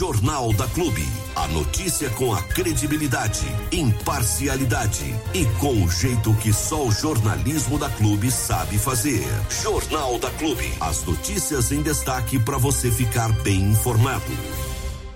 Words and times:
Jornal 0.00 0.50
da 0.54 0.66
Clube. 0.68 1.06
A 1.36 1.46
notícia 1.48 2.08
com 2.08 2.32
a 2.32 2.42
credibilidade, 2.42 3.44
imparcialidade 3.70 5.04
e 5.34 5.44
com 5.60 5.84
o 5.84 5.90
jeito 5.90 6.32
que 6.36 6.54
só 6.54 6.86
o 6.86 6.90
jornalismo 6.90 7.78
da 7.78 7.90
Clube 7.90 8.30
sabe 8.30 8.78
fazer. 8.78 9.22
Jornal 9.62 10.18
da 10.18 10.30
Clube. 10.30 10.72
As 10.80 11.04
notícias 11.04 11.70
em 11.70 11.82
destaque 11.82 12.38
para 12.38 12.56
você 12.56 12.90
ficar 12.90 13.30
bem 13.42 13.60
informado. 13.72 14.24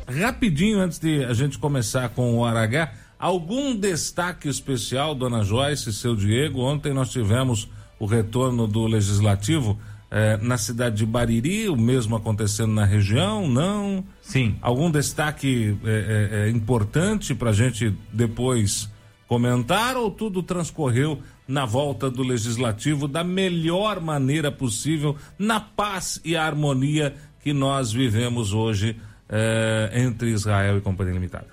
Rapidinho 0.06 0.81
antes 0.81 0.98
de 0.98 1.24
a 1.24 1.32
gente 1.32 1.58
começar 1.58 2.10
com 2.10 2.37
o 2.37 2.44
Aragá, 2.44 2.92
algum 3.19 3.74
destaque 3.74 4.51
especial, 4.51 5.14
dona 5.14 5.42
Joyce 5.42 5.88
e 5.88 5.92
seu 5.94 6.14
Diego? 6.14 6.60
Ontem 6.60 6.92
nós 6.92 7.08
tivemos 7.08 7.71
o 7.98 8.04
retorno 8.04 8.66
do 8.66 8.87
legislativo 8.87 9.78
é, 10.15 10.37
na 10.37 10.56
cidade 10.56 10.99
de 10.99 11.04
Bariri, 11.04 11.69
o 11.69 11.76
mesmo 11.76 12.14
acontecendo 12.14 12.72
na 12.72 12.85
região, 12.85 13.49
não? 13.49 14.04
Sim. 14.22 14.54
Algum 14.63 14.88
destaque 14.88 15.76
é, 15.85 16.38
é, 16.45 16.46
é 16.46 16.51
importante 16.51 17.34
para 17.34 17.50
a 17.50 17.52
gente 17.52 17.92
depois 18.12 18.88
comentar 19.27 19.96
ou 19.96 20.09
tudo 20.12 20.40
transcorreu 20.40 21.20
na 21.48 21.66
volta 21.66 22.09
do 22.09 22.23
legislativo 22.23 23.09
da 23.09 23.24
melhor 23.24 24.00
maneira 24.00 24.52
possível, 24.52 25.16
na 25.37 25.59
paz 25.59 26.20
e 26.24 26.37
harmonia 26.37 27.12
que 27.42 27.52
nós 27.52 27.90
vivemos 27.90 28.52
hoje 28.52 28.96
é, 29.28 29.90
entre 29.95 30.30
Israel 30.30 30.78
e 30.78 30.80
Companhia 30.80 31.15
Limitada? 31.15 31.48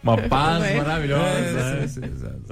Uma 0.00 0.16
paz 0.28 0.62
é? 0.62 0.76
maravilhosa. 0.76 1.90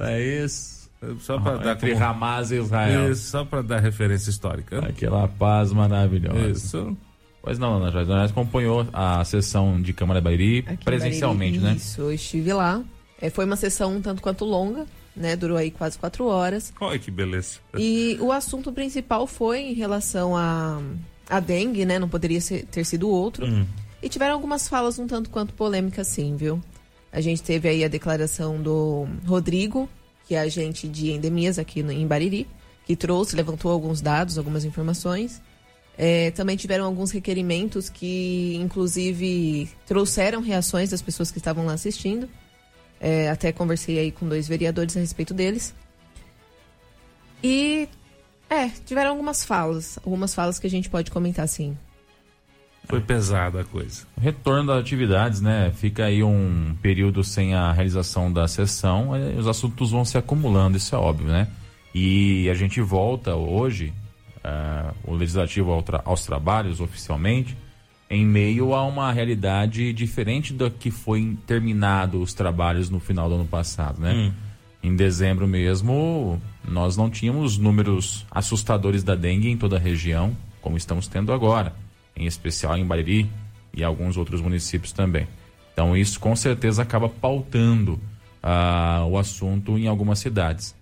É, 0.03 0.09
é, 0.09 0.15
é 0.15 0.45
isso. 0.45 0.76
Só 1.21 1.39
para 1.39 1.55
ah, 1.55 1.59
dar 1.59 1.73
entre 1.73 1.93
como... 1.93 2.05
Hamas 2.05 2.51
e 2.51 2.57
Israel. 2.57 3.13
Isso, 3.13 3.31
só 3.31 3.45
para 3.45 3.63
dar 3.63 3.81
referência 3.81 4.31
histórica. 4.31 4.79
Aquela 4.81 5.29
paz 5.29 5.73
maravilhosa. 5.73 6.49
Isso. 6.49 6.97
Pois 7.43 7.59
não, 7.59 7.77
Ana 7.77 7.93
Joyce, 7.93 8.11
nós 8.11 8.31
acompanhou 8.33 8.87
a 8.93 9.25
sessão 9.25 9.81
de 9.81 9.93
Câmara 9.93 10.21
Bariri 10.21 10.65
Aqui 10.67 10.85
presencialmente, 10.85 11.59
Bariri, 11.59 11.75
né? 11.75 11.77
Isso, 11.77 12.01
eu 12.01 12.13
estive 12.13 12.53
lá. 12.53 12.83
É, 13.21 13.31
foi 13.31 13.45
uma 13.45 13.55
sessão 13.55 13.95
um 13.97 14.01
tanto 14.03 14.21
quanto 14.21 14.45
longa, 14.45 14.85
né? 15.15 15.37
Durou 15.37 15.57
aí 15.57 15.71
quase 15.71 15.97
quatro 15.97 16.27
horas. 16.27 16.73
Olha 16.81 16.99
que 16.99 17.11
beleza. 17.11 17.59
E 17.79 18.19
o 18.21 18.33
assunto 18.33 18.73
principal 18.73 19.29
foi 19.29 19.61
em 19.61 19.75
relação 19.75 20.37
a, 20.37 20.83
a 21.31 21.39
dengue, 21.39 21.85
né? 21.87 22.01
Não 22.01 22.09
poderia 22.09 22.41
ser, 22.41 22.67
ter 22.67 22.85
sido 22.85 23.09
outro. 23.09 23.47
Hum. 23.47 23.65
E 24.03 24.09
tiveram 24.09 24.35
algumas 24.35 24.69
falas 24.69 24.99
um 24.99 25.07
tanto 25.07 25.31
quanto 25.31 25.55
polêmicas, 25.55 26.09
sim, 26.09 26.37
viu? 26.37 26.61
A 27.13 27.21
gente 27.21 27.43
teve 27.43 27.69
aí 27.69 27.85
a 27.85 27.89
declaração 27.89 28.61
do 28.61 29.07
Rodrigo, 29.25 29.89
que 30.27 30.35
é 30.35 30.41
agente 30.41 30.89
de 30.89 31.13
endemias 31.13 31.59
aqui 31.59 31.83
no, 31.83 31.93
em 31.93 32.07
Bariri, 32.07 32.47
que 32.85 32.97
trouxe, 32.97 33.37
levantou 33.37 33.71
alguns 33.71 34.01
dados, 34.01 34.37
algumas 34.37 34.65
informações. 34.65 35.41
É, 35.97 36.31
também 36.33 36.57
tiveram 36.57 36.85
alguns 36.85 37.11
requerimentos 37.11 37.89
que, 37.89 38.55
inclusive, 38.57 39.71
trouxeram 39.87 40.43
reações 40.43 40.91
das 40.91 41.01
pessoas 41.01 41.31
que 41.31 41.39
estavam 41.39 41.65
lá 41.65 41.73
assistindo. 41.73 42.29
É, 43.01 43.31
até 43.31 43.53
conversei 43.53 43.99
aí 43.99 44.13
com 44.13 44.29
dois 44.29 44.47
vereadores 44.47 44.97
a 44.97 45.01
respeito 45.01 45.33
deles. 45.33 45.75
E, 47.43 47.89
é, 48.51 48.69
tiveram 48.85 49.11
algumas 49.11 49.45
falas, 49.45 49.99
algumas 50.05 50.35
falas 50.35 50.59
que 50.59 50.67
a 50.67 50.71
gente 50.71 50.91
pode 50.91 51.11
comentar, 51.11 51.49
sim. 51.49 51.77
Foi 52.87 53.01
pesada 53.01 53.63
a 53.63 53.65
coisa. 53.65 54.07
Retorno 54.21 54.69
das 54.69 54.81
atividades, 54.81 55.41
né? 55.41 55.73
Fica 55.75 56.05
aí 56.05 56.23
um 56.23 56.75
período 56.81 57.25
sem 57.25 57.53
a 57.53 57.73
realização 57.73 58.33
da 58.33 58.47
sessão, 58.47 59.11
os 59.37 59.47
assuntos 59.49 59.91
vão 59.91 60.05
se 60.05 60.17
acumulando, 60.17 60.77
isso 60.77 60.95
é 60.95 60.99
óbvio, 60.99 61.27
né? 61.27 61.49
E 61.93 62.49
a 62.49 62.55
gente 62.55 62.81
volta 62.81 63.35
hoje, 63.35 63.93
uh, 64.37 64.95
o 65.05 65.15
legislativo 65.15 65.73
ao 65.73 65.83
tra 65.83 66.01
aos 66.05 66.25
trabalhos 66.25 66.81
oficialmente, 66.81 67.57
em 68.09 68.25
meio 68.25 68.73
a 68.73 68.87
uma 68.87 69.11
realidade 69.11 69.93
diferente 69.93 70.53
da 70.53 70.71
que 70.71 70.93
foi 70.93 71.37
terminado 71.45 72.23
os 72.23 72.33
trabalhos 72.35 72.89
no 72.89 73.01
final 73.01 73.29
do 73.29 73.35
ano 73.35 73.47
passado, 73.47 74.01
né? 74.01 74.13
Hum. 74.13 74.33
Em 74.81 74.95
dezembro 74.95 75.49
mesmo, 75.49 76.41
nós 76.69 76.97
não 76.97 77.11
tínhamos 77.11 77.59
números 77.59 78.25
assustadores 78.31 79.03
da 79.03 79.17
dengue 79.17 79.49
em 79.49 79.57
toda 79.57 79.75
a 79.75 79.81
região, 79.81 80.37
como 80.61 80.77
estamos 80.77 81.09
tendo 81.09 81.33
agora 81.33 81.73
em 82.17 82.27
especial 82.27 82.77
em 82.77 82.85
Bariri 82.85 83.31
e 83.75 83.85
alguns 83.85 84.17
outros 84.17 84.41
municípios 84.41 84.93
também. 84.93 85.29
Então 85.73 85.97
isso 85.97 86.19
com 86.19 86.35
certeza 86.35 86.83
acaba 86.83 87.09
pautando 87.09 88.01
uh, 88.43 89.05
o 89.09 89.19
assunto 89.19 89.77
em 89.79 89.87
algumas 89.87 90.19
cidades. 90.19 90.75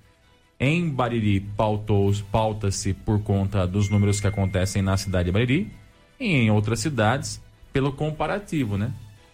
Em 0.58 0.88
Bariri 0.88 1.40
pauta-se 2.30 2.94
por 2.94 3.20
conta 3.22 3.66
dos 3.66 3.88
números 3.88 4.20
que 4.20 4.26
acontecem 4.26 4.80
na 4.82 4.96
cidade 4.96 5.26
de 5.26 5.32
Bariri 5.32 5.72
e 6.18 6.26
em 6.26 6.50
outras 6.50 6.78
cidades 6.78 7.42
pelo 7.72 7.92
comparativo, 7.92 8.78
né? 8.78 8.92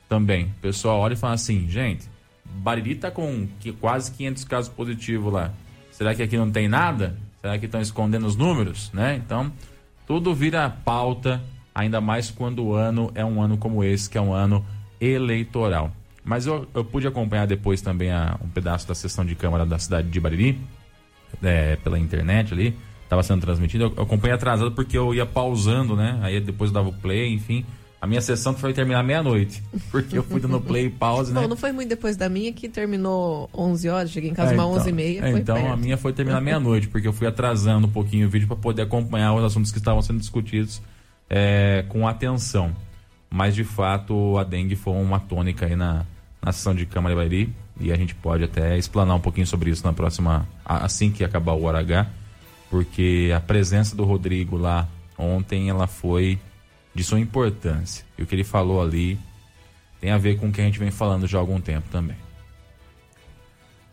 Também. 0.09 0.47
O 0.47 0.61
pessoal 0.63 0.99
olha 1.01 1.13
e 1.13 1.17
fala 1.17 1.35
assim, 1.35 1.69
gente, 1.69 2.09
Bariri 2.45 2.93
está 2.93 3.11
com 3.11 3.47
quase 3.79 4.11
500 4.13 4.45
casos 4.45 4.73
positivos 4.73 5.33
lá. 5.33 5.53
Será 5.93 6.15
que 6.15 6.23
aqui 6.23 6.37
não 6.37 6.51
tem 6.51 6.67
nada? 6.67 7.17
Será 7.41 7.59
que 7.59 7.67
estão 7.67 7.81
escondendo 7.81 8.27
os 8.27 8.35
números, 8.35 8.91
né? 8.93 9.21
Então, 9.25 9.53
tudo 10.07 10.35
vira 10.35 10.69
pauta 10.71 11.43
ainda 11.75 12.01
mais 12.01 12.31
quando 12.31 12.65
o 12.65 12.75
ano 12.75 13.11
é 13.15 13.25
um 13.25 13.41
ano 13.43 13.57
como 13.57 13.83
esse, 13.83 14.09
que 14.09 14.19
é 14.19 14.21
um 14.21 14.33
ano 14.33 14.65
eleitoral. 15.01 15.93
Mas 16.25 16.47
eu, 16.47 16.67
eu 16.75 16.85
pude 16.85 17.07
acompanhar 17.07 17.47
depois 17.47 17.81
também 17.81 18.11
a, 18.11 18.39
um 18.45 18.49
pedaço 18.49 18.87
da 18.87 18.95
sessão 18.95 19.25
de 19.25 19.35
Câmara 19.35 19.65
da 19.65 19.79
cidade 19.79 20.09
de 20.09 20.21
Bariri, 20.21 20.61
é, 21.43 21.77
pela 21.77 21.99
internet 21.99 22.53
ali, 22.53 22.77
estava 23.05 23.23
sendo 23.23 23.41
transmitido. 23.41 23.85
Eu, 23.85 23.95
eu 23.97 24.03
acompanhei 24.03 24.35
atrasado 24.35 24.73
porque 24.73 24.97
eu 24.97 25.15
ia 25.15 25.25
pausando, 25.25 25.97
né? 25.97 26.19
Aí 26.23 26.41
depois 26.41 26.71
eu 26.71 26.75
dava 26.75 26.89
o 26.89 26.93
play, 26.93 27.33
enfim. 27.33 27.65
A 28.01 28.07
minha 28.07 28.21
sessão 28.23 28.55
foi 28.55 28.73
terminar 28.73 29.03
meia-noite, 29.03 29.63
porque 29.91 30.17
eu 30.17 30.23
fui 30.23 30.41
dando 30.41 30.59
play 30.61 30.87
e 30.87 30.91
pause, 30.91 31.33
né? 31.33 31.41
Não, 31.43 31.49
não 31.49 31.57
foi 31.57 31.71
muito 31.71 31.89
depois 31.89 32.17
da 32.17 32.29
minha, 32.29 32.51
que 32.53 32.69
terminou 32.69 33.49
11 33.55 33.89
horas, 33.91 34.11
cheguei 34.11 34.31
em 34.31 34.35
casa 34.35 34.53
é, 34.53 34.55
uma 34.55 34.65
então, 34.65 34.81
11 34.81 34.89
e 34.89 34.93
meia. 34.93 35.25
É, 35.25 35.31
então 35.31 35.57
perto. 35.57 35.73
a 35.73 35.77
minha 35.77 35.97
foi 35.99 36.13
terminar 36.13 36.41
meia-noite, 36.41 36.89
porque 36.89 37.07
eu 37.07 37.13
fui 37.13 37.27
atrasando 37.27 37.87
um 37.87 37.91
pouquinho 37.91 38.27
o 38.27 38.31
vídeo 38.31 38.47
para 38.47 38.57
poder 38.57 38.83
acompanhar 38.83 39.35
os 39.35 39.45
assuntos 39.45 39.71
que 39.71 39.79
estavam 39.79 40.01
sendo 40.01 40.19
discutidos 40.19 40.81
é, 41.31 41.85
com 41.89 42.07
atenção. 42.07 42.75
Mas 43.31 43.55
de 43.55 43.63
fato 43.63 44.37
a 44.37 44.43
dengue 44.43 44.75
foi 44.75 44.93
uma 44.95 45.21
tônica 45.21 45.65
aí 45.65 45.77
na, 45.77 46.05
na 46.43 46.51
sessão 46.51 46.75
de 46.75 46.85
Câmara 46.85 47.15
Bairi 47.15 47.55
e 47.79 47.93
a 47.93 47.97
gente 47.97 48.15
pode 48.15 48.43
até 48.43 48.77
explanar 48.77 49.17
um 49.17 49.21
pouquinho 49.21 49.47
sobre 49.47 49.71
isso 49.71 49.87
na 49.87 49.93
próxima, 49.93 50.47
assim 50.65 51.13
que 51.13 51.23
acabar 51.23 51.53
o 51.53 51.63
hora 51.63 51.79
H, 51.79 52.07
porque 52.69 53.33
a 53.35 53.41
presença 53.41 53.95
do 53.95 54.05
Rodrigo 54.05 54.57
lá 54.57 54.89
ontem 55.17 55.71
ela 55.71 55.87
foi 55.87 56.39
de 56.95 57.05
sua 57.05 57.21
importância. 57.21 58.05
E 58.19 58.23
o 58.23 58.27
que 58.27 58.35
ele 58.35 58.45
falou 58.45 58.83
ali 58.83 59.19
tem 60.01 60.11
a 60.11 60.19
ver 60.19 60.39
com 60.39 60.49
o 60.49 60.53
que 60.53 60.61
a 60.61 60.65
gente 60.65 60.79
vem 60.79 60.91
falando 60.91 61.27
já 61.27 61.39
há 61.39 61.41
algum 61.41 61.61
tempo 61.61 61.89
também. 61.91 62.17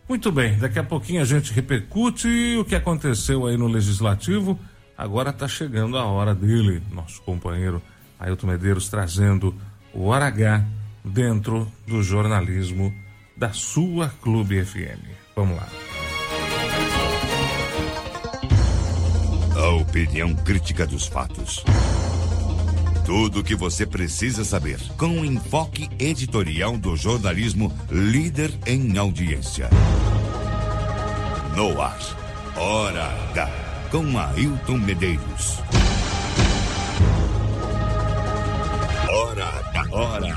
Muito 0.10 0.32
bem, 0.32 0.58
daqui 0.58 0.80
a 0.80 0.84
pouquinho 0.84 1.22
a 1.22 1.26
gente 1.26 1.52
repercute 1.52 2.56
o 2.58 2.66
que 2.66 2.76
aconteceu 2.76 3.46
aí 3.46 3.58
no 3.58 3.68
Legislativo. 3.68 4.58
Agora 4.98 5.30
está 5.30 5.48
chegando 5.48 5.96
a 5.98 6.06
hora 6.06 6.34
dele, 6.34 6.82
nosso 6.92 7.22
companheiro 7.22 7.82
Ailton 8.20 8.48
Medeiros, 8.48 8.90
trazendo 8.90 9.54
o 9.94 10.08
Hora 10.08 10.34
dentro 11.06 11.72
do 11.86 12.02
jornalismo 12.02 12.92
da 13.36 13.54
sua 13.54 14.10
Clube 14.22 14.66
FM. 14.66 15.06
Vamos 15.36 15.56
lá. 15.56 15.68
A 19.56 19.70
opinião 19.70 20.34
crítica 20.36 20.88
dos 20.88 21.06
fatos. 21.06 21.64
Tudo 23.06 23.40
o 23.40 23.44
que 23.44 23.56
você 23.56 23.86
precisa 23.86 24.44
saber 24.44 24.80
com 24.98 25.22
o 25.22 25.26
enfoque 25.26 25.90
editorial 26.00 26.76
do 26.76 26.96
jornalismo 26.96 27.72
líder 27.90 28.52
em 28.66 28.98
audiência. 28.98 29.70
No 31.56 31.80
ar, 31.82 31.98
Hora 32.56 33.06
H 33.32 33.67
com 33.92 34.18
Ailton 34.18 34.78
Medeiros. 34.80 35.60
Hora 39.10 39.62
da 39.72 39.96
hora. 39.96 40.36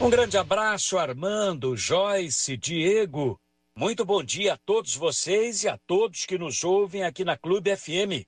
Um 0.00 0.08
grande 0.08 0.38
abraço, 0.38 0.96
Armando, 0.96 1.76
Joyce, 1.76 2.56
Diego. 2.56 3.40
Muito 3.76 4.04
bom 4.04 4.22
dia 4.22 4.54
a 4.54 4.58
todos 4.58 4.94
vocês 4.94 5.64
e 5.64 5.68
a 5.68 5.76
todos 5.76 6.24
que 6.24 6.38
nos 6.38 6.62
ouvem 6.62 7.02
aqui 7.02 7.24
na 7.24 7.36
Clube 7.36 7.74
FM. 7.76 8.24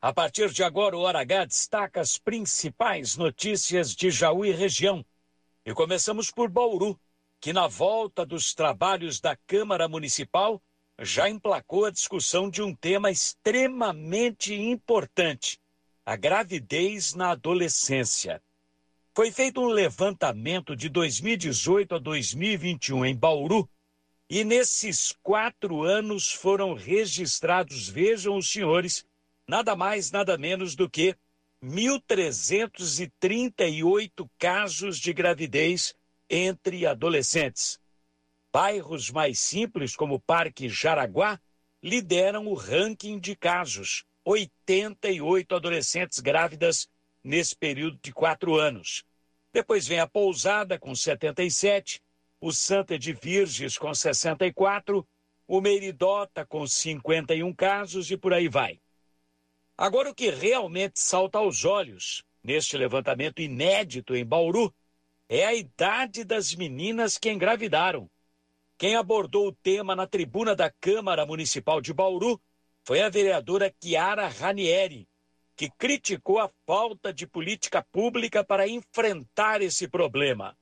A 0.00 0.12
partir 0.12 0.50
de 0.50 0.62
agora, 0.62 0.96
o 0.96 1.00
Hora 1.00 1.20
H 1.20 1.46
destaca 1.46 2.00
as 2.00 2.18
principais 2.18 3.16
notícias 3.16 3.96
de 3.96 4.10
Jaú 4.10 4.44
e 4.44 4.52
região. 4.52 5.04
E 5.66 5.72
começamos 5.72 6.30
por 6.30 6.48
Bauru, 6.48 7.00
que, 7.40 7.52
na 7.52 7.66
volta 7.66 8.24
dos 8.24 8.54
trabalhos 8.54 9.20
da 9.20 9.36
Câmara 9.36 9.88
Municipal, 9.88 10.62
já 11.00 11.28
emplacou 11.28 11.84
a 11.84 11.90
discussão 11.90 12.48
de 12.48 12.62
um 12.62 12.72
tema 12.74 13.10
extremamente 13.10 14.54
importante: 14.54 15.58
a 16.04 16.16
gravidez 16.16 17.14
na 17.14 17.30
adolescência. 17.30 18.42
Foi 19.14 19.30
feito 19.30 19.60
um 19.60 19.68
levantamento 19.68 20.74
de 20.74 20.88
2018 20.88 21.94
a 21.94 21.98
2021 21.98 23.06
em 23.06 23.16
Bauru 23.16 23.70
E 24.28 24.42
nesses 24.42 25.14
quatro 25.22 25.84
anos 25.84 26.32
foram 26.32 26.74
registrados, 26.74 27.88
vejam 27.88 28.36
os 28.36 28.50
senhores, 28.50 29.06
nada 29.46 29.76
mais, 29.76 30.10
nada 30.10 30.36
menos 30.36 30.74
do 30.74 30.90
que 30.90 31.14
1.338 31.62 34.28
casos 34.38 34.98
de 34.98 35.12
gravidez 35.12 35.94
entre 36.28 36.86
adolescentes. 36.86 37.78
Bairros 38.52 39.10
mais 39.10 39.38
simples, 39.38 39.96
como 39.96 40.14
o 40.14 40.20
Parque 40.20 40.68
Jaraguá, 40.68 41.40
lideram 41.82 42.46
o 42.46 42.54
ranking 42.54 43.18
de 43.18 43.34
casos. 43.34 44.04
88 44.24 45.54
adolescentes 45.54 46.18
grávidas 46.20 46.88
nesse 47.22 47.54
período 47.54 47.98
de 48.02 48.12
quatro 48.12 48.56
anos. 48.56 49.04
Depois 49.52 49.86
vem 49.86 50.00
a 50.00 50.06
Pousada, 50.06 50.78
com 50.78 50.94
77, 50.94 52.00
o 52.40 52.52
Santa 52.52 52.98
de 52.98 53.12
Virges, 53.12 53.78
com 53.78 53.94
64, 53.94 55.06
o 55.46 55.60
Meridota, 55.60 56.44
com 56.44 56.66
51 56.66 57.52
casos 57.54 58.10
e 58.10 58.16
por 58.16 58.32
aí 58.32 58.48
vai. 58.48 58.80
Agora, 59.76 60.10
o 60.10 60.14
que 60.14 60.30
realmente 60.30 60.98
salta 60.98 61.38
aos 61.38 61.64
olhos 61.64 62.24
neste 62.42 62.76
levantamento 62.76 63.40
inédito 63.40 64.14
em 64.14 64.24
Bauru 64.24 64.74
é 65.28 65.44
a 65.44 65.54
idade 65.54 66.24
das 66.24 66.54
meninas 66.54 67.18
que 67.18 67.30
engravidaram. 67.30 68.10
Quem 68.76 68.96
abordou 68.96 69.48
o 69.48 69.52
tema 69.52 69.94
na 69.94 70.06
tribuna 70.06 70.54
da 70.54 70.70
Câmara 70.70 71.24
Municipal 71.24 71.80
de 71.80 71.92
Bauru 71.92 72.40
foi 72.84 73.00
a 73.00 73.08
vereadora 73.08 73.74
Chiara 73.82 74.28
Ranieri, 74.28 75.08
que 75.56 75.70
criticou 75.70 76.38
a 76.38 76.50
falta 76.66 77.12
de 77.12 77.26
política 77.26 77.82
pública 77.82 78.44
para 78.44 78.68
enfrentar 78.68 79.62
esse 79.62 79.88
problema. 79.88 80.56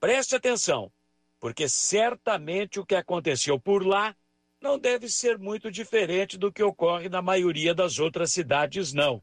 Preste 0.00 0.34
atenção, 0.34 0.92
porque 1.40 1.68
certamente 1.68 2.80
o 2.80 2.84
que 2.84 2.94
aconteceu 2.94 3.58
por 3.58 3.86
lá 3.86 4.14
não 4.60 4.78
deve 4.78 5.08
ser 5.08 5.38
muito 5.38 5.70
diferente 5.70 6.36
do 6.36 6.52
que 6.52 6.62
ocorre 6.62 7.08
na 7.08 7.22
maioria 7.22 7.74
das 7.74 7.98
outras 7.98 8.32
cidades, 8.32 8.92
não. 8.92 9.22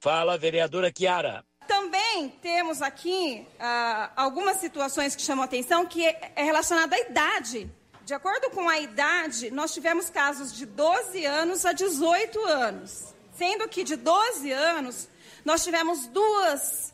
Fala, 0.00 0.38
vereadora 0.38 0.90
Chiara. 0.96 1.44
Também 1.70 2.30
temos 2.42 2.82
aqui 2.82 3.46
ah, 3.60 4.10
algumas 4.16 4.56
situações 4.56 5.14
que 5.14 5.22
chamam 5.22 5.44
atenção, 5.44 5.86
que 5.86 6.04
é, 6.04 6.32
é 6.34 6.42
relacionada 6.42 6.96
à 6.96 6.98
idade. 6.98 7.70
De 8.04 8.12
acordo 8.12 8.50
com 8.50 8.68
a 8.68 8.80
idade, 8.80 9.52
nós 9.52 9.72
tivemos 9.72 10.10
casos 10.10 10.52
de 10.52 10.66
12 10.66 11.24
anos 11.24 11.64
a 11.64 11.72
18 11.72 12.44
anos. 12.44 13.14
Sendo 13.38 13.68
que 13.68 13.84
de 13.84 13.94
12 13.94 14.50
anos, 14.50 15.08
nós 15.44 15.62
tivemos 15.62 16.08
duas, 16.08 16.92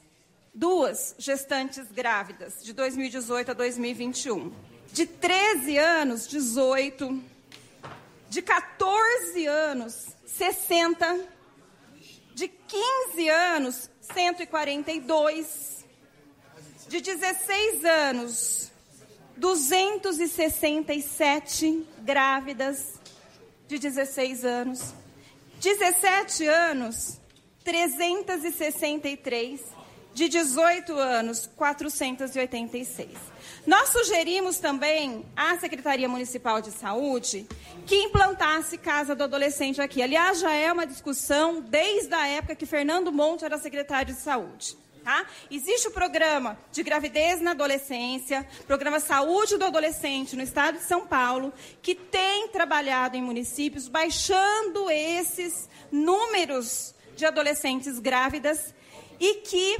duas 0.53 1.15
gestantes 1.17 1.91
grávidas, 1.91 2.63
de 2.63 2.75
2018 2.75 3.53
a 3.53 3.55
2021. 3.55 4.53
De 4.93 5.07
13 5.07 5.79
anos, 5.79 6.29
18 6.29 7.25
de 8.29 8.43
14 8.43 9.47
anos, 9.47 10.09
60, 10.27 11.19
de 12.35 12.49
15 12.49 13.29
anos, 13.31 13.91
142, 14.13 15.85
de 16.89 17.01
16 17.01 17.85
anos, 17.85 18.73
267 19.37 21.87
grávidas 22.03 22.95
de 23.69 23.79
16 23.79 24.45
anos, 24.45 24.93
17 25.61 26.49
anos, 26.49 27.19
363, 27.65 29.61
de 30.15 30.29
18 30.29 30.99
anos, 30.99 31.49
486. 31.57 33.36
Nós 33.67 33.89
sugerimos 33.89 34.61
também 34.61 35.27
à 35.35 35.59
Secretaria 35.59 36.09
Municipal 36.09 36.61
de 36.61 36.71
Saúde 36.71 37.49
que 37.85 37.97
implantasse 37.97 38.79
Casa 38.79 39.13
do 39.13 39.25
Adolescente 39.25 39.81
aqui. 39.81 40.01
Aliás, 40.01 40.39
já 40.39 40.53
é 40.53 40.73
uma 40.73 40.87
discussão 40.87 41.61
desde 41.61 42.15
a 42.15 42.29
época 42.29 42.55
que 42.55 42.65
Fernando 42.65 43.11
Monte 43.11 43.45
era 43.45 43.59
secretário 43.59 44.15
de 44.15 44.21
Saúde. 44.21 44.77
Tá? 45.03 45.27
Existe 45.51 45.89
o 45.89 45.91
programa 45.91 46.57
de 46.71 46.85
gravidez 46.85 47.41
na 47.41 47.53
adolescência, 47.53 48.47
programa 48.69 49.01
Saúde 49.01 49.57
do 49.57 49.65
Adolescente 49.65 50.37
no 50.37 50.43
estado 50.43 50.79
de 50.79 50.85
São 50.85 51.05
Paulo, 51.05 51.53
que 51.83 51.95
tem 51.95 52.49
trabalhado 52.49 53.17
em 53.17 53.23
municípios 53.23 53.89
baixando 53.89 54.89
esses 54.91 55.69
números 55.91 56.95
de 57.17 57.25
adolescentes 57.25 57.99
grávidas 57.99 58.75
e 59.19 59.35
que 59.43 59.79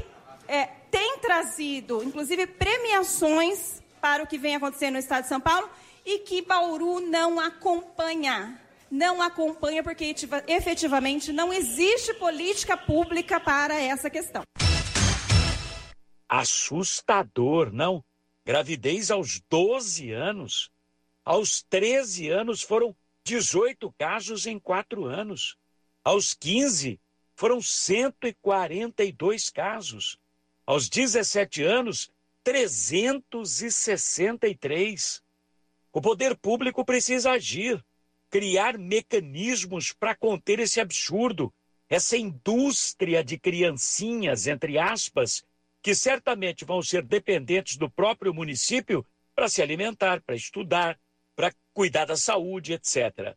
é, 0.49 0.69
tem 0.97 1.19
trazido, 1.19 2.03
inclusive, 2.03 2.47
premiações 2.47 3.83
para 4.01 4.23
o 4.23 4.27
que 4.27 4.39
vem 4.39 4.57
acontecendo 4.57 4.95
no 4.95 4.99
estado 4.99 5.25
de 5.25 5.29
São 5.29 5.39
Paulo 5.39 5.69
e 6.07 6.21
que 6.21 6.41
Bauru 6.41 7.01
não 7.01 7.39
acompanha. 7.39 8.59
Não 8.91 9.21
acompanha 9.21 9.83
porque 9.83 10.15
efetivamente 10.49 11.35
não 11.35 11.53
existe 11.53 12.15
política 12.15 12.79
pública 12.79 13.39
para 13.39 13.79
essa 13.79 14.09
questão. 14.09 14.43
Assustador, 16.27 17.71
não? 17.71 18.03
Gravidez 18.43 19.11
aos 19.11 19.39
12 19.51 20.13
anos. 20.13 20.71
Aos 21.23 21.63
13 21.69 22.31
anos 22.31 22.63
foram 22.63 22.97
18 23.23 23.93
casos 23.99 24.47
em 24.47 24.59
4 24.59 25.05
anos. 25.05 25.59
Aos 26.03 26.33
15 26.33 26.99
foram 27.35 27.61
142 27.61 29.51
casos. 29.51 30.19
Aos 30.67 30.89
17 30.89 31.63
anos, 31.63 32.11
363. 32.43 35.23
O 35.93 36.01
poder 36.01 36.37
público 36.37 36.85
precisa 36.85 37.31
agir, 37.31 37.81
criar 38.29 38.77
mecanismos 38.77 39.93
para 39.93 40.17
conter 40.17 40.59
esse 40.59 40.81
absurdo, 40.81 41.55
essa 41.89 42.17
indústria 42.17 43.23
de 43.23 43.39
criancinhas, 43.39 44.49
entre 44.49 44.77
aspas, 44.77 45.45
que 45.81 45.95
certamente 45.95 46.65
vão 46.65 46.83
ser 46.83 47.05
dependentes 47.05 47.77
do 47.77 47.89
próprio 47.89 48.35
município 48.35 49.07
para 49.37 49.49
se 49.49 49.63
alimentar, 49.63 50.21
para 50.21 50.35
estudar, 50.35 50.99
para 51.37 51.55
cuidar 51.73 52.07
da 52.07 52.17
saúde, 52.17 52.73
etc. 52.73 53.37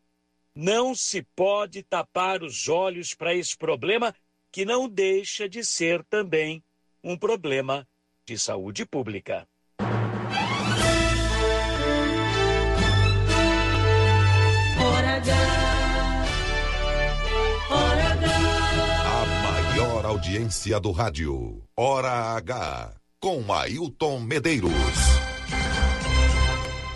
Não 0.52 0.96
se 0.96 1.22
pode 1.36 1.84
tapar 1.84 2.42
os 2.42 2.68
olhos 2.68 3.14
para 3.14 3.32
esse 3.32 3.56
problema 3.56 4.12
que 4.50 4.64
não 4.64 4.88
deixa 4.88 5.48
de 5.48 5.62
ser 5.62 6.02
também 6.06 6.60
um 7.02 7.16
problema 7.16 7.86
de 8.26 8.38
saúde 8.38 8.84
pública. 8.84 9.46
A 19.06 19.26
maior 19.42 20.06
audiência 20.06 20.78
do 20.78 20.90
rádio. 20.90 21.62
Hora 21.76 22.36
H. 22.36 22.94
Com 23.18 23.52
Ailton 23.52 24.20
Medeiros. 24.20 24.70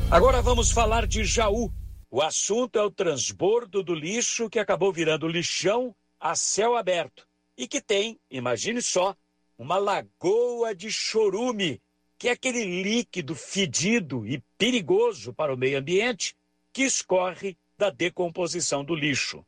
Agora 0.10 0.42
vamos 0.42 0.72
falar 0.72 1.06
de 1.06 1.26
Jaú. 1.26 1.70
O 2.10 2.22
assunto 2.22 2.80
é 2.80 2.82
o 2.82 2.90
transbordo 2.90 3.84
do 3.84 3.94
lixo 3.94 4.50
que 4.50 4.58
acabou 4.58 4.94
virando 4.94 5.28
lixão 5.28 5.94
a 6.18 6.36
céu 6.36 6.78
aberto 6.78 7.28
e 7.58 7.68
que 7.68 7.82
tem, 7.82 8.18
imagine 8.32 8.82
só, 8.82 9.14
uma 9.58 9.78
lagoa 9.78 10.74
de 10.74 10.90
chorume 10.90 11.82
que 12.18 12.30
é 12.30 12.32
aquele 12.32 12.82
líquido 12.82 13.36
fedido 13.36 14.26
e 14.26 14.44
perigoso 14.58 15.34
para 15.34 15.54
o 15.54 15.58
meio 15.58 15.78
ambiente 15.78 16.36
que 16.74 16.84
escorre 16.84 17.58
da 17.78 17.90
decomposição 17.90 18.84
do 18.84 18.96
lixo. 18.96 19.46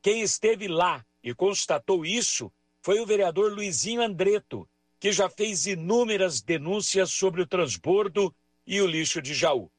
Quem 0.00 0.20
esteve 0.20 0.68
lá 0.68 1.04
e 1.22 1.34
constatou 1.34 2.06
isso 2.06 2.52
foi 2.82 3.00
o 3.00 3.06
vereador 3.06 3.52
Luizinho 3.52 4.02
Andreto, 4.02 4.68
que 5.00 5.10
já 5.10 5.28
fez 5.28 5.66
inúmeras 5.66 6.40
denúncias 6.40 7.10
sobre 7.12 7.42
o 7.42 7.46
transbordo 7.46 8.34
e 8.66 8.80
o 8.80 8.86
lixo 8.86 9.20
de 9.20 9.34
Jaú. 9.34 9.70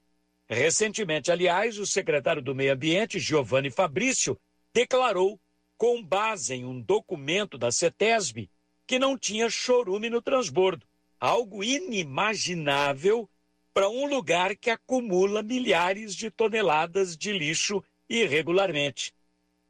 Recentemente, 0.47 1.31
aliás, 1.31 1.79
o 1.79 1.85
secretário 1.85 2.41
do 2.41 2.53
Meio 2.53 2.73
Ambiente, 2.73 3.19
Giovanni 3.19 3.71
Fabrício, 3.71 4.39
declarou, 4.73 5.39
com 5.77 6.03
base 6.03 6.53
em 6.53 6.65
um 6.65 6.79
documento 6.79 7.57
da 7.57 7.71
CETESB, 7.71 8.49
que 8.85 8.99
não 8.99 9.17
tinha 9.17 9.49
chorume 9.49 10.09
no 10.09 10.21
transbordo 10.21 10.85
algo 11.25 11.63
inimaginável 11.63 13.27
para 13.73 13.89
um 13.89 14.07
lugar 14.07 14.55
que 14.55 14.69
acumula 14.69 15.41
milhares 15.41 16.15
de 16.15 16.29
toneladas 16.29 17.17
de 17.17 17.33
lixo 17.33 17.83
irregularmente. 18.07 19.11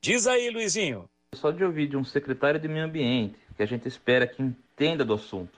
Diz 0.01 0.27
aí, 0.27 0.49
Luizinho. 0.49 1.09
Só 1.33 1.51
de 1.51 1.63
ouvir 1.63 1.87
de 1.87 1.95
um 1.95 2.03
secretário 2.03 2.59
de 2.59 2.67
meio 2.67 2.83
ambiente, 2.83 3.39
que 3.55 3.63
a 3.63 3.65
gente 3.65 3.87
espera 3.87 4.27
que 4.27 4.43
entenda 4.43 5.05
do 5.05 5.13
assunto, 5.13 5.57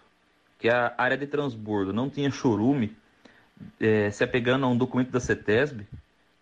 que 0.60 0.70
a 0.70 0.94
área 0.98 1.18
de 1.18 1.26
transbordo 1.26 1.92
não 1.92 2.12
tinha 2.12 2.30
chorume, 2.30 2.96
é, 3.80 4.12
se 4.12 4.24
apegando 4.24 4.68
a 4.68 4.70
um 4.70 4.78
documento 4.78 5.10
da 5.10 5.20
CETESB, 5.20 5.88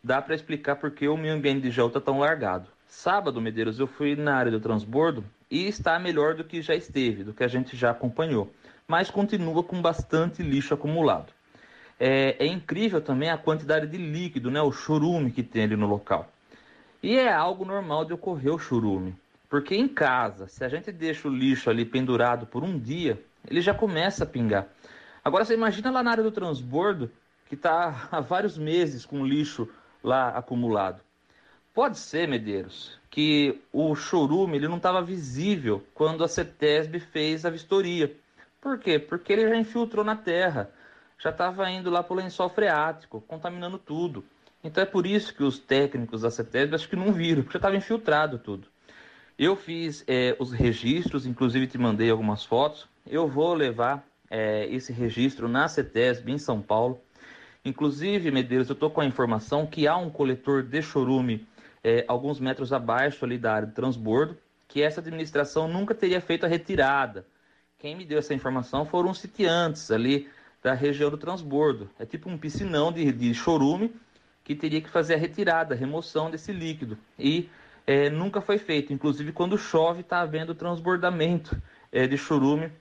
dá 0.04 0.22
para 0.22 0.36
explicar 0.36 0.76
por 0.76 0.92
que 0.92 1.08
o 1.08 1.16
meio 1.16 1.34
ambiente 1.34 1.62
de 1.62 1.72
Jaú 1.72 1.88
está 1.88 2.02
tão 2.02 2.20
largado. 2.20 2.68
Sábado, 2.90 3.42
Medeiros, 3.42 3.80
eu 3.80 3.88
fui 3.88 4.18
na 4.18 4.36
área 4.36 4.52
do 4.52 4.60
transbordo 4.60 5.24
e 5.50 5.66
está 5.66 5.98
melhor 5.98 6.36
do 6.36 6.44
que 6.44 6.62
já 6.62 6.76
esteve, 6.76 7.24
do 7.24 7.34
que 7.34 7.44
a 7.44 7.48
gente 7.48 7.78
já 7.78 7.92
acompanhou, 7.92 8.54
mas 8.88 9.10
continua 9.10 9.64
com 9.64 9.82
bastante 9.82 10.44
lixo 10.44 10.74
acumulado. 10.74 11.34
É, 12.00 12.36
é 12.40 12.46
incrível 12.46 13.02
também 13.02 13.30
a 13.30 13.38
quantidade 13.38 13.88
de 13.88 13.98
líquido, 13.98 14.52
né, 14.52 14.62
o 14.62 14.72
churume 14.72 15.32
que 15.32 15.44
tem 15.44 15.64
ali 15.64 15.76
no 15.76 15.88
local. 15.88 16.30
E 17.02 17.16
é 17.16 17.32
algo 17.32 17.64
normal 17.64 18.04
de 18.06 18.14
ocorrer 18.14 18.54
o 18.54 18.60
churume, 18.60 19.16
porque 19.50 19.76
em 19.76 19.88
casa, 19.88 20.48
se 20.48 20.64
a 20.64 20.70
gente 20.70 20.92
deixa 20.92 21.28
o 21.28 21.32
lixo 21.34 21.70
ali 21.70 21.86
pendurado 21.86 22.46
por 22.46 22.64
um 22.64 22.78
dia, 22.78 23.22
ele 23.48 23.62
já 23.62 23.74
começa 23.74 24.24
a 24.24 24.28
pingar. 24.28 24.68
Agora 25.24 25.46
você 25.46 25.54
imagina 25.54 25.92
lá 25.92 26.04
na 26.04 26.12
área 26.12 26.24
do 26.24 26.32
transbordo, 26.32 27.12
que 27.48 27.56
está 27.56 28.08
há 28.12 28.20
vários 28.20 28.58
meses 28.58 29.06
com 29.06 29.26
lixo 29.26 29.70
lá 30.04 30.30
acumulado. 30.30 31.02
Pode 31.74 31.98
ser, 31.98 32.28
Medeiros, 32.28 32.98
que 33.10 33.62
o 33.74 33.96
chorume 33.96 34.56
ele 34.56 34.68
não 34.68 34.78
estava 34.78 35.02
visível 35.02 35.84
quando 35.94 36.24
a 36.24 36.28
CETESB 36.28 37.00
fez 37.00 37.46
a 37.46 37.50
vistoria. 37.50 38.16
Por 38.66 38.80
quê? 38.80 38.98
Porque 38.98 39.32
ele 39.32 39.48
já 39.48 39.56
infiltrou 39.56 40.04
na 40.04 40.16
terra, 40.16 40.72
já 41.20 41.30
estava 41.30 41.70
indo 41.70 41.92
lá 41.92 42.02
para 42.02 42.14
o 42.16 42.18
lençol 42.18 42.50
freático, 42.50 43.22
contaminando 43.22 43.78
tudo. 43.78 44.26
Então 44.64 44.82
é 44.82 44.88
por 44.88 45.06
isso 45.06 45.36
que 45.36 45.44
os 45.44 45.60
técnicos 45.60 46.24
da 46.24 46.32
CETESB 46.32 46.74
acho 46.74 46.90
que 46.90 46.96
não 46.96 47.14
viram, 47.14 47.44
porque 47.44 47.54
já 47.54 47.60
estava 47.60 47.76
infiltrado 47.76 48.40
tudo. 48.40 48.68
Eu 49.38 49.56
fiz 49.56 50.04
é, 50.08 50.36
os 50.40 50.52
registros, 50.52 51.28
inclusive 51.28 51.68
te 51.68 51.78
mandei 51.78 52.10
algumas 52.10 52.44
fotos. 52.44 52.88
Eu 53.06 53.28
vou 53.28 53.54
levar 53.54 54.04
é, 54.32 54.66
esse 54.66 54.92
registro 54.92 55.48
na 55.48 55.68
CETESB 55.68 56.32
em 56.32 56.40
São 56.40 56.60
Paulo. 56.60 57.00
Inclusive, 57.64 58.32
Medeiros, 58.32 58.68
eu 58.68 58.74
estou 58.74 58.90
com 58.90 59.00
a 59.00 59.06
informação 59.06 59.68
que 59.68 59.88
há 59.88 59.96
um 59.96 60.10
coletor 60.10 60.64
de 60.64 60.82
chorume 60.82 61.48
é, 61.84 62.04
alguns 62.08 62.40
metros 62.40 62.74
abaixo 62.74 63.26
ali 63.26 63.38
da 63.38 63.54
área 63.54 63.68
de 63.68 63.76
transbordo, 63.76 64.36
que 64.68 64.82
essa 64.82 65.02
administração 65.02 65.68
nunca 65.68 65.94
teria 65.94 66.20
feito 66.20 66.48
a 66.48 66.50
retirada. 66.50 67.28
Quem 67.78 67.96
me 67.96 68.06
deu 68.06 68.20
essa 68.20 68.34
informação 68.34 68.86
foram 68.86 69.12
os 69.12 69.20
sitiantes 69.20 69.92
ali 69.92 70.30
da 70.64 70.74
região 70.74 71.10
do 71.10 71.18
transbordo. 71.18 71.90
É 72.00 72.06
tipo 72.06 72.30
um 72.30 72.38
piscinão 72.38 72.92
de, 72.92 73.12
de 73.12 73.34
chorume 73.34 73.94
que 74.44 74.56
teria 74.56 74.82
que 74.82 74.90
fazer 74.90 75.16
a 75.16 75.18
retirada, 75.18 75.74
a 75.74 75.78
remoção 75.78 76.32
desse 76.32 76.52
líquido. 76.52 76.98
E 77.18 77.50
é, 77.86 78.10
nunca 78.10 78.42
foi 78.42 78.58
feito. 78.58 78.94
Inclusive, 78.94 79.32
quando 79.32 79.58
chove, 79.58 80.02
está 80.02 80.22
havendo 80.22 80.56
transbordamento 80.56 81.60
é, 81.92 82.08
de 82.08 82.18
chorume, 82.18 82.72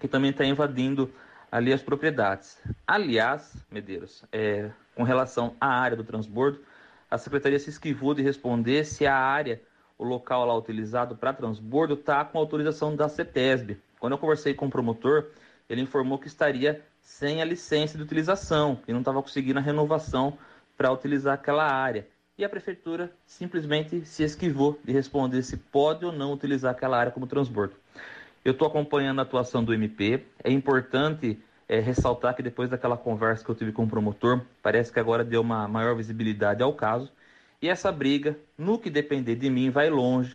que 0.00 0.06
também 0.06 0.30
está 0.30 0.44
invadindo 0.44 1.10
ali 1.50 1.72
as 1.72 1.82
propriedades. 1.82 2.58
Aliás, 2.86 3.56
Medeiros, 3.70 4.24
é, 4.32 4.70
com 4.94 5.02
relação 5.02 5.56
à 5.60 5.68
área 5.68 5.96
do 5.96 6.04
transbordo, 6.04 6.60
a 7.10 7.18
secretaria 7.18 7.58
se 7.58 7.70
esquivou 7.70 8.14
de 8.14 8.22
responder 8.22 8.84
se 8.84 9.06
a 9.06 9.16
área, 9.16 9.60
o 9.96 10.04
local 10.04 10.44
lá 10.44 10.56
utilizado 10.56 11.16
para 11.16 11.32
transbordo, 11.32 11.94
está 11.94 12.24
com 12.24 12.38
autorização 12.38 12.94
da 12.94 13.08
CETESB. 13.08 13.80
Quando 13.98 14.12
eu 14.12 14.18
conversei 14.18 14.54
com 14.54 14.66
o 14.66 14.70
promotor, 14.70 15.26
ele 15.68 15.80
informou 15.80 16.18
que 16.18 16.28
estaria 16.28 16.82
sem 17.00 17.40
a 17.40 17.44
licença 17.44 17.96
de 17.96 18.04
utilização 18.04 18.80
e 18.86 18.92
não 18.92 19.00
estava 19.00 19.22
conseguindo 19.22 19.58
a 19.58 19.62
renovação 19.62 20.38
para 20.76 20.92
utilizar 20.92 21.34
aquela 21.34 21.64
área. 21.64 22.06
E 22.38 22.44
a 22.44 22.48
prefeitura 22.48 23.10
simplesmente 23.24 24.04
se 24.04 24.22
esquivou 24.22 24.78
de 24.84 24.92
responder 24.92 25.42
se 25.42 25.56
pode 25.56 26.04
ou 26.04 26.12
não 26.12 26.32
utilizar 26.32 26.72
aquela 26.72 26.98
área 26.98 27.10
como 27.10 27.26
transbordo. 27.26 27.74
Eu 28.44 28.52
estou 28.52 28.68
acompanhando 28.68 29.20
a 29.20 29.22
atuação 29.22 29.64
do 29.64 29.72
MP. 29.72 30.24
É 30.44 30.50
importante 30.50 31.38
é, 31.68 31.80
ressaltar 31.80 32.36
que 32.36 32.42
depois 32.42 32.68
daquela 32.68 32.96
conversa 32.96 33.44
que 33.44 33.50
eu 33.50 33.54
tive 33.54 33.72
com 33.72 33.84
o 33.84 33.88
promotor, 33.88 34.42
parece 34.62 34.92
que 34.92 35.00
agora 35.00 35.24
deu 35.24 35.40
uma 35.40 35.66
maior 35.66 35.96
visibilidade 35.96 36.62
ao 36.62 36.74
caso. 36.74 37.10
E 37.60 37.68
essa 37.68 37.90
briga, 37.90 38.36
no 38.58 38.78
que 38.78 38.90
depender 38.90 39.36
de 39.36 39.48
mim, 39.48 39.70
vai 39.70 39.88
longe. 39.88 40.32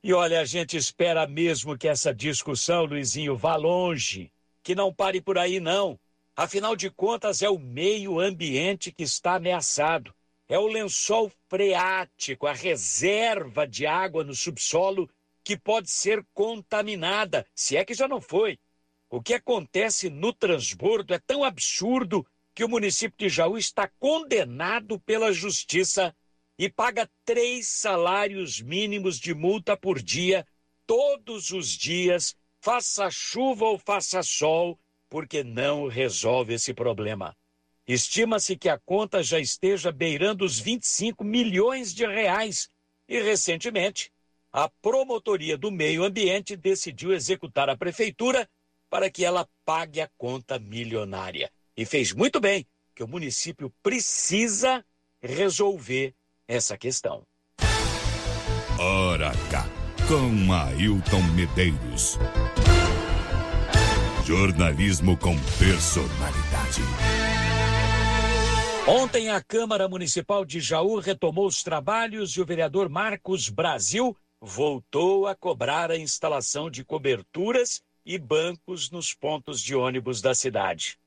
E 0.00 0.12
olha, 0.12 0.40
a 0.40 0.44
gente 0.44 0.76
espera 0.76 1.26
mesmo 1.26 1.76
que 1.76 1.88
essa 1.88 2.14
discussão, 2.14 2.84
Luizinho, 2.84 3.36
vá 3.36 3.56
longe, 3.56 4.32
que 4.62 4.72
não 4.72 4.94
pare 4.94 5.20
por 5.20 5.36
aí, 5.36 5.58
não. 5.58 5.98
Afinal 6.36 6.76
de 6.76 6.88
contas, 6.88 7.42
é 7.42 7.50
o 7.50 7.58
meio 7.58 8.20
ambiente 8.20 8.92
que 8.92 9.02
está 9.02 9.34
ameaçado. 9.34 10.14
É 10.48 10.56
o 10.56 10.68
lençol 10.68 11.32
freático, 11.48 12.46
a 12.46 12.52
reserva 12.52 13.66
de 13.66 13.86
água 13.86 14.22
no 14.22 14.34
subsolo 14.34 15.10
que 15.42 15.56
pode 15.56 15.90
ser 15.90 16.24
contaminada, 16.32 17.44
se 17.52 17.76
é 17.76 17.84
que 17.84 17.92
já 17.92 18.06
não 18.06 18.20
foi. 18.20 18.56
O 19.10 19.20
que 19.20 19.34
acontece 19.34 20.08
no 20.08 20.32
transbordo 20.32 21.12
é 21.12 21.18
tão 21.18 21.42
absurdo 21.42 22.24
que 22.54 22.62
o 22.62 22.68
município 22.68 23.18
de 23.18 23.28
Jaú 23.28 23.58
está 23.58 23.90
condenado 23.98 25.00
pela 25.00 25.32
justiça 25.32 26.14
e 26.58 26.68
paga 26.68 27.08
três 27.24 27.68
salários 27.68 28.60
mínimos 28.60 29.18
de 29.18 29.32
multa 29.32 29.76
por 29.76 30.02
dia, 30.02 30.44
todos 30.86 31.50
os 31.50 31.68
dias, 31.68 32.36
faça 32.60 33.08
chuva 33.10 33.66
ou 33.66 33.78
faça 33.78 34.22
sol, 34.22 34.78
porque 35.08 35.44
não 35.44 35.86
resolve 35.86 36.54
esse 36.54 36.74
problema. 36.74 37.36
Estima-se 37.86 38.56
que 38.56 38.68
a 38.68 38.78
conta 38.78 39.22
já 39.22 39.38
esteja 39.38 39.92
beirando 39.92 40.44
os 40.44 40.58
25 40.58 41.24
milhões 41.24 41.94
de 41.94 42.04
reais 42.04 42.68
e, 43.08 43.22
recentemente, 43.22 44.12
a 44.52 44.68
Promotoria 44.68 45.56
do 45.56 45.70
Meio 45.70 46.04
Ambiente 46.04 46.56
decidiu 46.56 47.12
executar 47.12 47.70
a 47.70 47.76
prefeitura 47.76 48.48
para 48.90 49.10
que 49.10 49.24
ela 49.24 49.48
pague 49.64 50.00
a 50.00 50.10
conta 50.18 50.58
milionária. 50.58 51.50
E 51.76 51.86
fez 51.86 52.12
muito 52.12 52.40
bem, 52.40 52.66
que 52.94 53.02
o 53.02 53.08
município 53.08 53.72
precisa 53.82 54.84
resolver 55.22 56.14
essa 56.48 56.78
questão. 56.78 57.22
Ora 58.78 59.32
cá, 59.50 59.66
com 60.08 60.52
Ailton 60.52 61.22
Medeiros. 61.34 62.18
Jornalismo 64.24 65.16
com 65.16 65.36
personalidade. 65.58 66.82
Ontem 68.86 69.28
a 69.28 69.42
Câmara 69.42 69.86
Municipal 69.86 70.46
de 70.46 70.60
Jaú 70.60 70.98
retomou 70.98 71.46
os 71.46 71.62
trabalhos 71.62 72.32
e 72.32 72.40
o 72.40 72.46
vereador 72.46 72.88
Marcos 72.88 73.50
Brasil 73.50 74.16
voltou 74.40 75.26
a 75.26 75.34
cobrar 75.34 75.90
a 75.90 75.98
instalação 75.98 76.70
de 76.70 76.84
coberturas 76.84 77.82
e 78.06 78.18
bancos 78.18 78.90
nos 78.90 79.12
pontos 79.12 79.60
de 79.60 79.74
ônibus 79.74 80.22
da 80.22 80.34
cidade. 80.34 80.98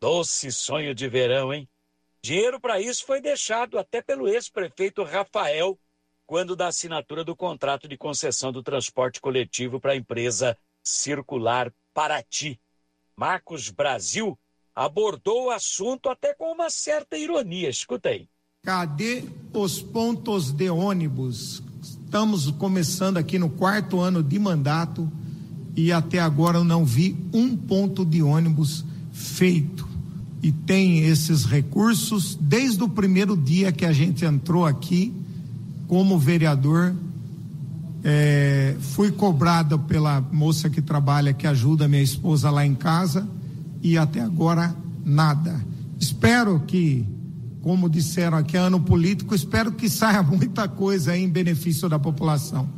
Doce 0.00 0.50
sonho 0.50 0.94
de 0.94 1.08
verão, 1.08 1.54
hein? 1.54 1.68
Dinheiro 2.22 2.60
para 2.60 2.80
isso 2.80 3.04
foi 3.06 3.20
deixado 3.20 3.78
até 3.78 4.02
pelo 4.02 4.28
ex-prefeito 4.28 5.02
Rafael, 5.02 5.78
quando 6.26 6.54
da 6.54 6.66
assinatura 6.66 7.24
do 7.24 7.34
contrato 7.34 7.88
de 7.88 7.96
concessão 7.96 8.52
do 8.52 8.62
transporte 8.62 9.20
coletivo 9.20 9.80
para 9.80 9.92
a 9.92 9.96
empresa 9.96 10.56
Circular 10.82 11.72
Paraty. 11.94 12.60
Marcos 13.16 13.70
Brasil 13.70 14.38
abordou 14.74 15.46
o 15.46 15.50
assunto 15.50 16.08
até 16.08 16.34
com 16.34 16.52
uma 16.52 16.70
certa 16.70 17.16
ironia. 17.16 17.70
Escuta 17.70 18.10
aí. 18.10 18.28
Cadê 18.62 19.24
os 19.52 19.80
pontos 19.80 20.52
de 20.52 20.68
ônibus? 20.68 21.62
Estamos 21.82 22.50
começando 22.50 23.16
aqui 23.16 23.38
no 23.38 23.48
quarto 23.48 24.00
ano 24.00 24.22
de 24.22 24.38
mandato 24.38 25.10
e 25.74 25.90
até 25.92 26.18
agora 26.18 26.58
eu 26.58 26.64
não 26.64 26.84
vi 26.84 27.16
um 27.32 27.56
ponto 27.56 28.04
de 28.04 28.22
ônibus 28.22 28.84
feito. 29.12 29.87
E 30.42 30.52
tem 30.52 31.00
esses 31.00 31.44
recursos 31.44 32.36
desde 32.40 32.82
o 32.82 32.88
primeiro 32.88 33.36
dia 33.36 33.72
que 33.72 33.84
a 33.84 33.92
gente 33.92 34.24
entrou 34.24 34.64
aqui 34.64 35.12
como 35.88 36.18
vereador. 36.18 36.94
É, 38.04 38.76
fui 38.78 39.10
cobrado 39.10 39.78
pela 39.80 40.20
moça 40.20 40.70
que 40.70 40.80
trabalha, 40.80 41.32
que 41.32 41.46
ajuda 41.46 41.88
minha 41.88 42.02
esposa 42.02 42.50
lá 42.50 42.64
em 42.64 42.74
casa, 42.74 43.28
e 43.82 43.98
até 43.98 44.20
agora 44.20 44.74
nada. 45.04 45.60
Espero 45.98 46.60
que, 46.60 47.04
como 47.60 47.90
disseram 47.90 48.38
aqui, 48.38 48.56
é 48.56 48.60
ano 48.60 48.80
político, 48.80 49.34
espero 49.34 49.72
que 49.72 49.88
saia 49.88 50.22
muita 50.22 50.68
coisa 50.68 51.16
em 51.16 51.28
benefício 51.28 51.88
da 51.88 51.98
população. 51.98 52.68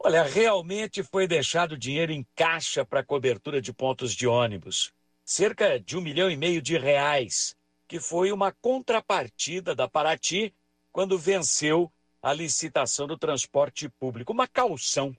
Olha, 0.00 0.22
realmente 0.22 1.02
foi 1.02 1.28
deixado 1.28 1.76
dinheiro 1.76 2.10
em 2.12 2.26
caixa 2.34 2.84
para 2.84 3.04
cobertura 3.04 3.60
de 3.60 3.72
pontos 3.72 4.12
de 4.12 4.26
ônibus. 4.26 4.90
Cerca 5.30 5.78
de 5.78 5.94
um 5.94 6.00
milhão 6.00 6.30
e 6.30 6.38
meio 6.38 6.62
de 6.62 6.78
reais, 6.78 7.54
que 7.86 8.00
foi 8.00 8.32
uma 8.32 8.50
contrapartida 8.50 9.74
da 9.74 9.86
Paraty 9.86 10.54
quando 10.90 11.18
venceu 11.18 11.92
a 12.22 12.32
licitação 12.32 13.06
do 13.06 13.18
transporte 13.18 13.90
público, 13.90 14.32
uma 14.32 14.48
calção. 14.48 15.14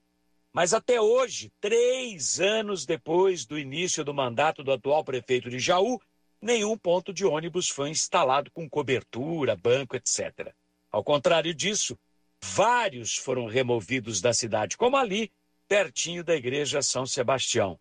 Mas 0.51 0.73
até 0.73 0.99
hoje, 0.99 1.51
três 1.61 2.39
anos 2.39 2.87
depois 2.87 3.45
do 3.45 3.59
início 3.59 4.03
do 4.03 4.11
mandato 4.11 4.63
do 4.63 4.71
atual 4.71 5.03
prefeito 5.03 5.47
de 5.47 5.59
Jaú, 5.59 6.01
nenhum 6.41 6.75
ponto 6.75 7.13
de 7.13 7.23
ônibus 7.23 7.69
foi 7.69 7.91
instalado 7.91 8.49
com 8.49 8.67
cobertura, 8.67 9.55
banco, 9.55 9.95
etc. 9.95 10.55
Ao 10.91 11.03
contrário 11.03 11.53
disso, 11.53 11.95
vários 12.41 13.15
foram 13.15 13.45
removidos 13.45 14.21
da 14.21 14.33
cidade, 14.33 14.75
como 14.75 14.97
ali, 14.97 15.31
pertinho 15.67 16.23
da 16.23 16.35
igreja 16.35 16.81
São 16.81 17.05
Sebastião. 17.05 17.79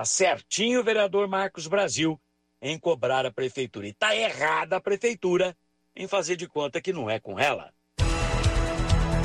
Tá 0.00 0.04
certinho 0.06 0.80
o 0.80 0.82
vereador 0.82 1.28
Marcos 1.28 1.66
Brasil 1.66 2.18
em 2.62 2.78
cobrar 2.78 3.26
a 3.26 3.30
prefeitura. 3.30 3.86
E 3.86 3.92
tá 3.92 4.16
errada 4.16 4.76
a 4.76 4.80
prefeitura 4.80 5.54
em 5.94 6.08
fazer 6.08 6.36
de 6.36 6.48
conta 6.48 6.80
que 6.80 6.90
não 6.90 7.10
é 7.10 7.20
com 7.20 7.38
ela. 7.38 7.70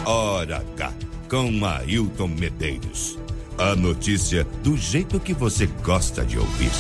Hora 0.06 0.58
H, 0.58 0.94
com 1.30 1.66
Ailton 1.66 2.28
Medeiros. 2.28 3.18
A 3.58 3.74
notícia 3.74 4.44
do 4.44 4.76
jeito 4.76 5.18
que 5.18 5.34
você 5.34 5.66
gosta 5.66 6.26
de 6.26 6.38
ouvir. 6.38 6.72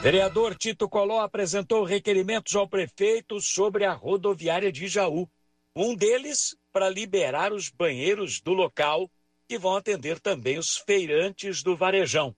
Vereador 0.00 0.54
Tito 0.54 0.88
Coló 0.88 1.20
apresentou 1.20 1.84
requerimentos 1.84 2.56
ao 2.56 2.66
prefeito 2.66 3.38
sobre 3.38 3.84
a 3.84 3.92
rodoviária 3.92 4.72
de 4.72 4.88
Jaú. 4.88 5.28
Um 5.76 5.94
deles 5.94 6.56
para 6.72 6.88
liberar 6.88 7.52
os 7.52 7.68
banheiros 7.68 8.40
do 8.40 8.54
local, 8.54 9.10
que 9.46 9.58
vão 9.58 9.76
atender 9.76 10.18
também 10.20 10.58
os 10.58 10.76
feirantes 10.76 11.62
do 11.62 11.76
Varejão. 11.76 12.34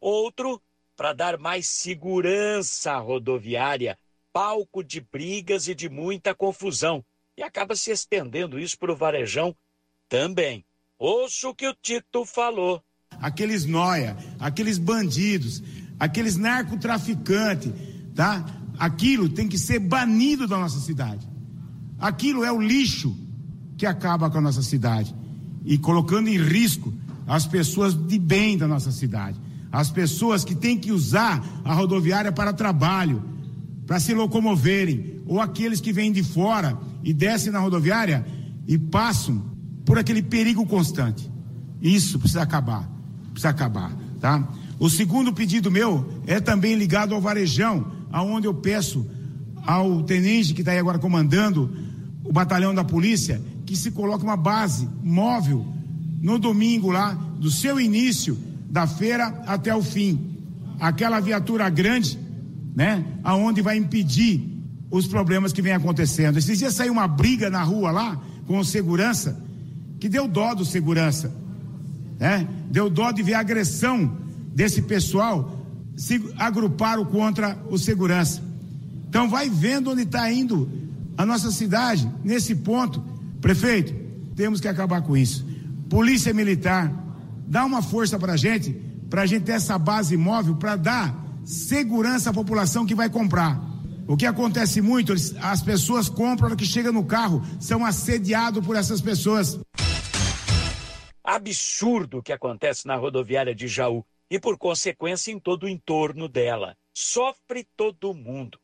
Outro 0.00 0.60
para 0.96 1.12
dar 1.12 1.38
mais 1.38 1.68
segurança 1.68 2.92
à 2.92 2.98
rodoviária, 2.98 3.96
palco 4.32 4.82
de 4.82 5.00
brigas 5.00 5.68
e 5.68 5.74
de 5.74 5.88
muita 5.88 6.34
confusão. 6.34 7.04
E 7.36 7.42
acaba 7.42 7.76
se 7.76 7.92
estendendo 7.92 8.58
isso 8.58 8.76
para 8.76 8.92
o 8.92 8.96
Varejão 8.96 9.54
também. 10.08 10.64
Ouço 10.98 11.50
o 11.50 11.54
que 11.54 11.68
o 11.68 11.74
Tito 11.74 12.24
falou. 12.24 12.82
Aqueles 13.20 13.64
noia, 13.64 14.16
aqueles 14.40 14.76
bandidos, 14.76 15.62
aqueles 16.00 16.36
narcotraficantes, 16.36 17.72
tá? 18.14 18.44
Aquilo 18.76 19.28
tem 19.28 19.48
que 19.48 19.58
ser 19.58 19.78
banido 19.78 20.48
da 20.48 20.58
nossa 20.58 20.80
cidade. 20.80 21.28
Aquilo 21.98 22.44
é 22.44 22.50
o 22.50 22.60
lixo 22.60 23.16
que 23.76 23.86
acaba 23.86 24.28
com 24.28 24.38
a 24.38 24.40
nossa 24.40 24.62
cidade 24.62 25.14
e 25.68 25.78
colocando 25.78 26.28
em 26.28 26.36
risco 26.36 26.92
as 27.28 27.46
pessoas 27.46 27.94
de 27.94 28.18
bem 28.18 28.58
da 28.58 28.66
nossa 28.66 28.90
cidade 28.90 29.38
as 29.70 29.90
pessoas 29.90 30.44
que 30.44 30.54
têm 30.54 30.78
que 30.78 30.92
usar 30.92 31.44
a 31.64 31.74
rodoviária 31.74 32.32
para 32.32 32.52
trabalho, 32.52 33.22
para 33.86 34.00
se 34.00 34.14
locomoverem, 34.14 35.20
ou 35.26 35.40
aqueles 35.40 35.80
que 35.80 35.92
vêm 35.92 36.10
de 36.10 36.22
fora 36.22 36.76
e 37.04 37.12
descem 37.12 37.52
na 37.52 37.58
rodoviária 37.58 38.26
e 38.66 38.78
passam 38.78 39.42
por 39.84 39.98
aquele 39.98 40.22
perigo 40.22 40.64
constante. 40.66 41.30
Isso 41.80 42.18
precisa 42.18 42.42
acabar, 42.42 42.90
precisa 43.30 43.50
acabar, 43.50 43.94
tá? 44.20 44.46
O 44.78 44.88
segundo 44.88 45.32
pedido 45.32 45.70
meu 45.70 46.08
é 46.26 46.40
também 46.40 46.74
ligado 46.74 47.14
ao 47.14 47.20
varejão, 47.20 47.92
aonde 48.10 48.46
eu 48.46 48.54
peço 48.54 49.06
ao 49.66 50.02
tenente 50.02 50.54
que 50.54 50.62
está 50.62 50.72
aí 50.72 50.78
agora 50.78 50.98
comandando 50.98 51.70
o 52.24 52.32
batalhão 52.32 52.74
da 52.74 52.84
polícia 52.84 53.40
que 53.68 53.76
se 53.76 53.90
coloque 53.90 54.24
uma 54.24 54.36
base 54.36 54.88
móvel 55.02 55.66
no 56.22 56.38
domingo 56.38 56.90
lá 56.90 57.12
do 57.38 57.50
seu 57.50 57.78
início 57.78 58.36
da 58.70 58.86
feira 58.86 59.26
até 59.46 59.76
o 59.76 59.82
fim. 59.82 60.38
Aquela 60.80 61.20
viatura 61.20 61.68
grande, 61.68 62.18
né? 62.74 63.04
Aonde 63.22 63.60
vai 63.60 63.76
impedir 63.76 64.42
os 64.90 65.06
problemas 65.06 65.52
que 65.52 65.60
vem 65.60 65.74
acontecendo. 65.74 66.38
Esses 66.38 66.58
dias 66.58 66.72
saiu 66.72 66.94
uma 66.94 67.06
briga 67.06 67.50
na 67.50 67.62
rua 67.62 67.90
lá 67.90 68.18
com 68.46 68.58
o 68.58 68.64
segurança, 68.64 69.38
que 70.00 70.08
deu 70.08 70.26
dó 70.26 70.54
do 70.54 70.64
segurança, 70.64 71.30
né? 72.18 72.48
Deu 72.70 72.88
dó 72.88 73.12
de 73.12 73.22
ver 73.22 73.34
a 73.34 73.40
agressão 73.40 74.16
desse 74.54 74.80
pessoal 74.80 75.62
se 75.94 76.24
agruparam 76.38 77.04
contra 77.04 77.58
o 77.68 77.76
segurança. 77.76 78.42
Então 79.10 79.28
vai 79.28 79.50
vendo 79.50 79.90
onde 79.90 80.04
está 80.04 80.32
indo 80.32 80.70
a 81.18 81.26
nossa 81.26 81.50
cidade 81.50 82.10
nesse 82.24 82.54
ponto. 82.54 83.17
Prefeito, 83.40 83.94
temos 84.34 84.60
que 84.60 84.68
acabar 84.68 85.02
com 85.02 85.16
isso. 85.16 85.46
Polícia 85.88 86.34
Militar, 86.34 86.92
dá 87.46 87.64
uma 87.64 87.82
força 87.82 88.18
para 88.18 88.34
a 88.34 88.36
gente, 88.36 88.72
para 89.08 89.22
a 89.22 89.26
gente 89.26 89.44
ter 89.44 89.52
essa 89.52 89.78
base 89.78 90.16
móvel 90.16 90.56
para 90.56 90.76
dar 90.76 91.28
segurança 91.44 92.30
à 92.30 92.32
população 92.32 92.84
que 92.84 92.94
vai 92.94 93.08
comprar. 93.08 93.60
O 94.06 94.16
que 94.16 94.26
acontece 94.26 94.80
muito, 94.80 95.12
as 95.12 95.62
pessoas 95.62 96.08
compram, 96.08 96.56
que 96.56 96.64
chega 96.64 96.90
no 96.90 97.04
carro, 97.04 97.42
são 97.60 97.84
assediados 97.84 98.64
por 98.64 98.74
essas 98.74 99.00
pessoas. 99.00 99.58
Absurdo 101.22 102.22
que 102.22 102.32
acontece 102.32 102.86
na 102.86 102.96
rodoviária 102.96 103.54
de 103.54 103.68
Jaú 103.68 104.04
e, 104.30 104.38
por 104.38 104.56
consequência, 104.56 105.30
em 105.30 105.38
todo 105.38 105.64
o 105.64 105.68
entorno 105.68 106.26
dela. 106.26 106.76
Sofre 106.92 107.66
todo 107.76 108.14
mundo. 108.14 108.58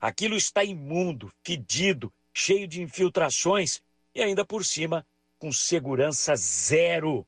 Aquilo 0.00 0.36
está 0.36 0.64
imundo, 0.64 1.30
fedido, 1.44 2.12
cheio 2.32 2.66
de 2.68 2.82
infiltrações 2.82 3.80
e 4.18 4.22
ainda 4.22 4.44
por 4.44 4.64
cima 4.64 5.06
com 5.38 5.52
segurança 5.52 6.34
zero 6.34 7.24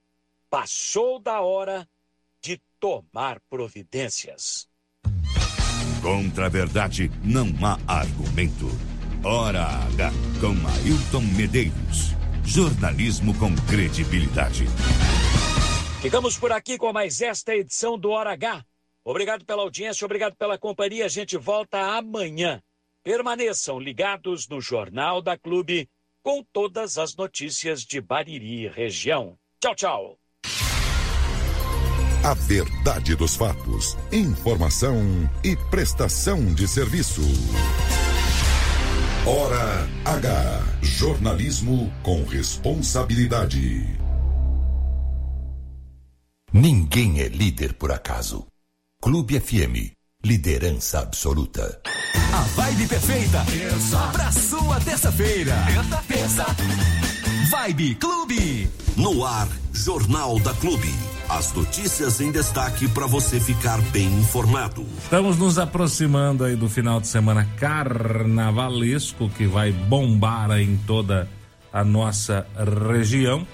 passou 0.51 1.21
da 1.21 1.41
hora 1.41 1.89
de 2.43 2.61
tomar 2.81 3.41
providências. 3.49 4.69
Contra 6.03 6.47
a 6.47 6.49
verdade 6.49 7.09
não 7.23 7.47
há 7.63 7.79
argumento. 7.87 8.67
Hora 9.23 9.65
H 9.65 10.11
com 10.41 10.55
Ailton 10.67 11.21
Medeiros. 11.37 12.11
Jornalismo 12.45 13.39
com 13.39 13.55
credibilidade. 13.69 14.65
Ficamos 16.03 16.37
por 16.37 16.51
aqui 16.51 16.77
com 16.77 16.93
mais 16.93 17.21
esta 17.21 17.55
edição 17.55 17.97
do 17.97 18.11
Hora 18.11 18.33
H. 18.33 18.65
Obrigado 19.05 19.45
pela 19.45 19.63
audiência, 19.63 20.05
obrigado 20.05 20.35
pela 20.35 20.59
companhia. 20.59 21.05
A 21.05 21.09
gente 21.09 21.37
volta 21.37 21.79
amanhã. 21.97 22.61
Permaneçam 23.05 23.79
ligados 23.79 24.49
no 24.49 24.61
Jornal 24.61 25.23
da 25.23 25.39
Clube 25.39 25.89
com 26.23 26.45
todas 26.53 26.99
as 26.99 27.17
notícias 27.17 27.83
de 27.83 28.01
Bariri 28.01 28.69
região. 28.69 29.37
Tchau, 29.61 29.75
tchau. 29.75 30.17
A 32.23 32.35
verdade 32.35 33.17
dos 33.17 33.35
fatos, 33.35 33.97
informação 34.13 35.01
e 35.43 35.57
prestação 35.71 36.55
de 36.55 36.69
serviço. 36.69 37.23
Hora 39.27 39.89
H. 40.05 40.61
Jornalismo 40.83 41.93
com 42.03 42.25
responsabilidade. 42.25 43.87
Ninguém 46.53 47.21
é 47.21 47.29
líder 47.29 47.75
por 47.75 47.93
acaso. 47.93 48.47
Clube 49.01 49.41
FM. 49.41 49.95
Liderança 50.23 51.01
absoluta. 51.01 51.81
A 52.33 52.43
vibe 52.43 52.87
perfeita 52.87 53.45
para 54.13 54.31
sua 54.31 54.79
terça-feira. 54.81 55.53
Terça, 55.67 56.05
terça. 56.07 56.47
Vibe 57.51 57.95
Clube. 57.97 58.71
No 58.97 59.27
ar, 59.27 59.49
Jornal 59.73 60.39
da 60.39 60.55
Clube. 60.55 60.95
As 61.29 61.53
notícias 61.53 62.21
em 62.21 62.31
destaque 62.31 62.87
para 62.87 63.07
você 63.07 63.41
ficar 63.41 63.81
bem 63.91 64.07
informado. 64.07 64.87
Estamos 65.03 65.39
nos 65.39 65.59
aproximando 65.59 66.45
aí 66.45 66.55
do 66.55 66.69
final 66.69 67.01
de 67.01 67.09
semana 67.09 67.45
carnavalesco 67.57 69.29
que 69.31 69.49
vai 69.49 69.73
bombar 69.73 70.53
em 70.53 70.77
toda 70.77 71.29
a 71.73 71.83
nossa 71.83 72.47
região. 72.89 73.45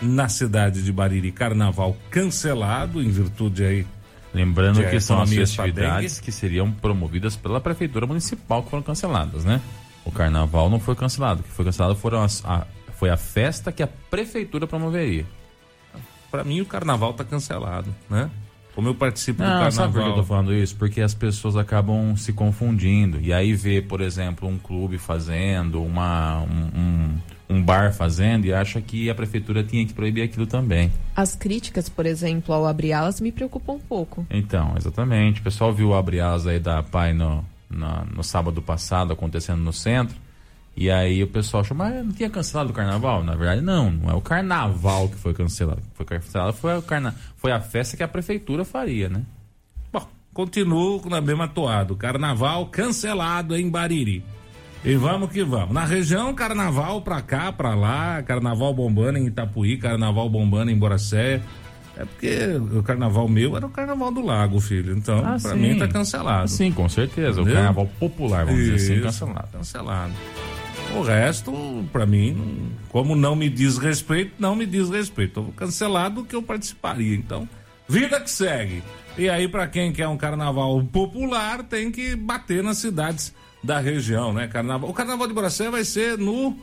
Na 0.00 0.28
cidade 0.28 0.82
de 0.82 0.92
Bariri, 0.92 1.32
carnaval 1.32 1.96
cancelado 2.08 3.02
em 3.02 3.10
virtude 3.10 3.64
aí 3.64 3.86
Lembrando 4.34 4.82
que 4.88 5.00
são 5.00 5.20
as 5.20 5.30
festividades 5.30 6.18
que 6.18 6.32
seriam 6.32 6.70
promovidas 6.72 7.36
pela 7.36 7.60
prefeitura 7.60 8.06
municipal 8.06 8.62
que 8.62 8.70
foram 8.70 8.82
canceladas, 8.82 9.44
né? 9.44 9.60
O 10.04 10.10
carnaval 10.10 10.70
não 10.70 10.80
foi 10.80 10.96
cancelado. 10.96 11.40
O 11.40 11.44
que 11.44 11.50
foi 11.50 11.64
cancelado 11.64 11.94
foram 11.94 12.22
as, 12.22 12.42
a, 12.44 12.66
foi 12.98 13.10
a 13.10 13.16
festa 13.16 13.70
que 13.70 13.82
a 13.82 13.86
prefeitura 13.86 14.66
promoveria 14.66 15.26
para 16.32 16.42
mim 16.42 16.62
o 16.62 16.66
carnaval 16.66 17.12
tá 17.12 17.22
cancelado, 17.22 17.94
né? 18.08 18.30
Como 18.74 18.88
eu 18.88 18.94
participo 18.94 19.42
não, 19.42 19.48
do 19.48 19.52
carnaval. 19.52 19.72
Sabe 19.72 19.92
por 19.92 20.02
que 20.02 20.08
eu 20.08 20.14
tô 20.14 20.24
falando 20.24 20.54
isso? 20.54 20.76
Porque 20.76 21.00
as 21.00 21.14
pessoas 21.14 21.56
acabam 21.56 22.16
se 22.16 22.32
confundindo. 22.32 23.20
E 23.20 23.32
aí 23.32 23.52
vê, 23.52 23.82
por 23.82 24.00
exemplo, 24.00 24.48
um 24.48 24.58
clube 24.58 24.98
fazendo, 24.98 25.82
uma, 25.82 26.40
um, 26.40 26.80
um, 26.80 27.56
um, 27.56 27.62
bar 27.62 27.92
fazendo 27.92 28.46
e 28.46 28.52
acha 28.52 28.80
que 28.80 29.10
a 29.10 29.14
prefeitura 29.14 29.62
tinha 29.62 29.84
que 29.86 29.92
proibir 29.92 30.22
aquilo 30.22 30.46
também. 30.46 30.90
As 31.14 31.34
críticas, 31.34 31.88
por 31.88 32.06
exemplo, 32.06 32.54
ao 32.54 32.66
Abrialas 32.66 33.20
me 33.20 33.30
preocupam 33.30 33.74
um 33.74 33.80
pouco. 33.80 34.26
Então, 34.30 34.74
exatamente. 34.76 35.40
O 35.40 35.44
pessoal 35.44 35.72
viu 35.72 35.88
o 35.88 35.94
Abrialas 35.94 36.46
aí 36.46 36.58
da 36.58 36.82
PAI 36.82 37.12
no, 37.12 37.44
no, 37.68 38.04
no 38.06 38.24
sábado 38.24 38.62
passado 38.62 39.12
acontecendo 39.12 39.60
no 39.60 39.72
centro. 39.72 40.16
E 40.74 40.90
aí 40.90 41.22
o 41.22 41.26
pessoal 41.26 41.60
achou, 41.60 41.76
mas 41.76 41.94
não 42.04 42.12
tinha 42.12 42.30
cancelado 42.30 42.70
o 42.70 42.72
carnaval? 42.72 43.22
Na 43.22 43.34
verdade, 43.34 43.60
não, 43.60 43.90
não 43.90 44.10
é 44.10 44.14
o 44.14 44.20
carnaval 44.22 45.08
que 45.08 45.16
foi 45.16 45.34
cancelado. 45.34 45.80
O 45.92 45.96
foi 45.96 46.06
cancelado 46.06 46.52
foi, 46.54 46.78
o 46.78 46.82
carna... 46.82 47.14
foi 47.36 47.52
a 47.52 47.60
festa 47.60 47.96
que 47.96 48.02
a 48.02 48.08
prefeitura 48.08 48.64
faria, 48.64 49.08
né? 49.08 49.22
Bom, 49.92 50.06
continuo 50.32 51.02
na 51.10 51.20
mesma 51.20 51.46
toada. 51.46 51.94
Carnaval 51.94 52.66
cancelado 52.66 53.54
em 53.56 53.68
Bariri. 53.68 54.24
E 54.84 54.96
vamos 54.96 55.30
que 55.30 55.44
vamos. 55.44 55.72
Na 55.72 55.84
região, 55.84 56.34
carnaval 56.34 57.02
pra 57.02 57.20
cá, 57.20 57.52
pra 57.52 57.74
lá, 57.74 58.22
carnaval 58.22 58.74
bombando 58.74 59.18
em 59.18 59.26
Itapuí, 59.26 59.76
carnaval 59.76 60.28
bombando 60.28 60.70
em 60.72 60.76
Boracéia. 60.76 61.40
É 61.96 62.04
porque 62.06 62.38
o 62.78 62.82
carnaval 62.82 63.28
meu 63.28 63.54
era 63.56 63.66
o 63.66 63.70
carnaval 63.70 64.10
do 64.10 64.24
lago, 64.24 64.58
filho. 64.58 64.96
Então, 64.96 65.18
Ah, 65.18 65.36
pra 65.40 65.52
sim. 65.52 65.56
mim 65.56 65.78
tá 65.78 65.86
cancelado. 65.86 66.48
Sim, 66.48 66.72
com 66.72 66.88
certeza. 66.88 67.38
O 67.38 67.42
Entendeu? 67.42 67.54
carnaval 67.56 67.86
popular, 68.00 68.46
vamos 68.46 68.60
dizer 68.60 68.74
assim, 68.76 68.94
Isso, 68.94 69.02
cancelado. 69.02 69.48
Cancelado. 69.52 70.12
O 70.96 71.02
resto, 71.02 71.52
pra 71.92 72.04
mim, 72.06 72.70
como 72.88 73.14
não 73.16 73.34
me 73.34 73.48
diz 73.48 73.78
respeito, 73.78 74.32
não 74.38 74.54
me 74.54 74.66
diz 74.66 74.90
respeito. 74.90 75.40
Eu 75.40 75.44
vou 75.44 75.52
cancelar 75.52 76.10
do 76.10 76.24
que 76.24 76.36
eu 76.36 76.42
participaria. 76.42 77.14
Então, 77.16 77.48
vida 77.88 78.20
que 78.20 78.30
segue. 78.30 78.82
E 79.16 79.28
aí, 79.28 79.48
pra 79.48 79.66
quem 79.66 79.92
quer 79.92 80.08
um 80.08 80.16
carnaval 80.16 80.82
popular, 80.84 81.62
tem 81.62 81.90
que 81.90 82.14
bater 82.16 82.62
nas 82.62 82.78
cidades 82.78 83.34
da 83.62 83.78
região, 83.78 84.32
né? 84.32 84.48
Carnaval. 84.48 84.90
O 84.90 84.92
carnaval 84.92 85.26
de 85.26 85.34
Boracé 85.34 85.70
vai 85.70 85.84
ser 85.84 86.18
no, 86.18 86.56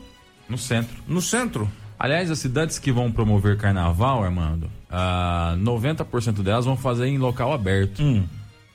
No 0.48 0.58
centro. 0.58 0.96
no 1.08 1.20
centro. 1.22 1.70
Aliás, 1.98 2.30
as 2.30 2.38
cidades 2.38 2.78
que 2.78 2.90
vão 2.90 3.12
promover 3.12 3.56
carnaval, 3.58 4.22
Armando, 4.24 4.70
ah, 4.90 5.54
90% 5.58 6.42
delas 6.42 6.64
vão 6.64 6.76
fazer 6.76 7.06
em 7.06 7.18
local 7.18 7.52
aberto. 7.52 8.02
Hum. 8.02 8.24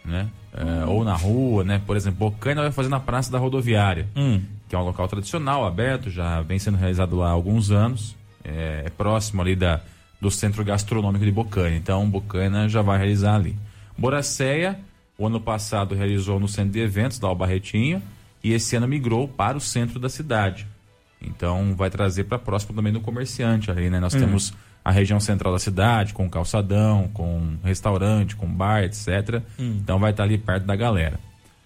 Né? 0.03 0.27
É, 0.53 0.85
ou 0.85 1.03
na 1.03 1.15
rua, 1.15 1.63
né? 1.63 1.81
Por 1.85 1.97
exemplo, 1.97 2.29
Bocaina 2.29 2.61
vai 2.61 2.71
fazer 2.71 2.87
na 2.89 2.99
Praça 2.99 3.31
da 3.31 3.37
Rodoviária, 3.39 4.07
Hum. 4.15 4.41
Que 4.67 4.75
é 4.75 4.80
um 4.80 4.84
local 4.84 5.08
tradicional, 5.08 5.65
aberto, 5.65 6.10
já 6.10 6.41
vem 6.41 6.60
sendo 6.60 6.78
realizado 6.78 7.15
lá 7.15 7.28
há 7.28 7.32
alguns 7.32 7.71
anos. 7.71 8.15
É, 8.43 8.84
é 8.86 8.89
próximo 8.89 9.41
ali 9.41 9.56
da, 9.56 9.82
do 10.19 10.30
centro 10.30 10.63
gastronômico 10.63 11.25
de 11.25 11.32
Bocaina. 11.32 11.75
Então, 11.75 12.10
Bocaina 12.10 12.67
já 12.69 12.82
vai 12.82 12.97
realizar 12.97 13.36
ali. 13.36 13.56
Boracéia, 13.97 14.80
o 15.17 15.25
ano 15.25 15.39
passado 15.39 15.95
realizou 15.95 16.39
no 16.39 16.47
centro 16.47 16.71
de 16.71 16.80
eventos 16.80 17.19
da 17.19 17.28
Albarretinho 17.28 18.01
e 18.43 18.54
esse 18.54 18.75
ano 18.75 18.88
migrou 18.88 19.28
para 19.28 19.58
o 19.58 19.62
centro 19.62 19.99
da 19.99 20.10
cidade. 20.10 20.67
Então 21.21 21.73
vai 21.75 21.89
trazer 21.89 22.25
para 22.25 22.38
próximo 22.38 22.75
também 22.75 22.93
do 22.93 23.01
comerciante 23.01 23.71
ali, 23.71 23.89
né? 23.89 23.99
Nós 23.99 24.13
temos 24.13 24.54
a 24.84 24.91
região 24.91 25.19
central 25.19 25.51
da 25.51 25.58
cidade, 25.58 26.13
com 26.13 26.30
calçadão, 26.30 27.10
com 27.12 27.58
restaurante, 27.63 28.36
com 28.36 28.47
bar, 28.47 28.84
etc. 28.84 29.41
Então 29.58 29.97
vai 29.97 30.12
estar 30.12 30.23
ali 30.23 30.38
perto 30.38 30.65
da 30.65 30.75
galera. 30.75 31.19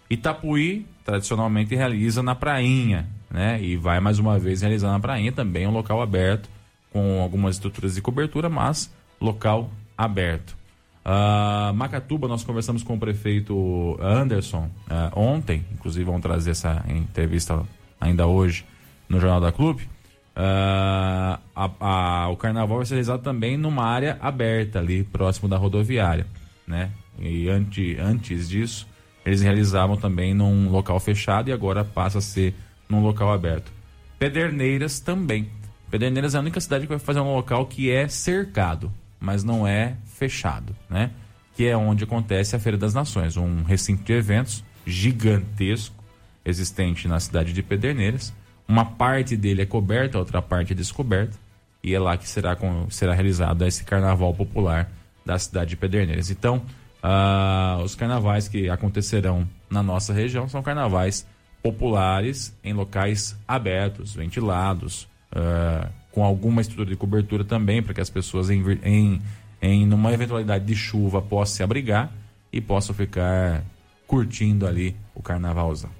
Itapuí, 0.09 0.85
tradicionalmente, 1.09 1.75
realiza 1.75 2.21
na 2.21 2.35
prainha, 2.35 3.07
né? 3.31 3.59
E 3.61 3.75
vai 3.75 3.99
mais 3.99 4.19
uma 4.19 4.37
vez 4.37 4.61
realizar 4.61 4.91
na 4.91 4.99
prainha 4.99 5.31
também, 5.31 5.65
um 5.65 5.71
local 5.71 6.01
aberto, 6.01 6.47
com 6.93 7.19
algumas 7.21 7.55
estruturas 7.55 7.95
de 7.95 8.01
cobertura, 8.01 8.47
mas 8.47 8.93
local 9.19 9.71
aberto. 9.97 10.55
Ah, 11.03 11.71
Macatuba, 11.75 12.27
nós 12.27 12.43
conversamos 12.43 12.83
com 12.83 12.93
o 12.93 12.99
prefeito 12.99 13.97
Anderson 13.99 14.69
ah, 14.87 15.11
ontem, 15.15 15.65
inclusive 15.73 16.05
vamos 16.05 16.21
trazer 16.21 16.51
essa 16.51 16.85
entrevista 16.87 17.63
ainda 17.99 18.27
hoje 18.27 18.63
no 19.07 19.19
Jornal 19.19 19.41
da 19.41 19.51
Clube. 19.51 19.89
Ah, 20.35 21.39
a- 21.55 21.71
a- 21.79 22.29
o 22.29 22.37
carnaval 22.37 22.77
vai 22.77 22.85
ser 22.85 22.93
realizado 22.95 23.21
também 23.23 23.57
numa 23.57 23.83
área 23.83 24.17
aberta 24.21 24.77
ali, 24.77 25.03
próximo 25.03 25.49
da 25.49 25.57
rodoviária, 25.57 26.27
né? 26.67 26.91
E 27.19 27.49
ante, 27.49 27.97
antes 27.99 28.47
disso, 28.47 28.87
eles 29.29 29.41
realizavam 29.41 29.95
também 29.95 30.33
num 30.33 30.69
local 30.69 30.99
fechado 30.99 31.49
e 31.49 31.53
agora 31.53 31.85
passa 31.85 32.17
a 32.17 32.21
ser 32.21 32.55
num 32.89 33.01
local 33.01 33.31
aberto. 33.31 33.71
Pederneiras 34.17 34.99
também. 34.99 35.49
Pederneiras 35.91 36.33
é 36.33 36.37
a 36.37 36.41
única 36.41 36.59
cidade 36.59 36.85
que 36.85 36.89
vai 36.89 36.99
fazer 36.99 37.19
um 37.19 37.35
local 37.35 37.67
que 37.67 37.91
é 37.91 38.07
cercado, 38.07 38.91
mas 39.19 39.43
não 39.43 39.67
é 39.67 39.95
fechado, 40.05 40.75
né? 40.89 41.11
Que 41.55 41.67
é 41.67 41.77
onde 41.77 42.03
acontece 42.03 42.55
a 42.55 42.59
Feira 42.59 42.77
das 42.77 42.95
Nações, 42.95 43.37
um 43.37 43.61
recinto 43.61 44.03
de 44.03 44.13
eventos 44.13 44.63
gigantesco 44.83 46.03
existente 46.43 47.07
na 47.07 47.19
cidade 47.19 47.53
de 47.53 47.61
Pederneiras. 47.61 48.33
Uma 48.67 48.83
parte 48.83 49.37
dele 49.37 49.61
é 49.61 49.65
coberta, 49.65 50.17
a 50.17 50.21
outra 50.21 50.41
parte 50.41 50.73
é 50.73 50.75
descoberta, 50.75 51.37
e 51.83 51.93
é 51.93 51.99
lá 51.99 52.17
que 52.17 52.27
será, 52.27 52.57
será 52.89 53.13
realizado 53.13 53.63
esse 53.63 53.83
carnaval 53.83 54.33
popular 54.33 54.91
da 55.23 55.37
cidade 55.37 55.71
de 55.71 55.77
Pederneiras. 55.77 56.31
Então, 56.31 56.63
ah, 57.01 57.79
os 57.83 57.95
carnavais 57.95 58.47
que 58.47 58.69
acontecerão 58.69 59.47
na 59.69 59.81
nossa 59.81 60.13
região 60.13 60.47
são 60.49 60.61
carnavais 60.61 61.25
populares 61.61 62.55
em 62.63 62.73
locais 62.73 63.37
abertos, 63.47 64.13
ventilados, 64.13 65.07
ah, 65.31 65.89
com 66.11 66.23
alguma 66.23 66.61
estrutura 66.61 66.89
de 66.89 66.95
cobertura 66.95 67.43
também, 67.43 67.81
para 67.81 67.93
que 67.93 68.01
as 68.01 68.09
pessoas, 68.09 68.49
em, 68.49 68.63
em, 68.83 69.21
em 69.61 69.85
numa 69.85 70.11
eventualidade 70.11 70.65
de 70.65 70.75
chuva, 70.75 71.21
possam 71.21 71.55
se 71.57 71.63
abrigar 71.63 72.11
e 72.51 72.59
possam 72.59 72.95
ficar 72.95 73.63
curtindo 74.07 74.65
ali 74.65 74.95
o 75.13 75.21
carnavalzão. 75.21 75.91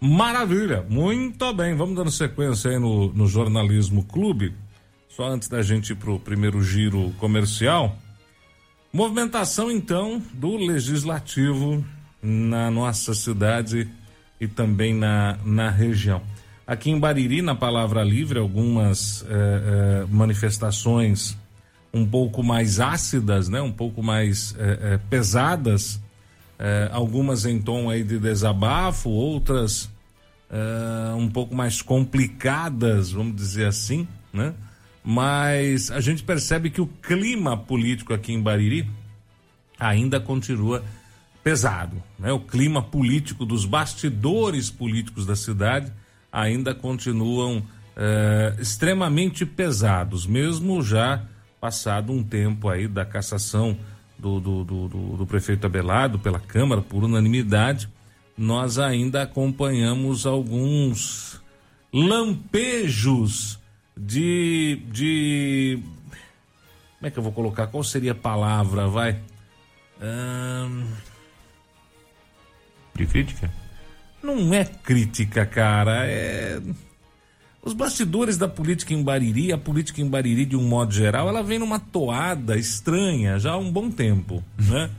Maravilha, 0.00 0.84
muito 0.88 1.52
bem. 1.52 1.74
Vamos 1.74 1.96
dando 1.96 2.10
sequência 2.10 2.70
aí 2.70 2.78
no, 2.78 3.12
no 3.12 3.26
Jornalismo 3.26 4.04
Clube. 4.04 4.54
Só 5.08 5.28
antes 5.28 5.48
da 5.48 5.60
gente 5.60 5.90
ir 5.90 5.96
pro 5.96 6.20
primeiro 6.20 6.62
giro 6.62 7.12
comercial. 7.18 7.96
Movimentação, 8.90 9.70
então, 9.70 10.22
do 10.32 10.56
Legislativo 10.56 11.84
na 12.22 12.70
nossa 12.70 13.12
cidade 13.14 13.86
e 14.40 14.48
também 14.48 14.94
na, 14.94 15.38
na 15.44 15.68
região. 15.68 16.22
Aqui 16.66 16.90
em 16.90 16.98
Bariri, 16.98 17.42
na 17.42 17.54
Palavra 17.54 18.02
Livre, 18.02 18.38
algumas 18.38 19.24
eh, 19.28 19.32
eh, 19.32 20.06
manifestações 20.10 21.36
um 21.92 22.06
pouco 22.06 22.42
mais 22.42 22.80
ácidas, 22.80 23.48
né? 23.48 23.60
um 23.60 23.72
pouco 23.72 24.02
mais 24.02 24.54
eh, 24.58 24.78
eh, 24.80 25.00
pesadas, 25.10 26.00
eh, 26.58 26.88
algumas 26.90 27.44
em 27.44 27.60
tom 27.60 27.90
aí 27.90 28.02
de 28.02 28.18
desabafo, 28.18 29.10
outras 29.10 29.90
eh, 30.50 31.14
um 31.14 31.28
pouco 31.28 31.54
mais 31.54 31.82
complicadas, 31.82 33.12
vamos 33.12 33.36
dizer 33.36 33.66
assim, 33.66 34.08
né? 34.32 34.54
Mas 35.04 35.90
a 35.90 36.00
gente 36.00 36.22
percebe 36.22 36.70
que 36.70 36.80
o 36.80 36.86
clima 36.86 37.56
político 37.56 38.12
aqui 38.12 38.32
em 38.32 38.42
Bariri 38.42 38.88
ainda 39.78 40.20
continua 40.20 40.84
pesado, 41.42 42.02
né? 42.18 42.32
O 42.32 42.40
clima 42.40 42.82
político 42.82 43.46
dos 43.46 43.64
bastidores 43.64 44.68
políticos 44.70 45.24
da 45.24 45.34
cidade 45.36 45.90
ainda 46.30 46.74
continuam 46.74 47.62
eh, 47.96 48.54
extremamente 48.60 49.46
pesados, 49.46 50.26
mesmo 50.26 50.82
já 50.82 51.22
passado 51.60 52.12
um 52.12 52.22
tempo 52.22 52.68
aí 52.68 52.86
da 52.86 53.04
cassação 53.04 53.78
do, 54.18 54.40
do, 54.40 54.64
do, 54.64 54.88
do- 55.16 55.26
prefeito 55.26 55.64
Abelardo 55.66 56.18
pela 56.18 56.38
Câmara 56.40 56.82
por 56.82 57.02
unanimidade, 57.04 57.88
nós 58.36 58.78
ainda 58.78 59.22
acompanhamos 59.22 60.26
alguns 60.26 61.40
lampejos 61.92 63.57
de, 63.98 64.82
de 64.90 65.82
como 66.98 67.06
é 67.06 67.10
que 67.10 67.18
eu 67.18 67.22
vou 67.22 67.32
colocar? 67.32 67.66
Qual 67.68 67.84
seria 67.84 68.12
a 68.12 68.14
palavra? 68.14 68.88
Vai. 68.88 69.20
De 72.94 73.06
crítica? 73.06 73.50
não 74.22 74.52
é 74.52 74.64
crítica, 74.64 75.46
cara. 75.46 76.06
É. 76.06 76.60
Os 77.62 77.72
bastidores 77.72 78.36
da 78.36 78.48
política 78.48 78.94
em 78.94 79.02
Bariri, 79.02 79.52
a 79.52 79.58
política 79.58 80.00
em 80.00 80.08
Bariri, 80.08 80.44
de 80.44 80.56
um 80.56 80.62
modo 80.62 80.92
geral, 80.92 81.28
ela 81.28 81.42
vem 81.42 81.58
numa 81.58 81.78
toada 81.78 82.56
estranha 82.56 83.38
já 83.38 83.52
há 83.52 83.56
um 83.56 83.70
bom 83.70 83.90
tempo, 83.90 84.42
né? 84.58 84.90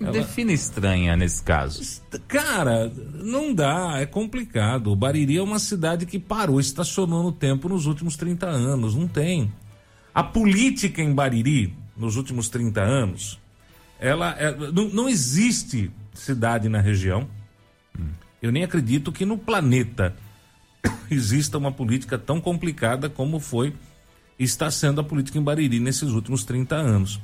Ela- 0.00 0.10
Defina 0.12 0.52
estranha 0.52 1.16
nesse 1.16 1.42
caso. 1.42 2.00
Cara, 2.26 2.92
não 3.14 3.54
dá, 3.54 3.98
é 4.00 4.06
complicado. 4.06 4.90
O 4.90 4.96
Bariri 4.96 5.36
é 5.38 5.42
uma 5.42 5.58
cidade 5.58 6.06
que 6.06 6.18
parou, 6.18 6.58
estacionou 6.58 7.22
no 7.22 7.32
tempo 7.32 7.68
nos 7.68 7.86
últimos 7.86 8.16
30 8.16 8.46
anos, 8.46 8.94
não 8.94 9.06
tem. 9.06 9.52
A 10.14 10.22
política 10.22 11.00
em 11.02 11.14
Bariri, 11.14 11.74
nos 11.96 12.16
últimos 12.16 12.48
30 12.48 12.80
anos, 12.82 13.38
ela 14.00 14.34
é- 14.38 14.56
não, 14.72 14.88
não 14.88 15.08
existe 15.08 15.90
cidade 16.14 16.68
na 16.68 16.80
região. 16.80 17.28
Eu 18.42 18.50
nem 18.50 18.64
acredito 18.64 19.12
que 19.12 19.24
no 19.26 19.36
planeta 19.38 20.16
exista 21.10 21.58
uma 21.58 21.70
política 21.70 22.18
tão 22.18 22.40
complicada 22.40 23.08
como 23.10 23.38
foi 23.38 23.74
e 24.38 24.44
está 24.44 24.70
sendo 24.70 25.00
a 25.00 25.04
política 25.04 25.38
em 25.38 25.42
Bariri 25.42 25.78
nesses 25.78 26.10
últimos 26.10 26.42
30 26.44 26.74
anos. 26.74 27.20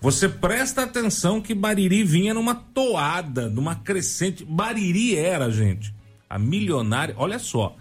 Você 0.00 0.28
presta 0.28 0.84
atenção 0.84 1.40
que 1.40 1.54
Bariri 1.54 2.04
vinha 2.04 2.32
numa 2.32 2.54
toada, 2.54 3.48
numa 3.48 3.74
crescente. 3.74 4.44
Bariri 4.44 5.16
era, 5.16 5.50
gente, 5.50 5.92
a 6.30 6.38
milionária. 6.38 7.14
Olha 7.18 7.38
só. 7.38 7.76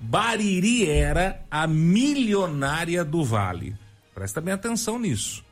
Bariri 0.00 0.88
era 0.88 1.44
a 1.50 1.66
milionária 1.66 3.04
do 3.04 3.22
Vale. 3.22 3.76
Presta 4.14 4.40
bem 4.40 4.54
atenção 4.54 4.98
nisso. 4.98 5.44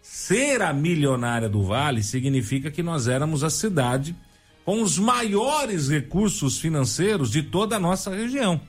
Ser 0.00 0.62
a 0.62 0.72
milionária 0.72 1.48
do 1.48 1.64
Vale 1.64 2.02
significa 2.02 2.70
que 2.70 2.82
nós 2.82 3.08
éramos 3.08 3.42
a 3.42 3.50
cidade 3.50 4.16
com 4.64 4.80
os 4.80 4.98
maiores 4.98 5.88
recursos 5.88 6.58
financeiros 6.60 7.30
de 7.30 7.42
toda 7.42 7.76
a 7.76 7.80
nossa 7.80 8.14
região. 8.14 8.60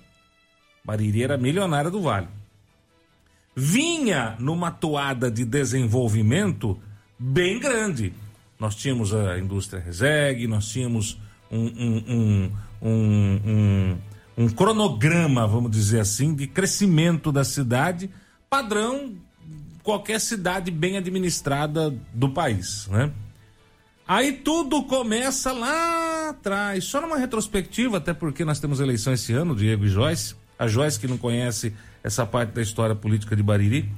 Bariri 0.84 1.24
era 1.24 1.36
a 1.36 1.38
milionária 1.38 1.92
do 1.92 2.02
Vale 2.02 2.41
vinha 3.56 4.36
numa 4.40 4.72
toada 4.72 5.30
de 5.30 5.46
desenvolvimento 5.46 6.80
bem 7.18 7.60
grande. 7.60 8.14
Nós 8.60 8.76
tínhamos 8.76 9.14
a 9.14 9.38
indústria 9.40 9.82
Reseg, 9.82 10.48
nós 10.48 10.68
tínhamos 10.68 11.20
um, 11.52 11.66
um, 11.66 12.52
um, 12.82 13.98
um, 14.38 14.50
cronograma, 14.50 15.48
vamos 15.48 15.72
dizer 15.72 16.00
assim, 16.00 16.34
de 16.34 16.48
crescimento 16.48 17.32
da 17.32 17.44
cidade, 17.44 18.10
padrão 18.50 19.16
qualquer 19.84 20.20
cidade 20.20 20.72
bem 20.72 20.98
administrada 20.98 21.94
do 22.14 22.30
país, 22.30 22.88
né? 22.88 23.12
Aí 24.08 24.34
tudo 24.34 24.84
começa 24.84 25.52
lá 25.54 26.30
atrás, 26.30 26.84
só 26.84 27.00
numa 27.00 27.18
retrospectiva, 27.18 27.98
até 27.98 28.14
porque 28.14 28.44
nós 28.44 28.60
temos 28.60 28.80
eleição 28.80 29.14
esse 29.14 29.32
ano, 29.32 29.56
Diego 29.56 29.86
e 29.86 29.90
Joyce. 29.90 30.36
A 30.60 30.68
Joyce 30.68 31.00
que 31.00 31.08
não 31.08 31.18
conhece 31.18 31.74
essa 32.04 32.26
parte 32.26 32.52
da 32.52 32.62
história 32.62 32.96
política 32.96 33.36
de 33.36 33.44
Bariri. 33.44 33.90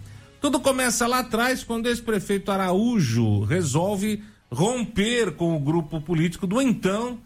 Tudo 0.42 0.60
começa 0.60 1.08
lá 1.08 1.20
atrás, 1.20 1.64
quando 1.64 1.88
esse 1.88 2.02
prefeito 2.02 2.52
Araújo 2.52 3.44
resolve 3.44 4.24
romper 4.52 5.32
com 5.36 5.56
o 5.56 5.60
grupo 5.60 6.02
político 6.02 6.46
do 6.46 6.62
então 6.62 7.18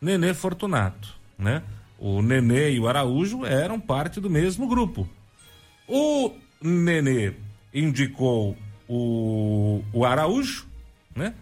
Nenê 0.00 0.34
Fortunato, 0.34 1.14
né? 1.38 1.62
O 1.98 2.20
Nenê 2.20 2.72
e 2.72 2.80
o 2.80 2.86
Araújo 2.86 3.44
eram 3.44 3.80
parte 3.80 4.20
do 4.20 4.28
mesmo 4.28 4.68
grupo. 4.68 5.08
O 5.88 6.32
Nenê 6.60 7.32
indicou 7.72 8.56
o, 8.88 9.82
o 9.92 10.04
Araújo, 10.04 10.66
né? 11.14 11.34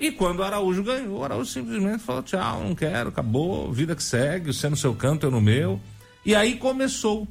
E 0.00 0.10
quando 0.10 0.40
o 0.40 0.42
Araújo 0.42 0.82
ganhou, 0.82 1.20
o 1.20 1.24
Araújo 1.24 1.50
simplesmente 1.50 2.02
falou: 2.02 2.22
tchau, 2.22 2.64
não 2.64 2.74
quero, 2.74 3.10
acabou, 3.10 3.70
vida 3.72 3.94
que 3.94 4.02
segue, 4.02 4.52
você 4.52 4.68
no 4.68 4.76
seu 4.76 4.94
canto, 4.94 5.26
eu 5.26 5.30
no 5.30 5.40
meu. 5.40 5.78
E 6.24 6.34
aí 6.34 6.56
começou 6.56 7.28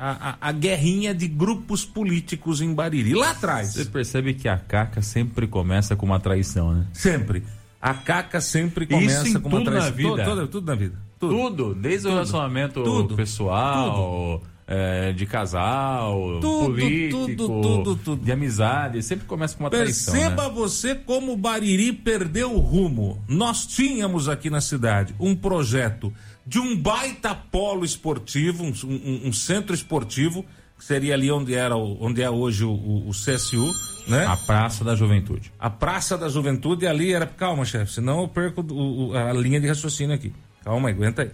a, 0.00 0.30
a, 0.30 0.48
a, 0.48 0.52
guerrinha 0.52 1.14
de 1.14 1.28
grupos 1.28 1.84
políticos 1.84 2.62
em 2.62 2.72
Bariri. 2.72 3.12
Lá 3.12 3.32
atrás. 3.32 3.74
Você 3.74 3.84
percebe 3.84 4.32
que 4.32 4.48
a 4.48 4.56
caca 4.56 5.02
sempre 5.02 5.46
começa 5.46 5.94
com 5.94 6.06
uma 6.06 6.18
traição, 6.18 6.72
né? 6.72 6.86
Sempre. 6.94 7.42
A 7.80 7.92
caca 7.92 8.40
sempre 8.40 8.86
começa 8.86 9.28
Isso 9.28 9.40
com 9.40 9.48
uma 9.50 9.58
tudo 9.58 9.70
traição. 9.70 9.90
Na 9.90 9.96
vida. 9.96 10.08
Tudo, 10.08 10.24
tudo, 10.24 10.48
tudo 10.48 10.66
na 10.66 10.74
vida. 10.74 10.98
Tudo, 11.18 11.34
tudo 11.34 11.74
desde 11.74 12.02
tudo. 12.02 12.12
o 12.12 12.14
relacionamento 12.14 12.82
tudo. 12.82 13.14
pessoal, 13.14 14.42
é, 14.66 15.12
de 15.12 15.26
casal, 15.26 16.40
político, 16.40 18.16
de 18.16 18.32
amizade, 18.32 19.02
sempre 19.02 19.26
começa 19.26 19.54
com 19.54 19.64
uma 19.64 19.70
Perceba 19.70 20.12
traição. 20.12 20.14
Perceba 20.14 20.48
né? 20.48 20.54
você 20.54 20.94
como 20.94 21.36
Bariri 21.36 21.92
perdeu 21.92 22.54
o 22.54 22.58
rumo. 22.58 23.22
Nós 23.28 23.66
tínhamos 23.66 24.30
aqui 24.30 24.48
na 24.48 24.62
cidade 24.62 25.14
um 25.20 25.34
projeto 25.34 26.10
de 26.46 26.58
um 26.58 26.76
baita 26.76 27.34
polo 27.34 27.84
esportivo, 27.84 28.64
um, 28.64 28.72
um, 28.84 29.28
um 29.28 29.32
centro 29.32 29.74
esportivo, 29.74 30.44
que 30.78 30.84
seria 30.84 31.14
ali 31.14 31.30
onde 31.30 31.54
era 31.54 31.76
onde 31.76 32.22
é 32.22 32.30
hoje 32.30 32.64
o, 32.64 32.70
o, 32.70 33.08
o, 33.08 33.10
CSU, 33.10 33.70
né? 34.08 34.24
A 34.26 34.36
Praça 34.36 34.82
da 34.82 34.94
Juventude. 34.94 35.52
A 35.58 35.68
Praça 35.68 36.16
da 36.16 36.28
Juventude 36.28 36.86
ali 36.86 37.12
era. 37.12 37.26
Calma, 37.26 37.64
chefe, 37.64 37.92
senão 37.92 38.22
eu 38.22 38.28
perco 38.28 38.62
o, 38.62 39.14
a 39.14 39.32
linha 39.32 39.60
de 39.60 39.68
raciocínio 39.68 40.14
aqui. 40.14 40.32
Calma, 40.64 40.88
aguenta 40.88 41.22
aí. 41.22 41.30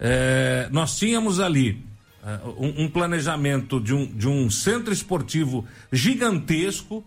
É, 0.00 0.68
nós 0.70 0.98
tínhamos 0.98 1.40
ali 1.40 1.84
uh, 2.22 2.50
um, 2.58 2.84
um, 2.84 2.88
planejamento 2.88 3.80
de 3.80 3.94
um, 3.94 4.06
de 4.06 4.28
um 4.28 4.50
centro 4.50 4.92
esportivo 4.92 5.64
gigantesco 5.92 7.04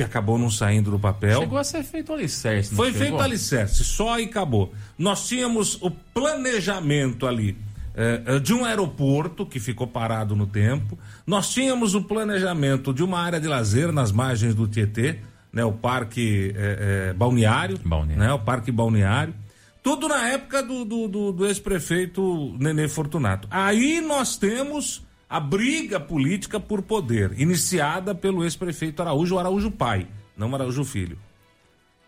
que 0.00 0.04
acabou 0.04 0.38
não 0.38 0.50
saindo 0.50 0.90
do 0.90 0.98
papel. 0.98 1.40
Chegou 1.40 1.58
a 1.58 1.64
ser 1.64 1.82
feito 1.82 2.12
alicerce. 2.12 2.74
Foi 2.74 2.90
chegou? 2.90 3.06
feito 3.06 3.20
alicerce, 3.20 3.84
só 3.84 4.18
e 4.18 4.24
acabou. 4.24 4.72
Nós 4.98 5.28
tínhamos 5.28 5.80
o 5.82 5.90
planejamento 5.90 7.26
ali 7.26 7.56
eh, 7.94 8.38
de 8.38 8.54
um 8.54 8.64
aeroporto 8.64 9.44
que 9.44 9.60
ficou 9.60 9.86
parado 9.86 10.34
no 10.34 10.46
tempo. 10.46 10.98
Nós 11.26 11.50
tínhamos 11.50 11.94
o 11.94 12.02
planejamento 12.02 12.94
de 12.94 13.02
uma 13.02 13.20
área 13.20 13.38
de 13.38 13.46
lazer 13.46 13.92
nas 13.92 14.10
margens 14.10 14.54
do 14.54 14.66
Tietê, 14.66 15.18
né, 15.52 15.64
o 15.64 15.72
parque 15.72 16.54
eh, 16.56 17.10
eh, 17.10 17.12
balneário, 17.12 17.78
balneário, 17.84 18.22
né, 18.22 18.32
o 18.32 18.38
parque 18.38 18.72
balneário. 18.72 19.34
Tudo 19.82 20.08
na 20.08 20.28
época 20.28 20.62
do, 20.62 20.84
do, 20.84 21.08
do, 21.08 21.32
do 21.32 21.46
ex-prefeito 21.46 22.56
Nenê 22.58 22.88
Fortunato. 22.88 23.48
Aí 23.50 24.00
nós 24.00 24.36
temos 24.36 25.02
a 25.30 25.38
briga 25.38 26.00
política 26.00 26.58
por 26.58 26.82
poder, 26.82 27.38
iniciada 27.38 28.12
pelo 28.12 28.42
ex-prefeito 28.42 29.00
Araújo, 29.00 29.38
Araújo 29.38 29.70
pai, 29.70 30.08
não 30.36 30.52
Araújo 30.52 30.84
filho. 30.84 31.16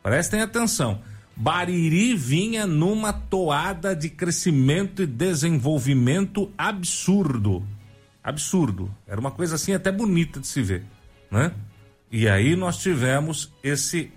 Prestem 0.03 0.43
atenção. 0.43 1.01
Bariri 1.37 2.17
vinha 2.17 2.67
numa 2.67 3.13
toada 3.13 3.95
de 3.95 4.11
crescimento 4.11 5.05
e 5.05 5.07
desenvolvimento 5.07 6.53
absurdo. 6.59 7.65
Absurdo. 8.25 8.93
Era 9.07 9.21
uma 9.21 9.31
coisa 9.31 9.55
assim 9.55 9.73
até 9.73 9.93
bonita 9.93 10.41
de 10.41 10.47
se 10.49 10.61
ver, 10.61 10.85
né? 11.31 11.53
E 12.11 12.29
aí 12.29 12.57
nós 12.57 12.79
tivemos 12.79 13.53
esse 13.63 14.11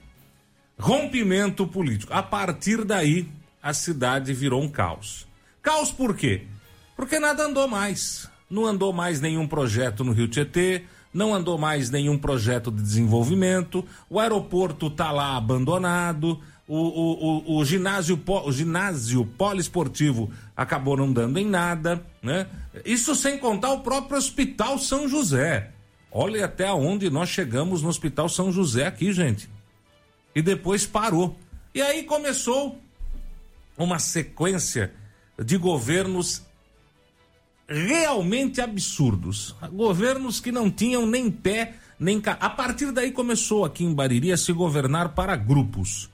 rompimento 0.79 1.67
político. 1.67 2.11
A 2.11 2.23
partir 2.23 2.83
daí, 2.83 3.29
a 3.61 3.71
cidade 3.71 4.33
virou 4.33 4.63
um 4.63 4.67
caos. 4.67 5.27
Caos 5.61 5.91
por 5.91 6.15
quê? 6.15 6.47
Porque 6.95 7.19
nada 7.19 7.43
andou 7.43 7.67
mais. 7.67 8.29
Não 8.49 8.65
andou 8.65 8.93
mais 8.93 9.19
nenhum 9.21 9.47
projeto 9.47 10.03
no 10.03 10.11
Rio 10.11 10.27
Tietê, 10.27 10.83
não 11.13 11.33
andou 11.33 11.57
mais 11.57 11.89
nenhum 11.89 12.17
projeto 12.17 12.69
de 12.69 12.81
desenvolvimento, 12.81 13.85
o 14.09 14.19
aeroporto 14.19 14.87
está 14.87 15.11
lá 15.11 15.37
abandonado, 15.37 16.39
o, 16.67 16.77
o, 16.77 17.55
o, 17.55 17.57
o, 17.57 17.65
ginásio, 17.65 18.21
o 18.27 18.51
ginásio 18.51 19.25
poliesportivo 19.25 20.31
acabou 20.57 20.97
não 20.97 21.13
dando 21.13 21.37
em 21.37 21.45
nada, 21.45 22.03
né? 22.21 22.47
Isso 22.83 23.15
sem 23.15 23.37
contar 23.37 23.71
o 23.71 23.81
próprio 23.81 24.17
Hospital 24.17 24.79
São 24.79 25.07
José. 25.07 25.71
Olha 26.11 26.45
até 26.45 26.71
onde 26.71 27.09
nós 27.09 27.29
chegamos 27.29 27.81
no 27.81 27.89
Hospital 27.89 28.27
São 28.27 28.51
José 28.51 28.87
aqui, 28.87 29.13
gente. 29.13 29.49
E 30.33 30.41
depois 30.41 30.85
parou. 30.85 31.37
E 31.73 31.81
aí 31.81 32.03
começou 32.03 32.79
uma 33.77 33.99
sequência 33.99 34.91
de 35.37 35.57
governos 35.57 36.41
realmente 37.67 38.61
absurdos. 38.61 39.55
Governos 39.71 40.39
que 40.39 40.51
não 40.51 40.69
tinham 40.69 41.05
nem 41.05 41.31
pé, 41.31 41.75
nem 41.99 42.19
ca... 42.21 42.33
A 42.33 42.49
partir 42.49 42.91
daí 42.91 43.11
começou 43.11 43.65
aqui 43.65 43.83
em 43.83 43.93
Bariri 43.93 44.31
a 44.31 44.37
se 44.37 44.51
governar 44.53 45.09
para 45.15 45.35
grupos. 45.35 46.09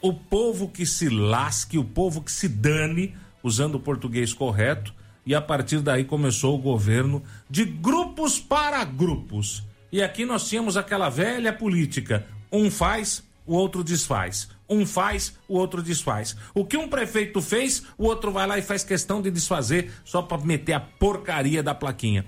O 0.00 0.14
povo 0.14 0.68
que 0.68 0.86
se 0.86 1.08
lasque, 1.08 1.76
o 1.76 1.84
povo 1.84 2.22
que 2.22 2.32
se 2.32 2.48
dane, 2.48 3.14
usando 3.42 3.74
o 3.74 3.80
português 3.80 4.32
correto, 4.32 4.94
e 5.26 5.34
a 5.34 5.40
partir 5.40 5.80
daí 5.80 6.04
começou 6.04 6.54
o 6.54 6.62
governo 6.62 7.22
de 7.48 7.64
grupos 7.64 8.38
para 8.38 8.82
grupos. 8.84 9.62
E 9.92 10.02
aqui 10.02 10.24
nós 10.24 10.48
tínhamos 10.48 10.76
aquela 10.76 11.08
velha 11.08 11.52
política: 11.52 12.26
um 12.50 12.70
faz, 12.70 13.22
o 13.46 13.54
outro 13.54 13.84
desfaz. 13.84 14.48
Um 14.70 14.86
faz, 14.86 15.36
o 15.48 15.58
outro 15.58 15.82
desfaz. 15.82 16.36
O 16.54 16.64
que 16.64 16.76
um 16.76 16.88
prefeito 16.88 17.42
fez, 17.42 17.82
o 17.98 18.04
outro 18.04 18.30
vai 18.30 18.46
lá 18.46 18.56
e 18.56 18.62
faz 18.62 18.84
questão 18.84 19.20
de 19.20 19.30
desfazer 19.30 19.90
só 20.04 20.22
para 20.22 20.40
meter 20.42 20.74
a 20.74 20.80
porcaria 20.80 21.60
da 21.60 21.74
plaquinha. 21.74 22.24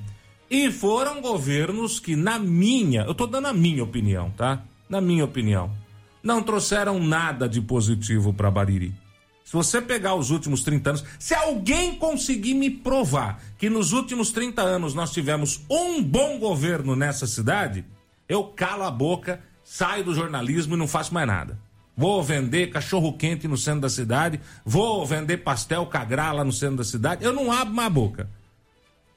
E 0.50 0.70
foram 0.70 1.22
governos 1.22 2.00
que, 2.00 2.16
na 2.16 2.38
minha, 2.38 3.02
eu 3.02 3.14
tô 3.14 3.26
dando 3.26 3.46
a 3.46 3.52
minha 3.54 3.84
opinião, 3.84 4.30
tá? 4.32 4.64
Na 4.88 5.00
minha 5.00 5.24
opinião, 5.24 5.70
não 6.22 6.42
trouxeram 6.42 6.98
nada 6.98 7.48
de 7.48 7.60
positivo 7.60 8.34
para 8.34 8.50
Bariri. 8.50 8.92
Se 9.44 9.52
você 9.52 9.80
pegar 9.80 10.14
os 10.14 10.30
últimos 10.30 10.62
30 10.62 10.90
anos, 10.90 11.04
se 11.18 11.34
alguém 11.34 11.94
conseguir 11.94 12.54
me 12.54 12.70
provar 12.70 13.42
que 13.58 13.68
nos 13.68 13.92
últimos 13.92 14.30
30 14.30 14.62
anos 14.62 14.94
nós 14.94 15.10
tivemos 15.12 15.64
um 15.70 16.02
bom 16.02 16.38
governo 16.38 16.96
nessa 16.96 17.26
cidade, 17.26 17.84
eu 18.28 18.44
calo 18.44 18.84
a 18.84 18.90
boca, 18.90 19.40
saio 19.64 20.04
do 20.04 20.14
jornalismo 20.14 20.74
e 20.74 20.78
não 20.78 20.88
faço 20.88 21.12
mais 21.12 21.26
nada. 21.26 21.58
Vou 21.96 22.22
vender 22.22 22.70
cachorro 22.70 23.12
quente 23.12 23.46
no 23.46 23.56
centro 23.56 23.82
da 23.82 23.90
cidade, 23.90 24.40
vou 24.64 25.04
vender 25.04 25.38
pastel 25.38 25.84
cagrá 25.86 26.32
lá 26.32 26.42
no 26.42 26.52
centro 26.52 26.76
da 26.76 26.84
cidade. 26.84 27.24
Eu 27.24 27.32
não 27.32 27.52
abro 27.52 27.74
mais 27.74 27.92
boca. 27.92 28.30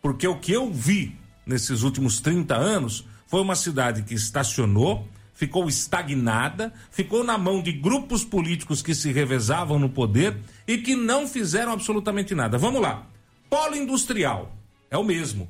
Porque 0.02 0.28
o 0.28 0.38
que 0.38 0.52
eu 0.52 0.72
vi 0.72 1.18
nesses 1.46 1.84
últimos 1.84 2.20
30 2.20 2.56
anos 2.56 3.06
foi 3.28 3.42
uma 3.42 3.56
cidade 3.56 4.04
que 4.04 4.14
estacionou, 4.14 5.08
ficou 5.34 5.68
estagnada, 5.68 6.74
ficou 6.92 7.24
na 7.24 7.38
mão 7.38 7.62
de 7.62 7.72
grupos 7.72 8.24
políticos 8.24 8.82
que 8.82 8.94
se 8.94 9.12
revezavam 9.12 9.80
no 9.80 9.90
poder 9.90 10.38
e 10.68 10.78
que 10.78 10.96
não 10.96 11.28
fizeram 11.28 11.72
absolutamente 11.72 12.36
nada. 12.36 12.58
Vamos 12.58 12.82
lá. 12.82 13.08
Polo 13.50 13.76
industrial 13.76 14.56
é 14.92 14.98
o 14.98 15.04
mesmo. 15.04 15.48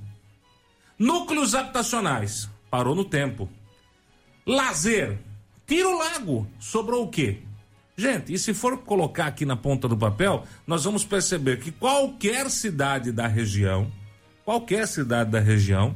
Núcleos 0.98 1.56
habitacionais 1.56 2.50
parou 2.70 2.96
no 2.96 3.06
tempo. 3.06 3.50
Lazer 4.46 5.18
Tira 5.67 5.89
o 5.89 5.97
lago, 5.97 6.47
sobrou 6.60 7.04
o 7.04 7.10
quê? 7.10 7.39
Gente, 7.97 8.34
e 8.34 8.38
se 8.38 8.54
for 8.54 8.78
colocar 8.80 9.28
aqui 9.28 9.45
na 9.45 9.56
ponta 9.56 9.88
do 9.88 9.97
papel, 9.97 10.43
nós 10.67 10.84
vamos 10.84 11.06
perceber 11.06 11.60
que 11.60 11.71
qualquer 11.71 12.49
cidade 12.49 13.12
da 13.12 13.25
região, 13.25 13.89
qualquer 14.43 14.86
cidade 14.88 15.32
da 15.32 15.39
região, 15.39 15.95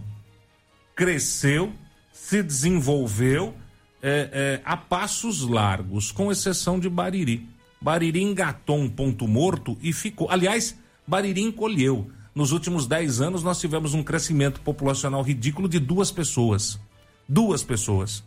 cresceu, 0.95 1.73
se 2.11 2.41
desenvolveu 2.41 3.53
é, 4.01 4.29
é, 4.31 4.61
a 4.63 4.77
passos 4.77 5.41
largos, 5.41 6.11
com 6.11 6.31
exceção 6.31 6.79
de 6.79 6.89
Bariri. 6.89 7.47
Bariri 7.81 8.21
engatou 8.21 8.77
um 8.77 8.89
ponto 8.89 9.27
morto 9.27 9.77
e 9.81 9.93
ficou. 9.93 10.29
Aliás, 10.29 10.77
Bariri 11.05 11.41
encolheu. 11.41 12.09
Nos 12.33 12.51
últimos 12.51 12.87
10 12.87 13.21
anos, 13.21 13.43
nós 13.43 13.59
tivemos 13.59 13.93
um 13.93 14.03
crescimento 14.03 14.61
populacional 14.61 15.21
ridículo 15.21 15.67
de 15.67 15.79
duas 15.79 16.11
pessoas. 16.11 16.79
Duas 17.27 17.63
pessoas. 17.63 18.23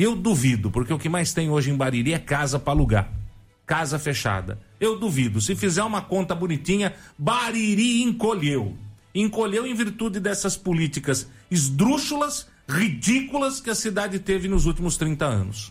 Eu 0.00 0.16
duvido, 0.16 0.70
porque 0.70 0.94
o 0.94 0.98
que 0.98 1.10
mais 1.10 1.34
tem 1.34 1.50
hoje 1.50 1.70
em 1.70 1.76
Bariri 1.76 2.14
é 2.14 2.18
casa 2.18 2.58
para 2.58 2.72
alugar. 2.72 3.12
Casa 3.66 3.98
fechada. 3.98 4.58
Eu 4.80 4.98
duvido. 4.98 5.42
Se 5.42 5.54
fizer 5.54 5.82
uma 5.82 6.00
conta 6.00 6.34
bonitinha, 6.34 6.94
Bariri 7.18 8.02
encolheu. 8.02 8.78
Encolheu 9.14 9.66
em 9.66 9.74
virtude 9.74 10.18
dessas 10.18 10.56
políticas 10.56 11.28
esdrúxulas, 11.50 12.48
ridículas 12.66 13.60
que 13.60 13.68
a 13.68 13.74
cidade 13.74 14.18
teve 14.18 14.48
nos 14.48 14.64
últimos 14.64 14.96
30 14.96 15.26
anos. 15.26 15.70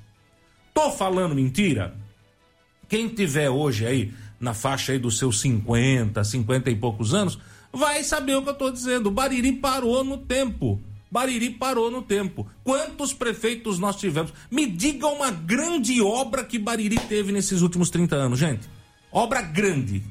Tô 0.75 0.91
falando 0.91 1.33
mentira? 1.33 1.95
Quem 2.87 3.07
tiver 3.07 3.49
hoje 3.49 3.87
aí 3.87 4.13
na 4.39 4.53
faixa 4.53 4.91
aí 4.91 4.99
dos 4.99 5.17
seus 5.17 5.41
50, 5.41 6.23
50 6.23 6.69
e 6.69 6.75
poucos 6.75 7.15
anos, 7.15 7.39
vai 7.73 8.03
saber 8.03 8.35
o 8.35 8.43
que 8.43 8.49
eu 8.49 8.53
tô 8.53 8.69
dizendo. 8.69 9.09
Bariri 9.09 9.53
parou 9.53 10.03
no 10.03 10.19
tempo. 10.19 10.79
Bariri 11.11 11.49
parou 11.49 11.89
no 11.89 12.01
tempo. 12.01 12.47
Quantos 12.63 13.13
prefeitos 13.13 13.79
nós 13.79 13.95
tivemos? 13.95 14.33
Me 14.49 14.65
diga 14.67 15.07
uma 15.07 15.31
grande 15.31 16.01
obra 16.01 16.43
que 16.43 16.59
Bariri 16.59 16.97
teve 16.97 17.31
nesses 17.31 17.61
últimos 17.61 17.89
30 17.89 18.15
anos, 18.15 18.39
gente. 18.39 18.69
Obra 19.11 19.41
grande. 19.41 20.03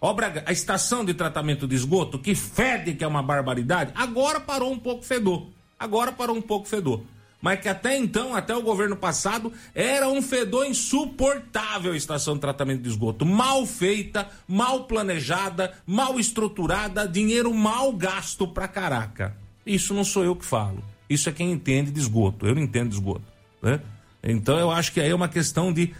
Obra, 0.00 0.42
a 0.46 0.52
estação 0.52 1.04
de 1.04 1.14
tratamento 1.14 1.66
de 1.66 1.74
esgoto, 1.74 2.18
que 2.18 2.34
fede, 2.34 2.94
que 2.94 3.04
é 3.04 3.06
uma 3.06 3.22
barbaridade, 3.22 3.92
agora 3.94 4.40
parou 4.40 4.72
um 4.72 4.78
pouco 4.78 5.04
fedor. 5.04 5.46
Agora 5.78 6.12
parou 6.12 6.36
um 6.36 6.42
pouco 6.42 6.68
fedor. 6.68 7.02
Mas 7.40 7.60
que 7.60 7.68
até 7.68 7.96
então, 7.96 8.34
até 8.36 8.54
o 8.54 8.62
governo 8.62 8.96
passado, 8.96 9.52
era 9.74 10.08
um 10.08 10.22
fedor 10.22 10.66
insuportável 10.66 11.92
a 11.92 11.96
estação 11.96 12.34
de 12.34 12.40
tratamento 12.40 12.82
de 12.82 12.88
esgoto. 12.88 13.26
Mal 13.26 13.66
feita, 13.66 14.28
mal 14.46 14.84
planejada, 14.84 15.72
mal 15.84 16.20
estruturada, 16.20 17.08
dinheiro 17.08 17.52
mal 17.52 17.92
gasto 17.92 18.46
pra 18.46 18.68
caraca. 18.68 19.41
Isso 19.64 19.94
não 19.94 20.04
sou 20.04 20.24
eu 20.24 20.34
que 20.34 20.44
falo. 20.44 20.82
Isso 21.08 21.28
é 21.28 21.32
quem 21.32 21.52
entende 21.52 21.90
de 21.90 22.00
esgoto. 22.00 22.46
Eu 22.46 22.54
não 22.54 22.62
entendo 22.62 22.88
de 22.88 22.94
esgoto. 22.94 23.24
Né? 23.62 23.80
Então 24.22 24.58
eu 24.58 24.70
acho 24.70 24.92
que 24.92 25.00
aí 25.00 25.10
é 25.10 25.14
uma 25.14 25.28
questão 25.28 25.72
de 25.72 25.94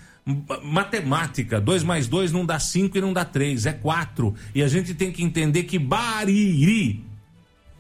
matemática. 0.63 1.61
2 1.61 1.83
mais 1.83 2.07
2 2.07 2.33
não 2.33 2.47
dá 2.47 2.59
5 2.59 2.97
e 2.97 3.01
não 3.01 3.13
dá 3.13 3.25
3, 3.25 3.67
é 3.67 3.73
4. 3.73 4.35
E 4.55 4.63
a 4.63 4.69
gente 4.69 4.95
tem 4.95 5.13
que 5.13 5.23
entender 5.23 5.65
que 5.65 5.79
Bariri 5.79 7.05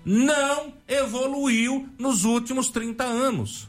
não 0.04 0.72
evoluiu 0.88 1.88
nos 1.98 2.24
últimos 2.24 2.68
30 2.70 3.04
anos. 3.04 3.68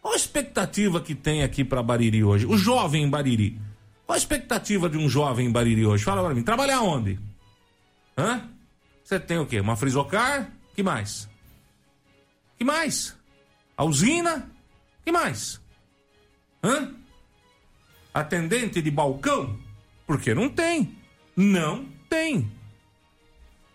Qual 0.00 0.14
a 0.14 0.16
expectativa 0.16 1.00
que 1.00 1.14
tem 1.14 1.42
aqui 1.42 1.64
para 1.64 1.82
Bariri 1.82 2.22
hoje? 2.22 2.46
O 2.46 2.56
jovem 2.56 3.02
em 3.02 3.10
Bariri. 3.10 3.58
Qual 4.06 4.14
a 4.14 4.18
expectativa 4.18 4.88
de 4.88 4.96
um 4.96 5.08
jovem 5.08 5.48
em 5.48 5.50
Bariri 5.50 5.84
hoje? 5.84 6.04
Fala 6.04 6.22
para 6.22 6.32
mim. 6.32 6.42
Trabalhar 6.42 6.80
onde? 6.80 7.18
Hã? 8.16 8.48
Você 9.02 9.18
tem 9.18 9.38
o 9.38 9.46
quê? 9.46 9.58
Uma 9.58 9.76
frisocar? 9.76 10.52
Que 10.76 10.82
mais? 10.82 11.26
Que 12.58 12.64
mais? 12.64 13.16
A 13.76 13.84
usina? 13.84 14.50
Que 15.04 15.10
mais? 15.10 15.58
Hã? 16.62 16.94
Atendente 18.12 18.82
de 18.82 18.90
balcão? 18.90 19.58
Porque 20.06 20.34
não 20.34 20.50
tem. 20.50 20.94
Não 21.34 21.86
tem. 22.10 22.52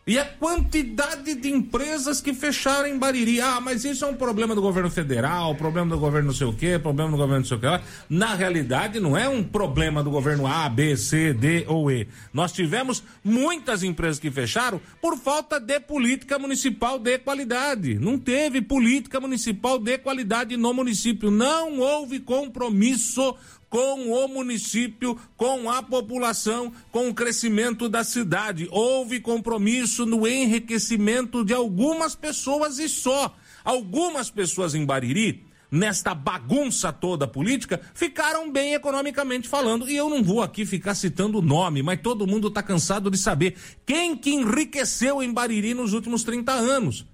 E 0.06 0.18
a 0.18 0.26
quantidade 0.26 1.36
de 1.36 1.50
empresas 1.50 2.20
que 2.20 2.34
fecharam 2.34 2.88
em 2.88 2.98
Bariri. 2.98 3.40
Ah, 3.40 3.62
mas 3.62 3.86
isso 3.86 4.04
é 4.04 4.08
um 4.08 4.16
problema 4.16 4.56
do 4.56 4.62
governo 4.62 4.90
federal, 4.90 5.54
problema 5.54 5.92
do 5.92 6.00
governo 6.00 6.30
não 6.30 6.36
sei 6.36 6.48
o 6.48 6.54
quê, 6.54 6.80
problema 6.80 7.12
do 7.12 7.18
governo 7.18 7.42
não 7.42 7.46
sei 7.46 7.58
o 7.58 7.60
quê. 7.60 7.80
Na 8.10 8.34
realidade, 8.34 9.00
não 9.00 9.16
é 9.16 9.30
um 9.30 9.44
problema 9.44 10.04
do 10.04 10.10
governo 10.10 10.48
A, 10.48 10.68
B, 10.68 10.98
C, 10.98 11.34
D 11.34 11.66
ou 11.68 11.92
E. 11.92 12.08
Nós 12.34 12.52
tivemos 12.52 13.04
muitas 13.24 13.84
empresas 13.84 14.18
que 14.18 14.32
fecharam 14.32 14.82
por 15.00 15.16
falta 15.18 15.60
de 15.60 15.80
política 15.80 16.40
municipal 16.40 16.98
de 16.98 17.20
qualidade. 17.20 18.00
Não 18.00 18.18
teve 18.18 18.60
política 18.60 19.20
municipal 19.20 19.78
de 19.78 20.00
qualidade 20.00 20.58
no 20.58 20.74
município. 20.74 21.30
Não 21.30 21.78
houve 21.78 22.20
compromisso 22.20 23.36
com 23.72 24.12
o 24.12 24.28
município, 24.28 25.18
com 25.38 25.72
a 25.72 25.82
população, 25.82 26.74
com 26.92 27.08
o 27.08 27.14
crescimento 27.14 27.88
da 27.88 28.04
cidade. 28.04 28.68
Houve 28.70 29.22
compromisso 29.22 30.06
no 30.06 30.28
enriquecimento 30.28 31.44
de 31.46 31.54
algumas 31.54 32.14
pessoas 32.14 32.80
e 32.80 32.90
só. 32.90 33.34
Algumas 33.64 34.30
pessoas 34.30 34.76
em 34.76 34.86
Bariri, 34.86 35.46
nesta 35.72 36.14
bagunça 36.14 36.92
toda 36.92 37.26
política, 37.26 37.80
ficaram 37.94 38.52
bem 38.52 38.74
economicamente 38.74 39.48
falando. 39.48 39.90
E 39.90 39.96
eu 39.96 40.10
não 40.10 40.22
vou 40.22 40.42
aqui 40.42 40.66
ficar 40.66 40.94
citando 40.94 41.40
o 41.40 41.42
nome, 41.42 41.82
mas 41.82 42.02
todo 42.02 42.28
mundo 42.28 42.50
está 42.50 42.62
cansado 42.62 43.10
de 43.10 43.18
saber 43.18 43.56
quem 43.86 44.18
que 44.18 44.32
enriqueceu 44.32 45.24
em 45.24 45.32
Bariri 45.32 45.74
nos 45.74 45.94
últimos 45.94 46.26
30 46.26 46.52
anos 46.52 47.06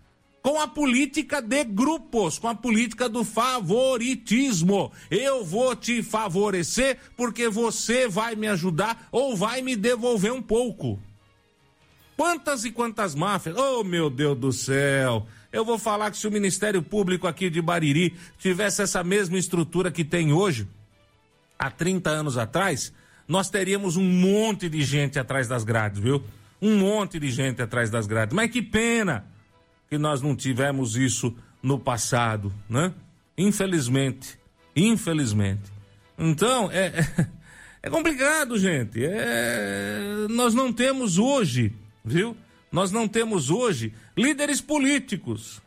com 0.48 0.62
a 0.62 0.66
política 0.66 1.42
de 1.42 1.62
grupos, 1.66 2.40
com 2.40 2.48
a 2.48 2.56
política 2.56 3.10
do 3.10 3.26
favoritismo. 3.26 4.94
Eu 5.12 5.44
vou 5.44 5.76
te 5.76 6.02
favorecer 6.02 7.00
porque 7.18 7.50
você 7.50 8.08
vai 8.08 8.34
me 8.34 8.48
ajudar 8.48 9.10
ou 9.12 9.36
vai 9.36 9.62
me 9.62 9.76
devolver 9.76 10.32
um 10.32 10.42
pouco. 10.42 11.02
Quantas 12.16 12.64
e 12.64 12.72
quantas 12.72 13.14
máfias? 13.14 13.58
Oh, 13.58 13.84
meu 13.84 14.10
Deus 14.10 14.40
do 14.40 14.54
céu! 14.54 15.28
Eu 15.52 15.66
vou 15.66 15.78
falar 15.78 16.12
que 16.12 16.18
se 16.18 16.26
o 16.26 16.32
Ministério 16.32 16.82
Público 16.82 17.28
aqui 17.28 17.50
de 17.50 17.62
Bariri 17.62 18.16
tivesse 18.40 18.82
essa 18.82 19.04
mesma 19.04 19.38
estrutura 19.38 19.92
que 19.92 20.06
tem 20.06 20.32
hoje, 20.32 20.66
há 21.60 21.70
30 21.70 22.10
anos 22.10 22.38
atrás, 22.38 22.94
nós 23.28 23.50
teríamos 23.50 23.98
um 23.98 24.10
monte 24.10 24.70
de 24.70 24.82
gente 24.82 25.20
atrás 25.20 25.50
das 25.50 25.66
grades, 25.66 26.00
viu? 26.00 26.24
Um 26.62 26.78
monte 26.78 27.20
de 27.20 27.30
gente 27.32 27.62
atrás 27.62 27.90
das 27.90 28.08
grades. 28.08 28.34
Mas 28.34 28.50
que 28.50 28.62
pena! 28.62 29.36
Que 29.90 29.98
nós 29.98 30.22
não 30.22 30.36
tivemos 30.36 30.96
isso 30.96 31.36
no 31.62 31.80
passado, 31.80 32.54
né? 32.70 32.94
Infelizmente, 33.38 34.38
infelizmente. 34.76 35.72
Então, 36.18 36.72
é, 36.72 36.92
é, 37.82 37.90
complicado, 37.90 38.58
gente. 38.58 39.04
É, 39.04 40.28
nós 40.30 40.54
não 40.54 40.74
temos 40.74 41.18
hoje, 41.18 41.74
viu? 42.04 42.36
Nós 42.72 42.92
não 42.92 43.08
temos 43.08 43.50
hoje 43.50 43.94
líderes 44.16 44.60
políticos. 44.60 45.62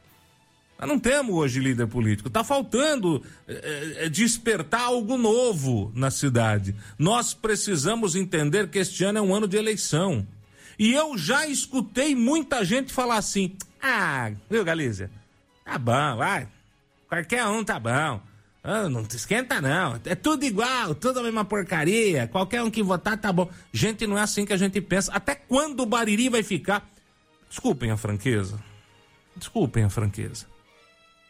Nós 0.78 0.88
não 0.88 0.98
temos 0.98 1.34
hoje 1.34 1.60
líder 1.60 1.86
político. 1.86 2.28
Está 2.28 2.42
faltando 2.42 3.22
é, 3.46 4.06
é, 4.06 4.08
despertar 4.08 4.82
algo 4.82 5.18
novo 5.18 5.92
na 5.94 6.10
cidade. 6.10 6.74
Nós 6.98 7.34
precisamos 7.34 8.16
entender 8.16 8.68
que 8.68 8.78
este 8.78 9.04
ano 9.04 9.18
é 9.18 9.22
um 9.22 9.34
ano 9.34 9.46
de 9.46 9.58
eleição. 9.58 10.26
E 10.78 10.92
eu 10.92 11.18
já 11.18 11.46
escutei 11.46 12.14
muita 12.14 12.64
gente 12.64 12.92
falar 12.92 13.18
assim: 13.18 13.54
ah, 13.82 14.30
viu, 14.48 14.64
Galícia? 14.64 15.10
Tá 15.64 15.78
bom, 15.78 16.16
vai. 16.16 16.48
Qualquer 17.08 17.46
um 17.46 17.64
tá 17.64 17.78
bom. 17.78 18.20
Ah, 18.62 18.88
não 18.88 19.04
te 19.04 19.16
esquenta, 19.16 19.60
não. 19.60 19.98
É 20.04 20.14
tudo 20.14 20.44
igual, 20.44 20.94
tudo 20.94 21.20
a 21.20 21.22
mesma 21.22 21.44
porcaria. 21.44 22.28
Qualquer 22.28 22.62
um 22.62 22.70
que 22.70 22.82
votar 22.82 23.16
tá 23.16 23.32
bom. 23.32 23.48
Gente, 23.72 24.06
não 24.06 24.18
é 24.18 24.22
assim 24.22 24.44
que 24.44 24.52
a 24.52 24.56
gente 24.56 24.80
pensa. 24.80 25.12
Até 25.12 25.34
quando 25.34 25.80
o 25.80 25.86
Bariri 25.86 26.28
vai 26.28 26.42
ficar? 26.42 26.86
Desculpem 27.48 27.90
a 27.90 27.96
franqueza. 27.96 28.62
Desculpem 29.34 29.84
a 29.84 29.90
franqueza. 29.90 30.46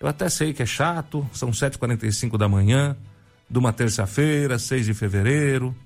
Eu 0.00 0.08
até 0.08 0.28
sei 0.28 0.52
que 0.52 0.62
é 0.62 0.66
chato, 0.66 1.28
são 1.32 1.50
7h45 1.50 2.36
da 2.36 2.48
manhã, 2.48 2.96
de 3.48 3.58
uma 3.58 3.72
terça-feira, 3.72 4.58
6 4.58 4.86
de 4.86 4.94
fevereiro. 4.94 5.76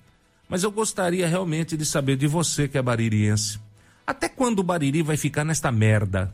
Mas 0.49 0.63
eu 0.63 0.71
gostaria 0.71 1.27
realmente 1.27 1.77
de 1.77 1.85
saber 1.85 2.17
de 2.17 2.27
você 2.27 2.69
que 2.69 2.79
é 2.79 2.83
baririense. 2.83 3.59
Até 4.07 4.29
quando 4.29 4.59
o 4.59 4.63
Bariri 4.63 5.03
vai 5.03 5.17
ficar 5.17 5.45
nesta 5.45 5.73
merda? 5.73 6.33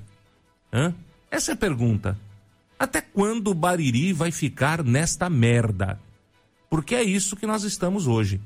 Hã? 0.73 0.95
Essa 1.31 1.53
é 1.53 1.55
a 1.55 1.57
pergunta. 1.57 2.19
Até 2.79 3.01
quando 3.01 3.49
o 3.49 3.55
Bariri 3.55 4.13
vai 4.13 4.31
ficar 4.31 4.83
nesta 4.83 5.29
merda? 5.29 6.01
Porque 6.69 6.95
é 6.95 7.03
isso 7.03 7.37
que 7.37 7.47
nós 7.47 7.63
estamos 7.63 8.07
hoje. 8.07 8.41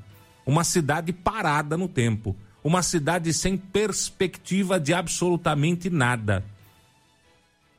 Uma 0.45 0.63
cidade 0.63 1.13
parada 1.13 1.77
no 1.77 1.87
tempo. 1.87 2.35
Uma 2.63 2.81
cidade 2.81 3.33
sem 3.33 3.55
perspectiva 3.55 4.79
de 4.79 4.93
absolutamente 4.93 5.89
nada. 5.89 6.43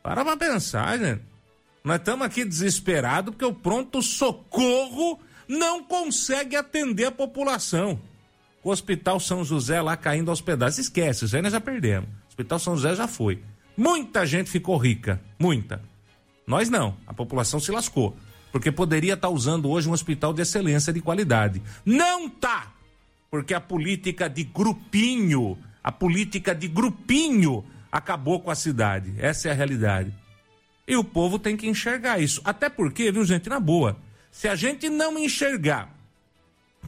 Para 0.02 0.24
pra 0.24 0.36
pensar, 0.36 0.98
gente. 0.98 1.22
Nós 1.82 1.98
estamos 1.98 2.26
aqui 2.26 2.44
desesperados 2.44 3.32
porque 3.32 3.44
o 3.44 3.52
pronto-socorro 3.52 5.20
não 5.48 5.82
consegue 5.82 6.56
atender 6.56 7.06
a 7.06 7.12
população. 7.12 8.00
O 8.62 8.70
Hospital 8.70 9.20
São 9.20 9.44
José 9.44 9.80
lá 9.80 9.96
caindo 9.96 10.30
aos 10.30 10.40
pedaços. 10.40 10.78
Esquece, 10.78 11.24
isso 11.24 11.36
aí 11.36 11.42
nós 11.42 11.52
já 11.52 11.60
perdemos. 11.60 12.08
O 12.08 12.28
Hospital 12.28 12.58
São 12.58 12.76
José 12.76 12.94
já 12.94 13.06
foi. 13.06 13.42
Muita 13.76 14.24
gente 14.24 14.50
ficou 14.50 14.76
rica, 14.76 15.20
muita. 15.38 15.82
Nós 16.46 16.70
não, 16.70 16.96
a 17.06 17.12
população 17.12 17.60
se 17.60 17.70
lascou, 17.70 18.16
porque 18.52 18.72
poderia 18.72 19.14
estar 19.14 19.28
usando 19.28 19.68
hoje 19.68 19.88
um 19.88 19.92
hospital 19.92 20.32
de 20.32 20.42
excelência 20.42 20.92
de 20.92 21.00
qualidade. 21.00 21.60
Não 21.84 22.28
tá, 22.28 22.72
porque 23.30 23.52
a 23.52 23.60
política 23.60 24.28
de 24.30 24.44
grupinho, 24.44 25.58
a 25.82 25.90
política 25.90 26.54
de 26.54 26.68
grupinho 26.68 27.64
acabou 27.90 28.40
com 28.40 28.50
a 28.50 28.54
cidade. 28.54 29.14
Essa 29.18 29.48
é 29.48 29.50
a 29.50 29.54
realidade. 29.54 30.12
E 30.86 30.96
o 30.96 31.02
povo 31.02 31.38
tem 31.38 31.56
que 31.56 31.66
enxergar 31.66 32.20
isso. 32.20 32.40
Até 32.44 32.68
porque, 32.68 33.10
viu, 33.10 33.24
gente, 33.24 33.48
na 33.48 33.58
boa, 33.58 33.98
se 34.30 34.46
a 34.46 34.54
gente 34.54 34.88
não 34.88 35.18
enxergar 35.18 35.95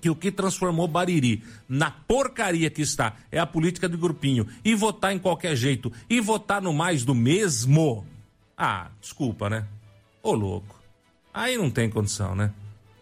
que 0.01 0.11
o 0.11 0.16
que 0.16 0.30
transformou 0.30 0.86
Bariri 0.88 1.42
na 1.68 1.90
porcaria 1.90 2.70
que 2.70 2.82
está 2.82 3.16
é 3.30 3.38
a 3.38 3.46
política 3.46 3.88
do 3.88 3.99
grupinho 3.99 4.46
e 4.64 4.74
votar 4.74 5.12
em 5.12 5.18
qualquer 5.18 5.57
jeito 5.57 5.92
e 6.09 6.20
votar 6.20 6.62
no 6.62 6.72
mais 6.72 7.05
do 7.05 7.14
mesmo. 7.14 8.07
Ah, 8.57 8.90
desculpa, 9.01 9.49
né? 9.49 9.66
Ô 10.22 10.32
louco. 10.32 10.80
Aí 11.32 11.57
não 11.57 11.70
tem 11.70 11.88
condição, 11.88 12.34
né? 12.34 12.53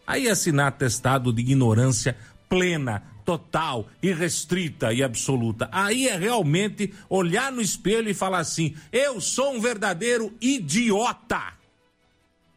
Aí 0.06 0.28
assinar 0.28 0.68
atestado 0.68 1.32
de 1.32 1.40
ignorância 1.40 2.16
plena, 2.48 3.02
total, 3.24 3.88
irrestrita 4.02 4.92
e 4.92 5.02
absoluta. 5.02 5.68
Aí 5.72 6.06
é 6.06 6.16
realmente 6.16 6.94
olhar 7.08 7.50
no 7.50 7.60
espelho 7.60 8.08
e 8.08 8.14
falar 8.14 8.38
assim: 8.38 8.74
eu 8.92 9.20
sou 9.20 9.54
um 9.54 9.60
verdadeiro 9.60 10.32
idiota. 10.40 11.54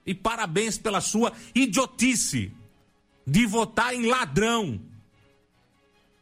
E 0.06 0.14
parabéns 0.14 0.78
pela 0.78 1.02
sua 1.02 1.34
idiotice 1.54 2.52
de 3.30 3.46
votar 3.46 3.94
em 3.94 4.08
ladrão. 4.08 4.80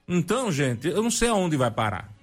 Então, 0.08 0.52
gente, 0.52 0.88
eu 0.88 1.02
não 1.02 1.10
sei 1.10 1.30
aonde 1.30 1.56
vai 1.56 1.72
parar. 1.72 2.14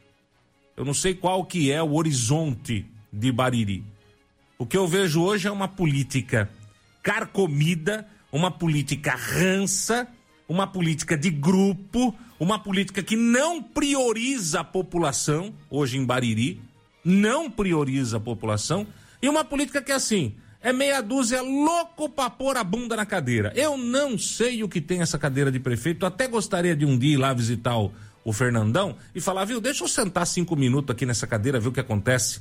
Eu 0.77 0.85
não 0.85 0.95
sei 0.95 1.15
qual 1.15 1.45
que 1.45 1.73
é 1.73 1.83
o 1.83 1.95
horizonte 1.95 2.85
de 3.13 3.33
Bariri. 3.33 3.85
O 4.59 4.67
que 4.67 4.77
eu 4.77 4.87
vejo 4.87 5.23
hoje 5.23 5.49
é 5.49 5.51
uma 5.51 5.69
política 5.69 6.51
carcomida, 7.03 8.07
uma 8.31 8.51
política 8.51 9.15
rança, 9.15 10.07
uma 10.49 10.67
política 10.67 11.17
de 11.17 11.31
grupo, 11.31 12.15
uma 12.39 12.59
política 12.59 13.03
que 13.03 13.17
não 13.17 13.63
prioriza 13.63 14.61
a 14.61 14.65
população, 14.65 15.55
hoje 15.71 15.97
em 15.97 16.05
Bariri, 16.05 16.61
não 17.05 17.51
prioriza 17.51 18.19
a 18.19 18.21
população, 18.21 18.87
e 19.23 19.29
uma 19.29 19.45
política 19.45 19.81
que 19.81 19.93
é 19.93 19.95
assim, 19.95 20.35
é 20.65 20.73
meia 20.73 21.03
dúzia 21.03 21.43
louco 21.43 22.09
pra 22.09 22.31
pôr 22.31 22.57
a 22.57 22.65
bunda 22.65 22.97
na 22.97 23.05
cadeira. 23.05 23.53
Eu 23.55 23.77
não 23.77 24.19
sei 24.19 24.63
o 24.63 24.69
que 24.69 24.81
tem 24.81 25.03
essa 25.03 25.19
cadeira 25.19 25.53
de 25.53 25.61
prefeito, 25.61 26.07
até 26.07 26.27
gostaria 26.27 26.75
de 26.75 26.87
um 26.87 26.99
dia 26.99 27.13
ir 27.13 27.17
lá 27.19 27.35
visitar 27.35 27.77
o, 27.77 27.93
o 28.25 28.33
Fernandão 28.33 28.97
e 29.15 29.21
falar, 29.21 29.45
viu, 29.45 29.61
deixa 29.61 29.85
eu 29.85 29.89
sentar 29.89 30.27
cinco 30.27 30.57
minutos 30.57 30.91
aqui 30.91 31.05
nessa 31.05 31.27
cadeira, 31.27 31.61
ver 31.61 31.69
o 31.69 31.73
que 31.73 31.81
acontece. 31.81 32.41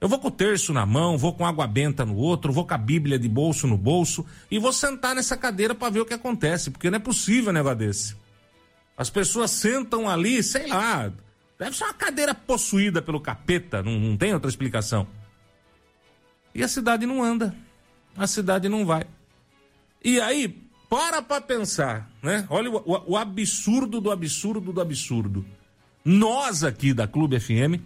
Eu 0.00 0.08
vou 0.08 0.20
com 0.20 0.28
o 0.28 0.30
terço 0.30 0.72
na 0.72 0.86
mão, 0.86 1.18
vou 1.18 1.32
com 1.32 1.44
água 1.44 1.66
benta 1.66 2.06
no 2.06 2.14
outro, 2.14 2.52
vou 2.52 2.64
com 2.64 2.74
a 2.74 2.78
Bíblia 2.78 3.18
de 3.18 3.28
bolso 3.28 3.66
no 3.66 3.76
bolso 3.76 4.24
e 4.48 4.60
vou 4.60 4.72
sentar 4.72 5.16
nessa 5.16 5.36
cadeira 5.36 5.74
para 5.74 5.90
ver 5.90 6.00
o 6.00 6.06
que 6.06 6.14
acontece, 6.14 6.70
porque 6.70 6.88
não 6.88 6.98
é 6.98 7.00
possível 7.00 7.50
um 7.50 7.54
negócio 7.54 7.78
desse. 7.78 8.16
As 8.96 9.10
pessoas 9.10 9.50
sentam 9.50 10.08
ali, 10.08 10.40
sei 10.40 10.68
lá, 10.68 11.12
deve 11.58 11.76
ser 11.76 11.82
uma 11.82 11.94
cadeira 11.94 12.32
possuída 12.32 13.02
pelo 13.02 13.20
capeta, 13.20 13.82
não, 13.82 13.98
não 13.98 14.16
tem 14.16 14.32
outra 14.32 14.48
explicação. 14.48 15.04
E 16.56 16.62
a 16.62 16.68
cidade 16.68 17.04
não 17.04 17.22
anda, 17.22 17.54
a 18.16 18.26
cidade 18.26 18.66
não 18.66 18.86
vai. 18.86 19.04
E 20.02 20.18
aí, 20.18 20.48
para 20.88 21.20
pra 21.20 21.38
pensar, 21.38 22.10
né? 22.22 22.46
Olha 22.48 22.70
o, 22.70 22.76
o, 22.76 23.12
o 23.12 23.16
absurdo 23.18 24.00
do 24.00 24.10
absurdo 24.10 24.72
do 24.72 24.80
absurdo. 24.80 25.44
Nós 26.02 26.64
aqui 26.64 26.94
da 26.94 27.06
Clube 27.06 27.38
FM, 27.38 27.78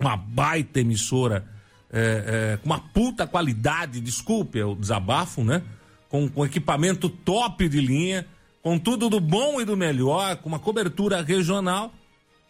uma 0.00 0.16
baita 0.16 0.80
emissora, 0.80 1.46
é, 1.92 2.54
é, 2.54 2.56
com 2.56 2.70
uma 2.70 2.78
puta 2.78 3.26
qualidade, 3.26 4.00
desculpe 4.00 4.58
é 4.58 4.64
o 4.64 4.74
desabafo, 4.74 5.44
né? 5.44 5.62
Com, 6.08 6.26
com 6.26 6.46
equipamento 6.46 7.10
top 7.10 7.68
de 7.68 7.82
linha, 7.82 8.26
com 8.62 8.78
tudo 8.78 9.10
do 9.10 9.20
bom 9.20 9.60
e 9.60 9.64
do 9.66 9.76
melhor, 9.76 10.36
com 10.36 10.48
uma 10.48 10.58
cobertura 10.58 11.20
regional, 11.20 11.92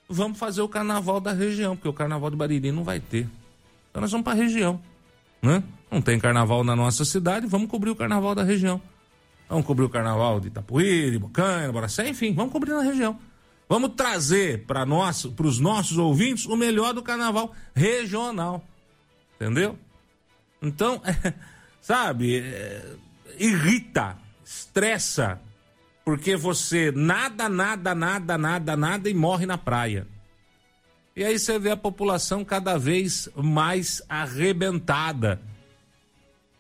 vamos 0.08 0.38
fazer 0.38 0.62
o 0.62 0.68
carnaval 0.68 1.18
da 1.18 1.32
região, 1.32 1.74
porque 1.74 1.88
o 1.88 1.92
carnaval 1.92 2.30
de 2.30 2.36
Bariri 2.36 2.70
não 2.70 2.84
vai 2.84 3.00
ter. 3.00 3.28
Então 3.90 4.00
nós 4.00 4.12
vamos 4.12 4.22
para 4.22 4.34
a 4.34 4.36
região, 4.36 4.80
né? 5.44 5.62
Não 5.90 6.00
tem 6.00 6.18
carnaval 6.18 6.64
na 6.64 6.74
nossa 6.74 7.04
cidade, 7.04 7.46
vamos 7.46 7.68
cobrir 7.68 7.90
o 7.90 7.96
carnaval 7.96 8.34
da 8.34 8.42
região. 8.42 8.80
Vamos 9.48 9.66
cobrir 9.66 9.84
o 9.84 9.90
carnaval 9.90 10.40
de 10.40 10.48
Itapuí, 10.48 11.10
de 11.10 11.18
Bocaina, 11.18 11.70
Boracé, 11.70 12.08
enfim, 12.08 12.34
vamos 12.34 12.50
cobrir 12.50 12.72
na 12.72 12.80
região. 12.80 13.18
Vamos 13.68 13.92
trazer 13.94 14.64
para 14.66 14.84
nós, 14.84 15.24
para 15.26 15.46
os 15.46 15.58
nossos 15.60 15.98
ouvintes, 15.98 16.46
o 16.46 16.56
melhor 16.56 16.94
do 16.94 17.02
carnaval 17.02 17.54
regional. 17.74 18.64
Entendeu? 19.36 19.78
Então, 20.62 21.00
sabe, 21.80 22.38
é, 22.38 22.96
irrita, 23.38 24.16
estressa, 24.44 25.40
porque 26.04 26.36
você 26.36 26.90
nada, 26.90 27.48
nada, 27.48 27.94
nada, 27.94 28.38
nada, 28.38 28.76
nada 28.76 29.10
e 29.10 29.14
morre 29.14 29.46
na 29.46 29.58
praia. 29.58 30.06
E 31.16 31.22
aí 31.22 31.38
você 31.38 31.58
vê 31.58 31.70
a 31.70 31.76
população 31.76 32.44
cada 32.44 32.76
vez 32.76 33.28
mais 33.36 34.02
arrebentada. 34.08 35.40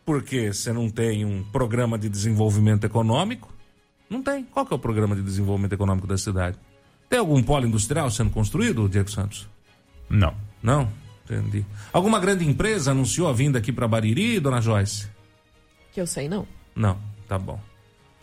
Porque 0.04 0.52
você 0.52 0.72
não 0.72 0.88
tem 0.88 1.24
um 1.24 1.42
programa 1.44 1.98
de 1.98 2.08
desenvolvimento 2.08 2.84
econômico? 2.84 3.52
Não 4.08 4.22
tem. 4.22 4.44
Qual 4.44 4.64
que 4.64 4.72
é 4.72 4.76
o 4.76 4.78
programa 4.78 5.16
de 5.16 5.22
desenvolvimento 5.22 5.72
econômico 5.72 6.06
da 6.06 6.16
cidade? 6.16 6.58
Tem 7.08 7.18
algum 7.18 7.42
polo 7.42 7.66
industrial 7.66 8.10
sendo 8.10 8.30
construído, 8.30 8.88
Diego 8.88 9.10
Santos? 9.10 9.48
Não. 10.08 10.34
Não? 10.62 10.88
Entendi. 11.24 11.64
Alguma 11.92 12.20
grande 12.20 12.46
empresa 12.46 12.90
anunciou 12.90 13.28
a 13.28 13.32
vinda 13.32 13.58
aqui 13.58 13.72
para 13.72 13.88
Bariri, 13.88 14.38
dona 14.38 14.60
Joyce? 14.60 15.08
Que 15.92 16.00
eu 16.00 16.06
sei, 16.06 16.28
não. 16.28 16.46
Não, 16.76 16.98
tá 17.26 17.38
bom. 17.38 17.58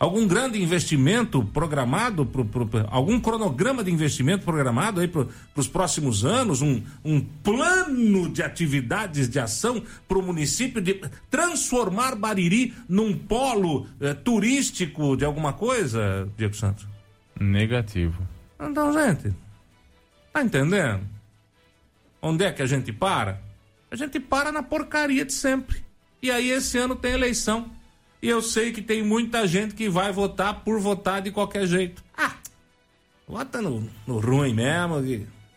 Algum 0.02 0.26
grande 0.26 0.60
investimento 0.60 1.44
programado, 1.44 2.26
pro, 2.26 2.44
pro, 2.44 2.68
algum 2.88 3.20
cronograma 3.20 3.84
de 3.84 3.92
investimento 3.92 4.44
programado 4.44 5.00
aí 5.00 5.06
para 5.06 5.28
os 5.54 5.68
próximos 5.68 6.24
anos? 6.24 6.60
Um, 6.60 6.82
um 7.04 7.20
plano 7.20 8.28
de 8.28 8.42
atividades 8.42 9.28
de 9.28 9.38
ação 9.38 9.80
para 10.08 10.18
o 10.18 10.22
município 10.22 10.82
de 10.82 11.00
transformar 11.30 12.16
Bariri 12.16 12.74
num 12.88 13.16
polo 13.16 13.86
eh, 14.00 14.12
turístico 14.12 15.16
de 15.16 15.24
alguma 15.24 15.52
coisa, 15.52 16.28
Diego 16.36 16.56
Santos? 16.56 16.84
Negativo. 17.38 18.26
Então, 18.60 18.92
gente, 18.92 19.32
tá 20.32 20.42
entendendo? 20.42 21.06
Onde 22.20 22.42
é 22.42 22.50
que 22.50 22.62
a 22.62 22.66
gente 22.66 22.92
para? 22.92 23.40
A 23.88 23.94
gente 23.94 24.18
para 24.18 24.50
na 24.50 24.64
porcaria 24.64 25.24
de 25.24 25.32
sempre. 25.32 25.80
E 26.20 26.28
aí 26.28 26.50
esse 26.50 26.76
ano 26.76 26.96
tem 26.96 27.12
eleição. 27.12 27.70
E 28.22 28.28
eu 28.28 28.40
sei 28.40 28.70
que 28.72 28.80
tem 28.80 29.02
muita 29.02 29.46
gente 29.48 29.74
que 29.74 29.88
vai 29.88 30.12
votar 30.12 30.60
por 30.60 30.78
votar 30.80 31.20
de 31.20 31.32
qualquer 31.32 31.66
jeito. 31.66 32.02
Ah, 32.16 32.36
vota 33.26 33.60
no, 33.60 33.88
no 34.06 34.20
ruim 34.20 34.54
mesmo, 34.54 35.00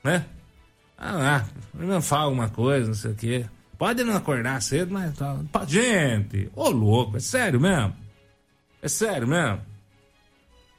né? 0.03 0.26
Ah, 0.97 1.43
ah, 1.43 1.45
não 1.76 2.01
fala 2.01 2.24
alguma 2.24 2.49
coisa, 2.49 2.88
não 2.88 2.95
sei 2.95 3.11
o 3.11 3.16
quê. 3.16 3.45
Pode 3.78 4.03
não 4.03 4.16
acordar 4.16 4.61
cedo, 4.61 4.91
mas. 4.93 5.16
tá- 5.16 5.38
Gente, 5.68 6.49
ô 6.55 6.70
louco, 6.70 7.18
é 7.18 7.20
sério 7.20 7.59
mesmo? 7.59 7.93
É 8.82 8.88
sério 8.88 9.28
mesmo? 9.28 9.61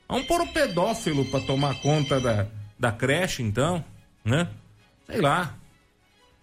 Vamos 0.09 0.27
pôr 0.27 0.41
o 0.41 0.53
pedófilo 0.53 1.25
pra 1.27 1.41
tomar 1.41 1.81
conta 1.83 2.21
da, 2.21 2.47
da 2.79 2.91
creche, 2.93 3.43
então, 3.43 3.85
né? 4.25 4.49
Sei 5.07 5.21
lá. 5.21 5.55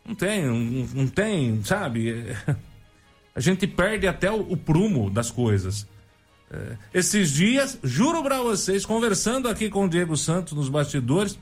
Não 0.05 0.13
tem, 0.15 0.45
não, 0.45 0.55
não 0.93 1.07
tem, 1.07 1.63
sabe? 1.63 2.35
A 3.35 3.39
gente 3.39 3.65
perde 3.67 4.07
até 4.07 4.31
o, 4.31 4.41
o 4.41 4.57
prumo 4.57 5.09
das 5.09 5.31
coisas. 5.31 5.87
É, 6.51 6.77
esses 6.93 7.31
dias, 7.31 7.79
juro 7.83 8.21
pra 8.21 8.41
vocês, 8.41 8.85
conversando 8.85 9.47
aqui 9.47 9.69
com 9.69 9.85
o 9.85 9.89
Diego 9.89 10.15
Santos 10.15 10.53
nos 10.53 10.69
bastidores, 10.69 11.37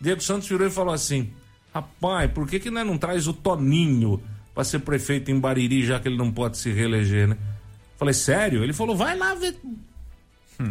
Diego 0.00 0.20
Santos 0.22 0.48
virou 0.48 0.66
e 0.66 0.70
falou 0.70 0.92
assim: 0.92 1.32
Rapaz, 1.72 2.30
por 2.32 2.48
que, 2.48 2.58
que 2.58 2.70
nós 2.70 2.86
não 2.86 2.98
traz 2.98 3.28
o 3.28 3.32
Toninho 3.32 4.22
pra 4.54 4.64
ser 4.64 4.78
prefeito 4.80 5.30
em 5.30 5.38
Bariri, 5.38 5.84
já 5.84 6.00
que 6.00 6.08
ele 6.08 6.16
não 6.16 6.32
pode 6.32 6.56
se 6.56 6.72
reeleger, 6.72 7.28
né? 7.28 7.36
Falei, 7.98 8.14
sério? 8.14 8.62
Ele 8.62 8.72
falou, 8.72 8.96
vai 8.96 9.16
lá 9.16 9.34
ver 9.34 9.54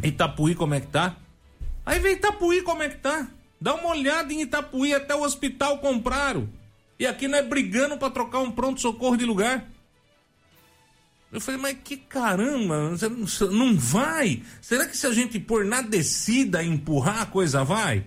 Itapuí 0.04 0.56
como 0.56 0.74
é 0.74 0.80
que 0.80 0.88
tá. 0.88 1.16
Aí 1.86 2.00
vem 2.00 2.14
Itapuí 2.14 2.62
como 2.64 2.82
é 2.82 2.90
que 2.90 2.98
tá. 2.98 3.28
Dá 3.62 3.76
uma 3.76 3.90
olhada 3.90 4.34
em 4.34 4.42
Itapuí, 4.42 4.94
até 4.94 5.16
o 5.16 5.22
hospital 5.22 5.78
compraram. 5.78 6.50
E 7.00 7.06
aqui 7.06 7.28
não 7.28 7.38
é 7.38 7.44
brigando 7.44 7.98
pra 7.98 8.10
trocar 8.10 8.40
um 8.40 8.52
pronto-socorro 8.52 9.18
de 9.18 9.26
lugar. 9.26 9.70
Eu 11.32 11.42
falei, 11.42 11.60
mas 11.60 11.78
que 11.84 11.98
caramba, 11.98 12.92
não- 13.52 13.76
vai? 13.78 14.42
Será 14.62 14.86
que 14.86 14.96
se 14.96 15.06
a 15.06 15.12
gente 15.12 15.40
pôr 15.40 15.66
na 15.66 15.82
descida 15.82 16.64
e 16.64 16.68
empurrar, 16.68 17.22
a 17.22 17.26
coisa 17.26 17.64
vai? 17.64 18.06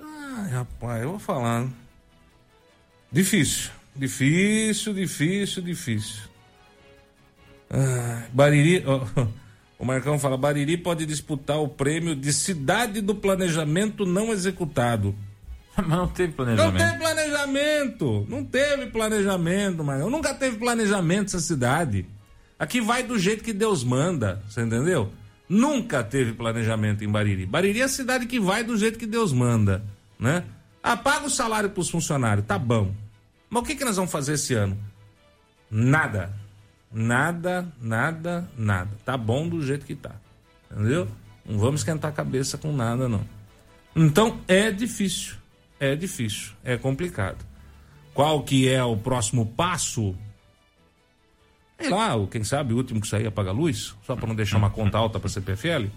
Ai, 0.00 0.50
rapaz, 0.50 1.02
eu 1.02 1.10
vou 1.10 1.18
falar. 1.18 1.66
Difícil, 3.10 3.70
difícil, 3.94 4.92
difícil, 4.94 5.62
difícil. 5.62 6.22
Ah, 7.70 8.26
Bariri, 8.32 8.82
ó, 8.86 9.04
o 9.78 9.84
Marcão 9.84 10.18
fala, 10.18 10.36
Bariri 10.36 10.76
pode 10.76 11.06
disputar 11.06 11.58
o 11.58 11.68
prêmio 11.68 12.14
de 12.14 12.32
cidade 12.32 13.00
do 13.00 13.14
planejamento 13.14 14.04
não 14.06 14.32
executado. 14.32 15.14
Mas 15.86 15.88
não 15.88 16.08
teve 16.08 16.28
Não 16.28 16.36
planejamento. 16.36 16.78
teve 16.78 16.98
planejamento. 16.98 18.26
Não 18.28 18.44
teve 18.44 18.86
planejamento, 18.86 19.84
Marcão. 19.84 20.10
Nunca 20.10 20.34
teve 20.34 20.56
planejamento 20.56 21.26
essa 21.26 21.40
cidade. 21.40 22.06
Aqui 22.58 22.80
vai 22.80 23.02
do 23.02 23.18
jeito 23.18 23.42
que 23.42 23.52
Deus 23.52 23.82
manda, 23.82 24.42
você 24.48 24.62
entendeu? 24.62 25.10
Nunca 25.48 26.02
teve 26.02 26.32
planejamento 26.32 27.04
em 27.04 27.08
Bariri. 27.08 27.44
Bariri 27.44 27.80
é 27.80 27.84
a 27.84 27.88
cidade 27.88 28.26
que 28.26 28.40
vai 28.40 28.62
do 28.64 28.76
jeito 28.76 28.98
que 28.98 29.06
Deus 29.06 29.32
manda, 29.32 29.82
né? 30.18 30.44
Ah, 30.82 30.96
paga 30.96 31.26
o 31.26 31.30
salário 31.30 31.70
pros 31.70 31.90
funcionários, 31.90 32.46
tá 32.46 32.58
bom. 32.58 32.94
Mas 33.50 33.62
o 33.62 33.66
que, 33.66 33.74
que 33.74 33.84
nós 33.84 33.96
vamos 33.96 34.10
fazer 34.12 34.34
esse 34.34 34.54
ano? 34.54 34.78
Nada. 35.70 36.32
Nada, 36.92 37.66
nada, 37.80 38.48
nada. 38.56 38.90
Tá 39.04 39.16
bom 39.16 39.48
do 39.48 39.60
jeito 39.62 39.84
que 39.84 39.94
tá. 39.94 40.12
Entendeu? 40.70 41.08
Não 41.44 41.58
vamos 41.58 41.80
esquentar 41.80 42.10
a 42.10 42.14
cabeça 42.14 42.56
com 42.56 42.72
nada, 42.72 43.08
não. 43.08 43.24
Então 43.96 44.40
é 44.46 44.70
difícil. 44.70 45.34
É 45.78 45.94
difícil. 45.94 46.52
É 46.62 46.76
complicado. 46.76 47.44
Qual 48.12 48.42
que 48.42 48.68
é 48.68 48.82
o 48.82 48.96
próximo 48.96 49.46
passo? 49.46 50.14
Sei 51.78 51.90
lá, 51.90 52.14
quem 52.30 52.44
sabe 52.44 52.72
o 52.72 52.76
último 52.76 53.00
que 53.00 53.08
sair 53.08 53.26
apaga 53.26 53.50
a 53.50 53.52
luz, 53.52 53.94
só 54.06 54.14
para 54.14 54.26
não 54.28 54.34
deixar 54.34 54.56
uma 54.56 54.70
conta 54.70 54.96
alta 54.96 55.18
para 55.18 55.28
CPFL. 55.28 55.88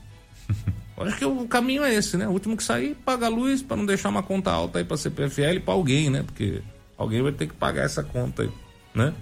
Acho 0.97 1.17
que 1.17 1.25
o 1.25 1.47
caminho 1.47 1.83
é 1.83 1.93
esse, 1.93 2.17
né? 2.17 2.27
O 2.27 2.31
último 2.31 2.57
que 2.57 2.63
sair, 2.63 2.95
paga 2.95 3.27
a 3.27 3.29
luz 3.29 3.61
para 3.61 3.77
não 3.77 3.85
deixar 3.85 4.09
uma 4.09 4.23
conta 4.23 4.51
alta 4.51 4.79
aí 4.79 4.83
para 4.83 4.97
CPFL 4.97 5.59
para 5.63 5.73
alguém, 5.75 6.09
né? 6.09 6.23
Porque 6.23 6.63
alguém 6.97 7.21
vai 7.21 7.31
ter 7.31 7.47
que 7.47 7.53
pagar 7.53 7.83
essa 7.83 8.03
conta 8.03 8.41
aí, 8.41 8.51
né? 8.95 9.13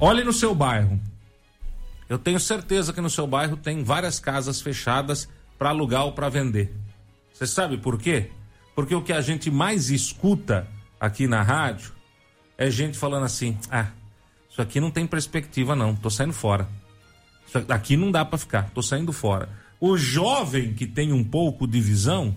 Olhe 0.00 0.24
no 0.24 0.32
seu 0.32 0.54
bairro. 0.54 0.98
Eu 2.08 2.18
tenho 2.18 2.40
certeza 2.40 2.92
que 2.92 3.00
no 3.00 3.10
seu 3.10 3.26
bairro 3.26 3.56
tem 3.56 3.84
várias 3.84 4.18
casas 4.18 4.60
fechadas 4.60 5.28
para 5.58 5.68
alugar 5.68 6.04
ou 6.04 6.12
para 6.12 6.30
vender. 6.30 6.74
Você 7.32 7.46
sabe 7.46 7.76
por 7.76 7.98
quê? 7.98 8.30
Porque 8.74 8.94
o 8.94 9.02
que 9.02 9.12
a 9.12 9.20
gente 9.20 9.50
mais 9.50 9.90
escuta 9.90 10.66
aqui 10.98 11.26
na 11.26 11.42
rádio 11.42 11.92
é 12.56 12.70
gente 12.70 12.96
falando 12.96 13.24
assim: 13.24 13.56
"Ah, 13.70 13.88
isso 14.50 14.60
aqui 14.60 14.80
não 14.80 14.90
tem 14.90 15.06
perspectiva 15.06 15.76
não, 15.76 15.94
tô 15.94 16.10
saindo 16.10 16.32
fora. 16.32 16.68
Isso 17.46 17.58
aqui 17.68 17.96
não 17.96 18.10
dá 18.10 18.24
para 18.24 18.38
ficar, 18.38 18.70
tô 18.70 18.82
saindo 18.82 19.12
fora". 19.12 19.48
O 19.80 19.96
jovem 19.96 20.74
que 20.74 20.86
tem 20.86 21.12
um 21.12 21.24
pouco 21.24 21.66
de 21.66 21.80
visão 21.80 22.34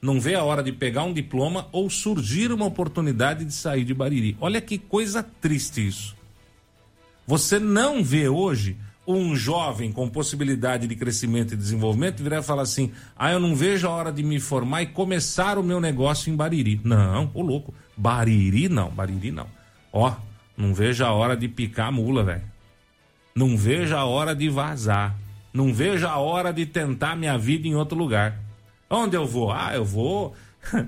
não 0.00 0.20
vê 0.20 0.34
a 0.34 0.44
hora 0.44 0.62
de 0.62 0.72
pegar 0.72 1.04
um 1.04 1.12
diploma 1.12 1.68
ou 1.72 1.88
surgir 1.90 2.52
uma 2.52 2.66
oportunidade 2.66 3.44
de 3.44 3.52
sair 3.52 3.84
de 3.84 3.94
Bariri. 3.94 4.36
Olha 4.40 4.60
que 4.60 4.78
coisa 4.78 5.22
triste 5.22 5.86
isso. 5.86 6.16
Você 7.26 7.58
não 7.58 8.02
vê 8.02 8.28
hoje 8.28 8.76
um 9.08 9.34
jovem 9.34 9.90
com 9.90 10.06
possibilidade 10.06 10.86
de 10.86 10.94
crescimento 10.94 11.54
e 11.54 11.56
desenvolvimento 11.56 12.22
virar 12.22 12.40
e 12.40 12.42
falar 12.42 12.62
assim: 12.62 12.92
ah, 13.16 13.32
eu 13.32 13.40
não 13.40 13.56
vejo 13.56 13.88
a 13.88 13.90
hora 13.90 14.12
de 14.12 14.22
me 14.22 14.38
formar 14.38 14.82
e 14.82 14.86
começar 14.86 15.56
o 15.56 15.62
meu 15.62 15.80
negócio 15.80 16.30
em 16.30 16.36
Bariri. 16.36 16.78
Não, 16.84 17.30
ô 17.32 17.40
louco. 17.40 17.72
Bariri 17.96 18.68
não, 18.68 18.90
Bariri 18.90 19.32
não. 19.32 19.46
Ó, 19.90 20.14
não 20.54 20.74
vejo 20.74 21.04
a 21.04 21.10
hora 21.10 21.34
de 21.34 21.48
picar 21.48 21.88
a 21.88 21.92
mula, 21.92 22.22
velho. 22.22 22.42
Não 23.34 23.56
vejo 23.56 23.96
a 23.96 24.04
hora 24.04 24.34
de 24.34 24.50
vazar. 24.50 25.16
Não 25.54 25.72
vejo 25.72 26.06
a 26.06 26.18
hora 26.18 26.52
de 26.52 26.66
tentar 26.66 27.16
minha 27.16 27.38
vida 27.38 27.66
em 27.66 27.74
outro 27.74 27.96
lugar. 27.96 28.38
Onde 28.90 29.16
eu 29.16 29.26
vou? 29.26 29.50
Ah, 29.50 29.70
eu 29.74 29.84
vou. 29.84 30.34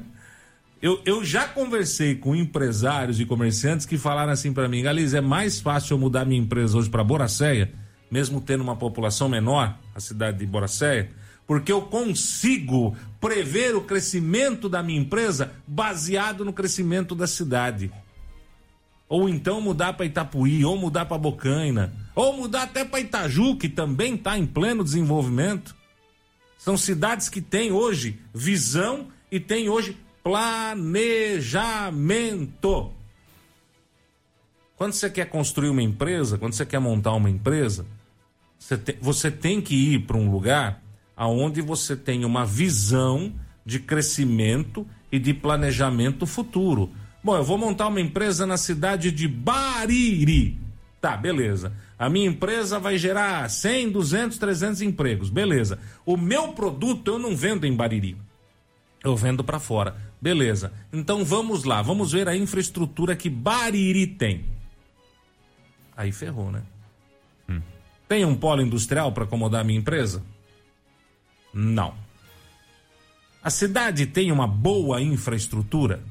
eu, 0.83 1.01
eu 1.07 1.25
já 1.25 1.49
conversei 1.49 2.15
com 2.15 2.37
empresários 2.37 3.19
e 3.19 3.25
comerciantes 3.25 3.87
que 3.87 3.97
falaram 3.97 4.33
assim 4.33 4.53
para 4.53 4.69
mim, 4.69 4.83
Galiza, 4.83 5.19
é 5.19 5.21
mais 5.23 5.61
fácil 5.61 5.95
eu 5.95 5.99
mudar 5.99 6.27
minha 6.27 6.41
empresa 6.41 6.77
hoje 6.77 6.91
para 6.91 7.03
Boracéia, 7.03 7.73
mesmo 8.11 8.41
tendo 8.41 8.63
uma 8.63 8.77
população 8.77 9.29
menor, 9.29 9.79
a 9.95 10.01
cidade 10.01 10.39
de 10.39 10.47
Boracéia, 10.47 11.11
porque 11.47 11.73
eu 11.73 11.83
consigo 11.83 12.97
prever 13.21 13.77
o 13.77 13.83
crescimento 13.83 14.69
da 14.69 14.83
minha 14.83 15.01
empresa 15.01 15.53
baseado 15.67 16.45
no 16.45 16.53
crescimento 16.53 17.15
da 17.15 17.27
cidade. 17.27 17.91
Ou 19.09 19.29
então 19.29 19.61
mudar 19.61 19.95
para 19.95 20.07
Itapuí, 20.07 20.65
ou 20.65 20.77
mudar 20.77 21.07
para 21.07 21.19
Bocaina, 21.19 21.93
ou 22.15 22.37
mudar 22.37 22.63
até 22.63 22.85
para 22.85 23.01
Itaju, 23.01 23.57
que 23.57 23.69
também 23.69 24.15
está 24.15 24.39
em 24.39 24.47
pleno 24.47 24.85
desenvolvimento. 24.85 25.75
São 26.57 26.77
cidades 26.77 27.29
que 27.29 27.41
têm 27.41 27.73
hoje 27.73 28.21
visão 28.33 29.09
e 29.31 29.41
têm 29.41 29.69
hoje 29.69 29.97
planejamento. 30.23 32.93
Quando 34.77 34.93
você 34.93 35.11
quer 35.11 35.29
construir 35.29 35.71
uma 35.71 35.83
empresa, 35.83 36.39
quando 36.39 36.53
você 36.53 36.65
quer 36.65 36.79
montar 36.79 37.15
uma 37.15 37.29
empresa, 37.29 37.85
você, 38.61 38.77
te, 38.77 38.97
você 39.01 39.31
tem 39.31 39.61
que 39.61 39.75
ir 39.75 40.01
para 40.01 40.19
um 40.19 40.31
lugar 40.31 40.83
aonde 41.17 41.61
você 41.61 41.97
tem 41.97 42.25
uma 42.25 42.45
visão 42.45 43.33
de 43.65 43.81
crescimento 43.81 44.87
e 45.11 45.19
de 45.19 45.35
planejamento 45.35 46.27
futuro. 46.27 46.91
Bom, 47.25 47.37
eu 47.37 47.43
vou 47.43 47.59
montar 47.59 47.89
uma 47.89 48.01
empresa 48.01 48.47
na 48.47 48.57
cidade 48.57 49.11
de 49.11 49.27
Bariri. 49.27 50.59
Tá, 51.01 51.17
beleza. 51.17 51.73
A 51.99 52.09
minha 52.09 52.29
empresa 52.29 52.79
vai 52.79 52.97
gerar 52.99 53.49
100, 53.49 53.91
200, 53.91 54.39
300 54.39 54.83
empregos. 54.83 55.31
Beleza. 55.31 55.79
O 56.05 56.17
meu 56.17 56.49
produto 56.49 57.09
eu 57.09 57.19
não 57.19 57.35
vendo 57.35 57.67
em 57.67 57.75
Bariri. 57.75 58.17
Eu 59.03 59.17
vendo 59.17 59.43
para 59.43 59.59
fora. 59.59 59.97
Beleza. 60.21 60.73
Então 60.93 61.25
vamos 61.25 61.65
lá, 61.65 61.81
vamos 61.81 62.13
ver 62.13 62.29
a 62.29 62.37
infraestrutura 62.37 63.17
que 63.17 63.31
Bariri 63.31 64.07
tem. 64.07 64.45
Aí 65.97 66.13
ferrou, 66.13 66.51
né? 66.51 66.63
Tem 68.11 68.25
um 68.25 68.35
polo 68.35 68.61
industrial 68.61 69.13
para 69.13 69.23
acomodar 69.23 69.61
a 69.61 69.65
minha 69.65 69.79
empresa? 69.79 70.21
Não. 71.55 71.95
A 73.41 73.51
cidade 73.51 74.05
tem 74.05 74.33
uma 74.33 74.49
boa 74.49 75.01
infraestrutura? 75.01 76.03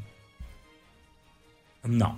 Não. 1.83 2.17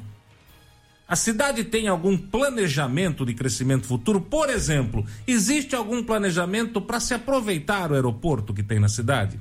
A 1.07 1.15
cidade 1.15 1.63
tem 1.63 1.87
algum 1.87 2.15
planejamento 2.15 3.25
de 3.25 3.33
crescimento 3.33 3.87
futuro? 3.87 4.21
Por 4.21 4.51
exemplo, 4.51 5.03
existe 5.25 5.75
algum 5.75 6.03
planejamento 6.03 6.79
para 6.79 6.99
se 6.99 7.15
aproveitar 7.15 7.91
o 7.91 7.95
aeroporto 7.95 8.53
que 8.53 8.61
tem 8.61 8.79
na 8.79 8.87
cidade? 8.87 9.39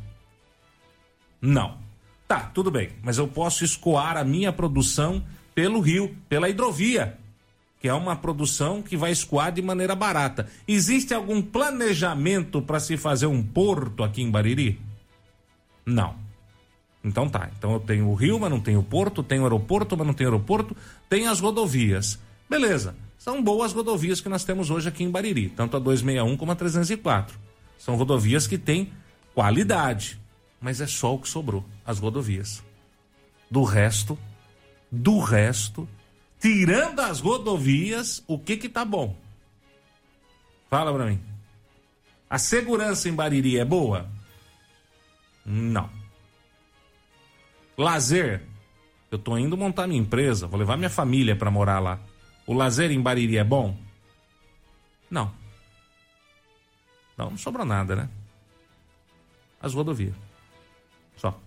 Não. 1.39 1.77
Tá, 2.27 2.41
tudo 2.41 2.71
bem, 2.71 2.93
mas 3.03 3.19
eu 3.19 3.29
posso 3.29 3.63
escoar 3.63 4.17
a 4.17 4.25
minha 4.25 4.51
produção 4.55 5.23
pelo 5.55 5.81
rio, 5.81 6.17
pela 6.31 6.49
hidrovia, 6.49 7.20
que 7.81 7.89
é 7.89 7.95
uma 7.95 8.15
produção 8.15 8.83
que 8.83 8.97
vai 8.97 9.11
escoar 9.11 9.51
de 9.51 9.63
maneira 9.63 9.97
barata. 9.97 10.47
Existe 10.69 11.15
algum 11.15 11.41
planejamento 11.41 12.61
para 12.61 12.79
se 12.79 12.99
fazer 12.99 13.27
um 13.27 13.43
porto 13.43 14.05
aqui 14.05 14.23
em 14.23 14.31
Bariri? 14.31 14.79
Não. 15.87 16.15
Então 17.03 17.27
tá. 17.27 17.51
Então 17.57 17.73
eu 17.73 17.81
tenho 17.81 18.07
o 18.07 18.15
rio, 18.15 18.39
mas 18.39 18.51
não 18.51 18.61
tenho 18.61 18.81
o 18.81 18.85
porto, 18.85 19.23
tenho 19.23 19.43
o 19.43 19.45
aeroporto, 19.47 19.97
mas 19.97 20.07
não 20.07 20.13
tenho 20.13 20.29
aeroporto, 20.29 20.77
tem 21.09 21.27
as 21.27 21.41
rodovias. 21.41 22.21
Beleza. 22.49 22.95
São 23.19 23.43
boas 23.43 23.73
rodovias 23.73 24.21
que 24.21 24.29
nós 24.29 24.45
temos 24.45 24.71
hoje 24.71 24.89
aqui 24.89 25.03
em 25.03 25.11
Bariri, 25.11 25.49
tanto 25.49 25.77
a 25.77 25.81
261 25.81 26.37
como 26.37 26.53
a 26.53 26.55
304. 26.55 27.39
São 27.79 27.97
rodovias 27.97 28.47
que 28.47 28.59
têm 28.59 28.93
qualidade, 29.35 30.21
mas 30.61 30.81
é 30.81 30.87
só 30.87 31.15
o 31.15 31.19
que 31.19 31.29
sobrou, 31.29 31.65
as 31.85 31.99
rodovias. 31.99 32.63
Do 33.51 33.63
resto, 33.63 34.19
do 34.91 35.19
resto, 35.19 35.89
tirando 36.41 37.01
as 37.01 37.21
rodovias, 37.21 38.25
o 38.27 38.39
que 38.39 38.57
que 38.57 38.69
tá 38.69 38.85
bom? 38.85 39.17
Fala 40.69 40.93
pra 40.93 41.07
mim. 41.07 41.21
A 42.29 42.39
segurança 42.39 43.09
em 43.09 43.15
Bariri 43.15 43.59
é 43.59 43.65
boa? 43.65 44.09
Não. 45.45 45.91
Lazer. 47.77 48.43
Eu 49.11 49.19
tô 49.19 49.37
indo 49.37 49.57
montar 49.57 49.87
minha 49.89 50.01
empresa, 50.01 50.47
vou 50.47 50.59
levar 50.59 50.77
minha 50.77 50.89
família 50.89 51.35
para 51.35 51.51
morar 51.51 51.81
lá. 51.81 51.99
O 52.47 52.55
lazer 52.55 52.91
em 52.91 53.01
Bariri 53.01 53.37
é 53.37 53.45
bom? 53.45 53.77
Não. 55.11 55.33
Não, 57.17 57.31
não 57.31 57.39
sobrou 57.39 57.67
nada, 57.67 57.97
né? 57.97 58.09
As 59.61 59.75
rodovias. 59.75 60.15
Só. 61.17 61.39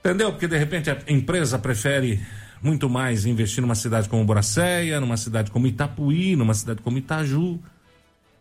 Entendeu? 0.00 0.32
Porque 0.32 0.48
de 0.48 0.56
repente 0.56 0.90
a 0.90 0.98
empresa 1.06 1.58
prefere 1.58 2.18
muito 2.62 2.88
mais 2.88 3.24
investir 3.24 3.62
numa 3.62 3.74
cidade 3.74 4.08
como 4.08 4.24
Boracéia, 4.24 5.00
numa 5.00 5.16
cidade 5.16 5.50
como 5.50 5.66
Itapuí, 5.66 6.36
numa 6.36 6.54
cidade 6.54 6.82
como 6.82 6.98
Itaju. 6.98 7.58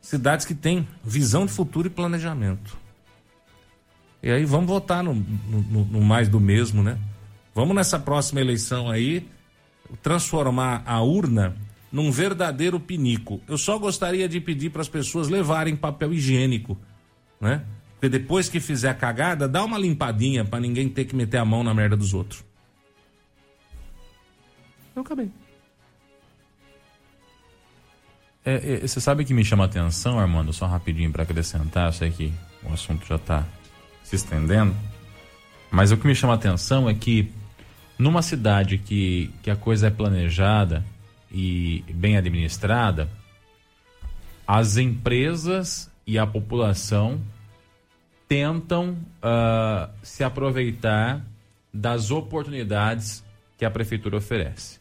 Cidades 0.01 0.45
que 0.45 0.53
têm 0.53 0.88
visão 1.03 1.45
de 1.45 1.51
futuro 1.51 1.88
e 1.88 1.89
planejamento. 1.89 2.78
E 4.22 4.30
aí 4.30 4.43
vamos 4.43 4.67
votar 4.67 5.03
no, 5.03 5.13
no, 5.13 5.86
no, 5.86 6.01
mais 6.01 6.28
do 6.28 6.39
mesmo, 6.39 6.84
né? 6.84 6.97
Vamos 7.55 7.76
nessa 7.76 7.97
próxima 7.97 8.41
eleição 8.41 8.89
aí 8.89 9.28
transformar 10.03 10.84
a 10.86 11.01
urna 11.01 11.55
num 11.91 12.11
verdadeiro 12.11 12.80
pinico. 12.80 13.41
Eu 13.47 13.57
só 13.57 13.78
gostaria 13.78 14.28
de 14.28 14.39
pedir 14.39 14.70
para 14.70 14.82
as 14.82 14.89
pessoas 14.89 15.30
levarem 15.30 15.76
papel 15.76 16.13
higiênico, 16.13 16.78
né? 17.39 17.63
Porque 17.93 18.09
depois 18.09 18.47
que 18.47 18.59
fizer 18.59 18.89
a 18.89 18.93
cagada, 18.93 19.47
dá 19.47 19.63
uma 19.63 19.78
limpadinha 19.78 20.45
para 20.45 20.59
ninguém 20.59 20.88
ter 20.88 21.05
que 21.05 21.15
meter 21.15 21.38
a 21.38 21.45
mão 21.45 21.63
na 21.63 21.74
merda 21.74 21.97
dos 21.97 22.13
outros. 22.13 22.48
Eu 24.99 25.01
acabei. 25.01 25.31
É, 28.43 28.81
é, 28.83 28.87
você 28.87 28.99
sabe 28.99 29.23
que 29.23 29.33
me 29.33 29.45
chama 29.45 29.63
a 29.63 29.67
atenção, 29.67 30.19
Armando, 30.19 30.51
só 30.51 30.65
rapidinho 30.65 31.09
para 31.09 31.23
acrescentar, 31.23 31.93
sei 31.93 32.11
que 32.11 32.33
o 32.63 32.73
assunto 32.73 33.05
já 33.05 33.15
está 33.15 33.47
se 34.03 34.17
estendendo. 34.17 34.75
Mas 35.71 35.91
o 35.91 35.97
que 35.97 36.05
me 36.05 36.13
chama 36.13 36.33
a 36.33 36.35
atenção 36.35 36.89
é 36.89 36.93
que 36.93 37.31
numa 37.97 38.21
cidade 38.21 38.77
que, 38.77 39.31
que 39.41 39.49
a 39.49 39.55
coisa 39.55 39.87
é 39.87 39.89
planejada 39.89 40.83
e 41.31 41.85
bem 41.93 42.17
administrada, 42.17 43.09
as 44.45 44.75
empresas 44.75 45.89
e 46.05 46.19
a 46.19 46.27
população 46.27 47.21
tentam 48.27 48.97
uh, 49.23 49.89
se 50.03 50.25
aproveitar 50.25 51.23
das 51.73 52.11
oportunidades 52.11 53.23
que 53.59 53.65
a 53.65 53.69
prefeitura 53.69 54.17
oferece. 54.17 54.79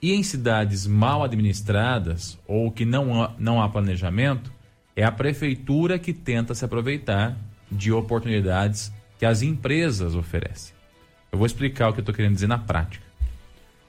E 0.00 0.12
em 0.12 0.22
cidades 0.22 0.86
mal 0.86 1.24
administradas 1.24 2.38
ou 2.46 2.70
que 2.70 2.84
não 2.84 3.22
há, 3.22 3.32
não 3.38 3.62
há 3.62 3.68
planejamento, 3.68 4.52
é 4.94 5.04
a 5.04 5.12
prefeitura 5.12 5.98
que 5.98 6.12
tenta 6.12 6.54
se 6.54 6.64
aproveitar 6.64 7.36
de 7.70 7.92
oportunidades 7.92 8.92
que 9.18 9.26
as 9.26 9.42
empresas 9.42 10.14
oferecem. 10.14 10.74
Eu 11.32 11.38
vou 11.38 11.46
explicar 11.46 11.88
o 11.88 11.92
que 11.92 12.00
eu 12.00 12.02
estou 12.02 12.14
querendo 12.14 12.34
dizer 12.34 12.46
na 12.46 12.58
prática. 12.58 13.04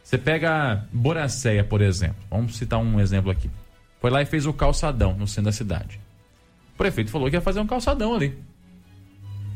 Você 0.03 0.17
pega 0.17 0.85
Boracéia, 0.91 1.63
por 1.63 1.81
exemplo. 1.81 2.23
Vamos 2.29 2.57
citar 2.57 2.79
um 2.79 2.99
exemplo 2.99 3.29
aqui. 3.29 3.49
Foi 3.99 4.09
lá 4.09 4.21
e 4.21 4.25
fez 4.25 4.45
o 4.45 4.53
calçadão 4.53 5.13
no 5.13 5.27
centro 5.27 5.45
da 5.45 5.51
cidade. 5.51 5.99
O 6.73 6.77
prefeito 6.77 7.11
falou 7.11 7.29
que 7.29 7.35
ia 7.35 7.41
fazer 7.41 7.59
um 7.59 7.67
calçadão 7.67 8.13
ali. 8.13 8.37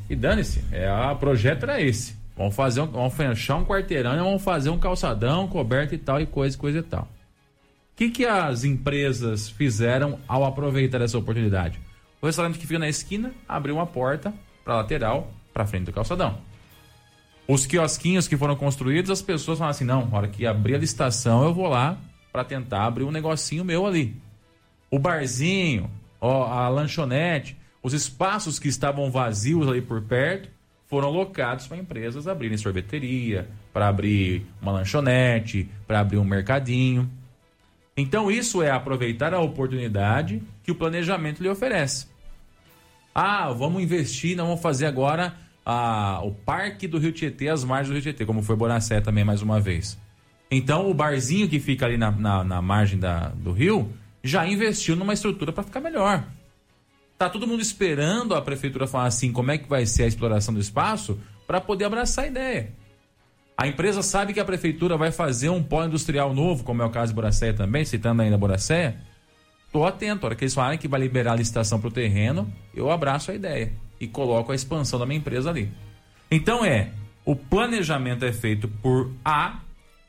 E 0.09 0.15
dane-se, 0.15 0.63
é, 0.71 0.91
o 0.91 1.15
projeto 1.15 1.63
era 1.63 1.81
esse. 1.81 2.20
Vamos 2.41 2.55
fazer 2.55 2.81
um, 2.81 2.87
vamos 2.87 3.13
fechar 3.13 3.55
um 3.57 3.63
quarteirão 3.63 4.15
e 4.15 4.17
vamos 4.17 4.41
fazer 4.41 4.71
um 4.71 4.79
calçadão 4.79 5.47
coberto 5.47 5.93
e 5.93 5.97
tal, 5.99 6.19
e 6.19 6.25
coisa, 6.25 6.57
coisa 6.57 6.79
e 6.79 6.81
tal. 6.81 7.03
O 7.03 7.95
que, 7.95 8.09
que 8.09 8.25
as 8.25 8.63
empresas 8.63 9.47
fizeram 9.47 10.17
ao 10.27 10.43
aproveitar 10.43 11.01
essa 11.01 11.19
oportunidade? 11.19 11.79
O 12.19 12.25
restaurante 12.25 12.57
que 12.57 12.65
fica 12.65 12.79
na 12.79 12.89
esquina 12.89 13.31
abriu 13.47 13.75
uma 13.75 13.85
porta 13.85 14.33
para 14.65 14.77
lateral, 14.77 15.31
para 15.53 15.67
frente 15.67 15.85
do 15.85 15.93
calçadão. 15.93 16.39
Os 17.47 17.67
quiosquinhos 17.67 18.27
que 18.27 18.35
foram 18.35 18.55
construídos, 18.55 19.11
as 19.11 19.21
pessoas 19.21 19.59
falam 19.59 19.69
assim: 19.69 19.85
não, 19.85 20.07
na 20.07 20.17
hora 20.17 20.27
que 20.27 20.47
abrir 20.47 20.73
a 20.73 20.79
licitação, 20.79 21.43
eu 21.43 21.53
vou 21.53 21.67
lá 21.67 21.95
para 22.31 22.43
tentar 22.43 22.87
abrir 22.87 23.03
um 23.03 23.11
negocinho 23.11 23.63
meu 23.63 23.85
ali. 23.85 24.19
O 24.89 24.97
barzinho, 24.97 25.91
ó, 26.19 26.47
a 26.47 26.67
lanchonete, 26.69 27.55
os 27.83 27.93
espaços 27.93 28.57
que 28.57 28.67
estavam 28.67 29.11
vazios 29.11 29.67
ali 29.67 29.81
por 29.81 30.01
perto 30.01 30.49
foram 30.91 31.07
alocados 31.07 31.67
para 31.67 31.77
empresas 31.77 32.27
abrirem 32.27 32.57
sorveteria, 32.57 33.47
para 33.71 33.87
abrir 33.87 34.45
uma 34.61 34.73
lanchonete, 34.73 35.69
para 35.87 36.01
abrir 36.01 36.17
um 36.17 36.25
mercadinho. 36.25 37.09
Então 37.95 38.29
isso 38.29 38.61
é 38.61 38.71
aproveitar 38.71 39.33
a 39.33 39.39
oportunidade 39.39 40.43
que 40.61 40.69
o 40.69 40.75
planejamento 40.75 41.41
lhe 41.41 41.47
oferece. 41.47 42.07
Ah, 43.15 43.53
vamos 43.53 43.81
investir, 43.81 44.35
não 44.35 44.47
vamos 44.47 44.61
fazer 44.61 44.85
agora 44.85 45.33
a, 45.65 46.19
o 46.25 46.33
Parque 46.33 46.89
do 46.89 46.97
Rio 46.97 47.13
Tietê, 47.13 47.47
as 47.47 47.63
margens 47.63 47.87
do 47.87 47.93
Rio 47.93 48.03
Tietê, 48.03 48.25
como 48.25 48.43
foi 48.43 48.57
Boracé 48.57 48.99
também 48.99 49.23
mais 49.23 49.41
uma 49.41 49.61
vez. 49.61 49.97
Então 50.51 50.91
o 50.91 50.93
barzinho 50.93 51.47
que 51.47 51.61
fica 51.61 51.85
ali 51.85 51.97
na, 51.97 52.11
na, 52.11 52.43
na 52.43 52.61
margem 52.61 52.99
da, 52.99 53.29
do 53.29 53.53
rio 53.53 53.89
já 54.21 54.45
investiu 54.45 54.97
numa 54.97 55.13
estrutura 55.13 55.53
para 55.53 55.63
ficar 55.63 55.79
melhor. 55.79 56.25
Tá 57.21 57.29
todo 57.29 57.45
mundo 57.45 57.61
esperando 57.61 58.33
a 58.33 58.41
prefeitura 58.41 58.87
falar 58.87 59.05
assim 59.05 59.31
como 59.31 59.51
é 59.51 59.57
que 59.59 59.69
vai 59.69 59.85
ser 59.85 60.05
a 60.05 60.07
exploração 60.07 60.55
do 60.55 60.59
espaço 60.59 61.19
para 61.45 61.61
poder 61.61 61.85
abraçar 61.85 62.25
a 62.25 62.27
ideia. 62.27 62.73
A 63.55 63.67
empresa 63.67 64.01
sabe 64.01 64.33
que 64.33 64.39
a 64.39 64.43
prefeitura 64.43 64.97
vai 64.97 65.11
fazer 65.11 65.49
um 65.49 65.61
pó 65.61 65.85
industrial 65.85 66.33
novo, 66.33 66.63
como 66.63 66.81
é 66.81 66.85
o 66.85 66.89
caso 66.89 67.11
de 67.11 67.15
Boracéia 67.15 67.53
também, 67.53 67.85
citando 67.85 68.23
ainda 68.23 68.39
Boracéia. 68.39 68.95
Tô 69.71 69.85
atento, 69.85 70.25
a 70.25 70.29
hora 70.29 70.35
que 70.35 70.45
eles 70.45 70.55
falarem 70.55 70.79
que 70.79 70.87
vai 70.87 70.99
liberar 70.99 71.33
a 71.33 71.35
licitação 71.35 71.79
para 71.79 71.89
o 71.89 71.91
terreno, 71.91 72.51
eu 72.73 72.89
abraço 72.89 73.29
a 73.29 73.35
ideia 73.35 73.71
e 73.99 74.07
coloco 74.07 74.51
a 74.51 74.55
expansão 74.55 74.97
da 74.97 75.05
minha 75.05 75.19
empresa 75.19 75.51
ali. 75.51 75.71
Então 76.31 76.65
é, 76.65 76.89
o 77.23 77.35
planejamento 77.35 78.25
é 78.25 78.33
feito 78.33 78.67
por 78.67 79.11
A 79.23 79.59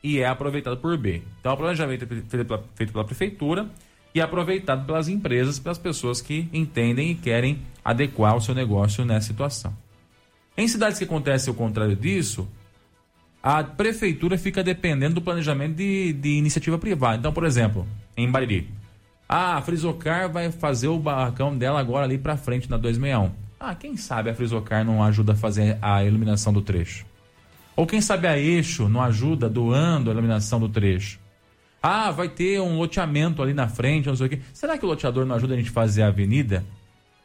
e 0.03 0.17
é 0.17 0.25
aproveitado 0.25 0.77
por 0.77 0.97
B. 0.97 1.21
Então 1.39 1.53
o 1.53 1.57
planejamento 1.57 2.05
é 2.05 2.07
feito 2.07 2.43
pela, 2.43 2.63
feito 2.73 2.91
pela 2.91 3.05
prefeitura 3.05 3.69
e 4.13 4.21
aproveitado 4.21 4.85
pelas 4.85 5.07
empresas, 5.07 5.59
pelas 5.59 5.77
pessoas 5.77 6.21
que 6.21 6.47
entendem 6.53 7.11
e 7.11 7.15
querem 7.15 7.59
adequar 7.83 8.35
o 8.35 8.41
seu 8.41 8.53
negócio 8.53 9.03
nessa 9.03 9.27
situação. 9.27 9.73
Em 10.55 10.67
cidades 10.67 10.99
que 10.99 11.05
acontece 11.05 11.49
o 11.49 11.53
contrário 11.53 11.95
disso, 11.95 12.47
a 13.41 13.63
prefeitura 13.63 14.37
fica 14.37 14.63
dependendo 14.63 15.15
do 15.15 15.21
planejamento 15.21 15.75
de, 15.75 16.13
de 16.13 16.29
iniciativa 16.29 16.77
privada. 16.77 17.17
Então, 17.17 17.33
por 17.33 17.43
exemplo, 17.43 17.87
em 18.15 18.29
Bariri, 18.29 18.69
ah, 19.27 19.57
a 19.57 19.61
Frisocar 19.61 20.31
vai 20.31 20.51
fazer 20.51 20.87
o 20.87 20.99
barracão 20.99 21.57
dela 21.57 21.79
agora 21.79 22.05
ali 22.05 22.17
para 22.17 22.37
frente 22.37 22.69
na 22.69 22.77
261. 22.77 23.31
Ah, 23.59 23.73
quem 23.73 23.97
sabe 23.97 24.29
a 24.29 24.35
Frisocar 24.35 24.85
não 24.85 25.01
ajuda 25.01 25.33
a 25.33 25.35
fazer 25.35 25.77
a 25.81 26.03
iluminação 26.03 26.53
do 26.53 26.61
trecho? 26.61 27.05
Ou 27.75 27.87
quem 27.87 27.99
sabe 27.99 28.27
a 28.27 28.37
Eixo 28.37 28.87
não 28.87 29.01
ajuda 29.01 29.49
doando 29.49 30.09
a 30.09 30.13
iluminação 30.13 30.59
do 30.59 30.69
trecho? 30.69 31.19
Ah, 31.85 32.11
vai 32.11 32.29
ter 32.29 32.61
um 32.61 32.77
loteamento 32.77 33.43
ali 33.43 33.53
na 33.53 33.67
frente, 33.67 34.07
não 34.07 34.15
sei 34.15 34.27
o 34.27 34.29
quê. 34.29 34.39
Será 34.53 34.77
que 34.77 34.85
o 34.85 34.87
loteador 34.87 35.25
não 35.25 35.35
ajuda 35.35 35.53
a 35.53 35.57
gente 35.57 35.69
a 35.69 35.73
fazer 35.73 36.03
a 36.03 36.07
avenida? 36.07 36.63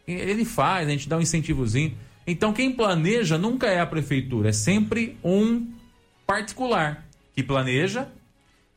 Ele 0.04 0.44
faz, 0.44 0.88
a 0.88 0.90
gente 0.90 1.09
dá 1.09 1.16
um 1.16 1.20
incentivozinho. 1.20 1.96
Então 2.26 2.52
quem 2.52 2.72
planeja 2.72 3.38
nunca 3.38 3.68
é 3.68 3.78
a 3.78 3.86
prefeitura, 3.86 4.48
é 4.48 4.52
sempre 4.52 5.16
um 5.22 5.64
particular 6.26 7.06
que 7.36 7.42
planeja 7.42 8.09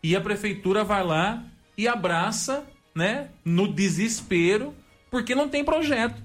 e 0.03 0.15
a 0.15 0.21
prefeitura 0.21 0.83
vai 0.83 1.03
lá 1.03 1.43
e 1.75 1.87
abraça, 1.87 2.63
né, 2.93 3.29
no 3.43 3.67
desespero, 3.67 4.75
porque 5.09 5.33
não 5.33 5.49
tem 5.49 5.65
projeto. 5.65 6.21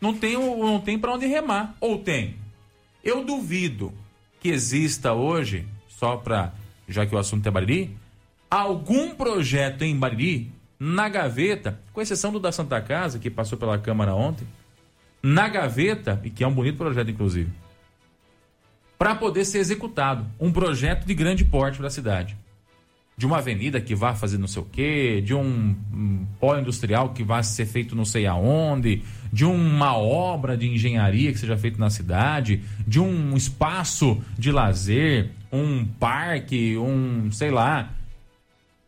Não 0.00 0.14
tem, 0.14 0.32
não 0.32 0.80
tem 0.80 0.98
para 0.98 1.12
onde 1.12 1.26
remar. 1.26 1.76
Ou 1.78 1.98
tem. 1.98 2.36
Eu 3.04 3.22
duvido 3.22 3.92
que 4.40 4.48
exista 4.48 5.12
hoje, 5.12 5.66
só 5.88 6.16
para, 6.16 6.54
já 6.88 7.04
que 7.04 7.14
o 7.14 7.18
assunto 7.18 7.46
é 7.46 7.50
Bariri, 7.50 7.99
algum 8.50 9.14
projeto 9.14 9.82
em 9.82 9.96
Bariri, 9.96 10.52
na 10.78 11.08
gaveta, 11.08 11.78
com 11.92 12.00
exceção 12.00 12.32
do 12.32 12.40
da 12.40 12.50
Santa 12.50 12.80
Casa, 12.80 13.18
que 13.18 13.30
passou 13.30 13.56
pela 13.56 13.78
Câmara 13.78 14.14
ontem, 14.14 14.46
na 15.22 15.46
gaveta, 15.48 16.20
e 16.24 16.30
que 16.30 16.42
é 16.42 16.48
um 16.48 16.54
bonito 16.54 16.78
projeto, 16.78 17.10
inclusive, 17.10 17.50
para 18.98 19.14
poder 19.14 19.44
ser 19.44 19.58
executado. 19.58 20.26
Um 20.38 20.50
projeto 20.50 21.06
de 21.06 21.14
grande 21.14 21.44
porte 21.44 21.78
para 21.78 21.86
a 21.86 21.90
cidade. 21.90 22.36
De 23.16 23.26
uma 23.26 23.36
avenida 23.38 23.80
que 23.80 23.94
vá 23.94 24.14
fazer 24.14 24.38
não 24.38 24.46
sei 24.46 24.62
o 24.62 24.64
quê, 24.64 25.22
de 25.22 25.34
um, 25.34 26.26
pó 26.40 26.58
industrial 26.58 27.10
que 27.10 27.22
vá 27.22 27.42
ser 27.42 27.66
feito 27.66 27.94
não 27.94 28.06
sei 28.06 28.26
aonde, 28.26 29.02
de 29.30 29.44
uma 29.44 29.94
obra 29.96 30.56
de 30.56 30.66
engenharia 30.66 31.30
que 31.30 31.38
seja 31.38 31.56
feita 31.56 31.78
na 31.78 31.90
cidade, 31.90 32.62
de 32.86 32.98
um 32.98 33.36
espaço 33.36 34.22
de 34.38 34.50
lazer, 34.50 35.30
um 35.52 35.84
parque, 35.84 36.78
um, 36.78 37.30
sei 37.30 37.50
lá. 37.50 37.90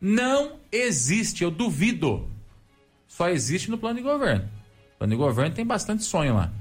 Não 0.03 0.57
existe, 0.71 1.43
eu 1.43 1.49
duvido. 1.49 2.27
Só 3.07 3.29
existe 3.29 3.71
no 3.71 3.77
plano 3.77 3.95
de 3.95 4.03
governo. 4.03 4.45
O 4.95 4.97
plano 4.99 5.13
de 5.13 5.17
governo 5.17 5.55
tem 5.55 5.65
bastante 5.65 6.03
sonho 6.03 6.35
lá 6.35 6.51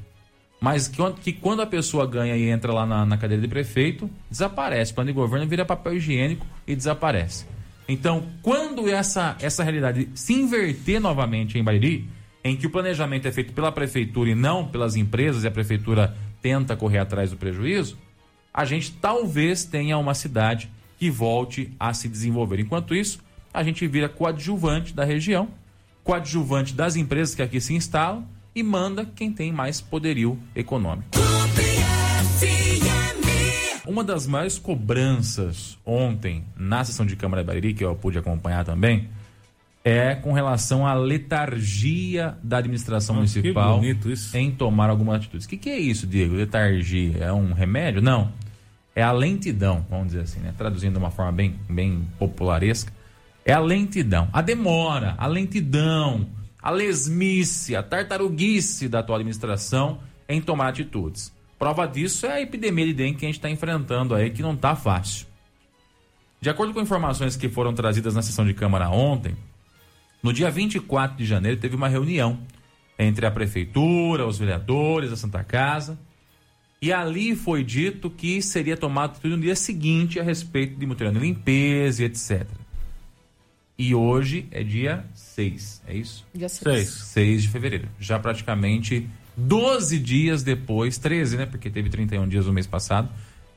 mas 0.63 0.87
que, 0.87 1.03
que, 1.15 1.33
quando 1.33 1.61
a 1.61 1.67
pessoa 1.67 2.07
ganha 2.07 2.37
e 2.37 2.49
entra 2.49 2.73
lá 2.73 2.87
na, 2.87 3.05
na 3.05 3.19
cadeira 3.19 3.43
de 3.43 3.49
prefeito, 3.49 4.09
desaparece. 4.31 4.93
O 4.93 4.95
plano 4.95 5.11
de 5.11 5.13
governo 5.13 5.45
vira 5.45 5.65
papel 5.65 5.97
higiênico 5.97 6.47
e 6.65 6.77
desaparece. 6.77 7.45
Então, 7.89 8.29
quando 8.43 8.89
essa, 8.89 9.37
essa 9.41 9.65
realidade 9.65 10.09
se 10.15 10.33
inverter 10.33 11.01
novamente 11.01 11.59
em 11.59 11.65
Bariri, 11.65 12.09
em 12.45 12.57
que 12.57 12.69
o 12.69 12.71
planejamento 12.71 13.27
é 13.27 13.33
feito 13.33 13.53
pela 13.53 13.73
prefeitura 13.73 14.31
e 14.31 14.37
não 14.37 14.65
pelas 14.65 14.95
empresas, 14.95 15.43
e 15.43 15.49
a 15.49 15.51
prefeitura 15.51 16.17
tenta 16.41 16.77
correr 16.77 16.99
atrás 16.99 17.33
do 17.33 17.37
prejuízo, 17.37 17.99
a 18.55 18.65
gente 18.65 18.93
talvez 18.93 19.65
tenha 19.65 19.99
uma 19.99 20.15
cidade 20.15 20.71
que 20.97 21.11
volte 21.11 21.73
a 21.79 21.93
se 21.93 22.09
desenvolver. 22.09 22.61
Enquanto 22.61 22.95
isso, 22.95 23.19
a 23.53 23.63
gente 23.63 23.87
vira 23.87 24.09
coadjuvante 24.09 24.95
da 24.95 25.05
região, 25.05 25.49
coadjuvante 26.03 26.75
das 26.75 26.97
empresas 26.97 27.35
que 27.35 27.43
aqui 27.43 27.61
se 27.61 27.75
instalam 27.75 28.25
e 28.55 28.63
manda 28.63 29.05
quem 29.05 29.33
tem 29.33 29.53
mais 29.53 29.81
poderio 29.81 30.39
econômico. 30.55 31.09
Uma 33.87 34.05
das 34.05 34.27
maiores 34.27 34.59
cobranças 34.59 35.79
ontem 35.85 36.45
na 36.57 36.85
sessão 36.85 37.05
de 37.05 37.17
Câmara 37.17 37.43
de 37.43 37.47
Bariri, 37.47 37.75
que 37.75 37.85
eu 37.85 37.95
pude 37.95 38.17
acompanhar 38.17 38.65
também, 38.65 39.09
é 39.85 40.15
com 40.15 40.33
relação 40.33 40.87
à 40.87 40.95
letargia 40.95 42.39
da 42.43 42.59
administração 42.59 43.17
Nossa, 43.17 43.39
municipal 43.41 43.81
em 44.35 44.51
tomar 44.53 44.89
algumas 44.89 45.17
atitudes. 45.17 45.47
O 45.47 45.49
que, 45.49 45.57
que, 45.57 45.71
é 45.71 45.79
isso, 45.79 46.07
Diego? 46.07 46.35
Letargia 46.35 47.19
é 47.19 47.33
um 47.33 47.53
remédio? 47.53 48.01
Não. 48.01 48.31
É 48.95 49.03
a 49.03 49.11
lentidão, 49.11 49.85
vamos 49.91 50.09
dizer 50.09 50.21
assim, 50.21 50.41
né? 50.41 50.55
Traduzindo 50.57 50.93
de 50.93 50.99
uma 50.99 51.11
forma 51.11 51.33
bem, 51.33 51.57
bem 51.69 52.07
popularesca. 52.19 52.93
É 53.45 53.53
a 53.53 53.59
lentidão, 53.59 54.29
a 54.33 54.41
demora, 54.41 55.15
a 55.19 55.27
lentidão, 55.27 56.29
a 56.63 56.71
lesmice, 56.71 57.75
a 57.75 57.83
tartaruguice 57.83 58.89
da 58.89 59.01
atual 59.01 59.17
administração 59.17 60.01
em 60.29 60.41
tomar 60.41 60.69
atitudes. 60.69 61.33
Prova 61.59 61.87
disso 61.87 62.27
é 62.27 62.33
a 62.35 62.41
epidemia 62.41 62.87
de 62.87 62.95
dengue 62.95 63.19
que 63.19 63.25
a 63.25 63.29
gente 63.29 63.39
está 63.39 63.51
enfrentando 63.51 64.15
aí, 64.15 64.31
que 64.31 64.43
não 64.43 64.55
está 64.55 64.77
fácil. 64.77 65.27
De 66.41 66.51
acordo 66.51 66.73
com 66.73 66.81
informações 66.81 67.37
que 67.37 67.49
foram 67.49 67.73
trazidas 67.73 68.15
na 68.15 68.23
sessão 68.23 68.45
de 68.45 68.55
Câmara 68.55 68.91
ontem, 68.91 69.37
no 70.23 70.33
dia 70.33 70.51
24 70.51 71.17
de 71.17 71.25
janeiro 71.25 71.61
teve 71.61 71.75
uma 71.75 71.89
reunião 71.89 72.41
entre 72.99 73.27
a 73.27 73.31
Prefeitura, 73.31 74.27
os 74.27 74.39
vereadores, 74.39 75.13
a 75.13 75.17
Santa 75.17 75.43
Casa, 75.43 75.99
e 76.81 76.93
ali 76.93 77.37
foi 77.37 77.63
dito 77.63 78.11
que 78.11 78.43
seria 78.43 78.77
tomado 78.77 79.21
tudo 79.21 79.37
no 79.37 79.43
dia 79.43 79.55
seguinte 79.55 80.19
a 80.19 80.23
respeito 80.23 80.77
de 80.79 80.87
mutirão 80.87 81.13
de 81.13 81.19
limpeza 81.21 82.03
e 82.03 82.07
etc. 82.07 82.45
E 83.79 83.95
hoje 83.95 84.47
é 84.51 84.63
dia 84.63 85.05
6, 85.15 85.83
é 85.87 85.95
isso? 85.95 86.27
Dia 86.35 86.49
6. 86.49 86.89
6 86.89 87.43
de 87.43 87.49
fevereiro. 87.49 87.89
Já 87.99 88.19
praticamente 88.19 89.09
12 89.37 89.99
dias 89.99 90.43
depois, 90.43 90.99
13, 90.99 91.37
né? 91.39 91.47
Porque 91.47 91.71
teve 91.71 91.89
31 91.89 92.29
dias 92.29 92.47
no 92.47 92.53
mês 92.53 92.67
passado. 92.67 93.09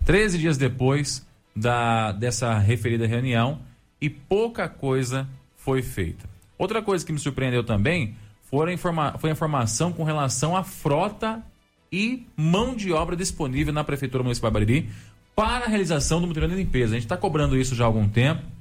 13 0.06 0.38
dias 0.38 0.58
depois 0.58 1.26
da, 1.56 2.12
dessa 2.12 2.58
referida 2.58 3.06
reunião 3.06 3.60
e 4.00 4.10
pouca 4.10 4.70
coisa 4.70 5.28
foi 5.56 5.82
feita. 5.82 6.30
Outra 6.58 6.82
coisa 6.82 7.06
que 7.06 7.12
me 7.12 7.20
surpreendeu 7.20 7.64
também 7.64 8.16
foi 8.44 8.70
a, 8.70 8.74
informa 8.74 9.18
foi 9.18 9.30
a 9.30 9.34
informação 9.34 9.92
com 9.92 10.04
relação 10.04 10.56
à 10.56 10.64
frota 10.64 11.44
e 11.92 12.26
mão 12.38 12.76
de 12.76 12.92
obra 12.94 13.16
disponível 13.16 13.74
na 13.74 13.84
Prefeitura 13.84 14.24
Municipal 14.24 14.50
de 14.50 14.54
Bariri 14.54 14.90
para 15.36 15.66
a 15.66 15.68
realização 15.68 16.22
do 16.22 16.28
mutirão 16.28 16.48
de 16.48 16.56
limpeza. 16.56 16.94
A 16.94 16.96
gente 16.96 17.06
está 17.06 17.18
cobrando 17.18 17.58
isso 17.58 17.76
já 17.76 17.84
há 17.84 17.88
algum 17.88 18.08
tempo 18.08 18.55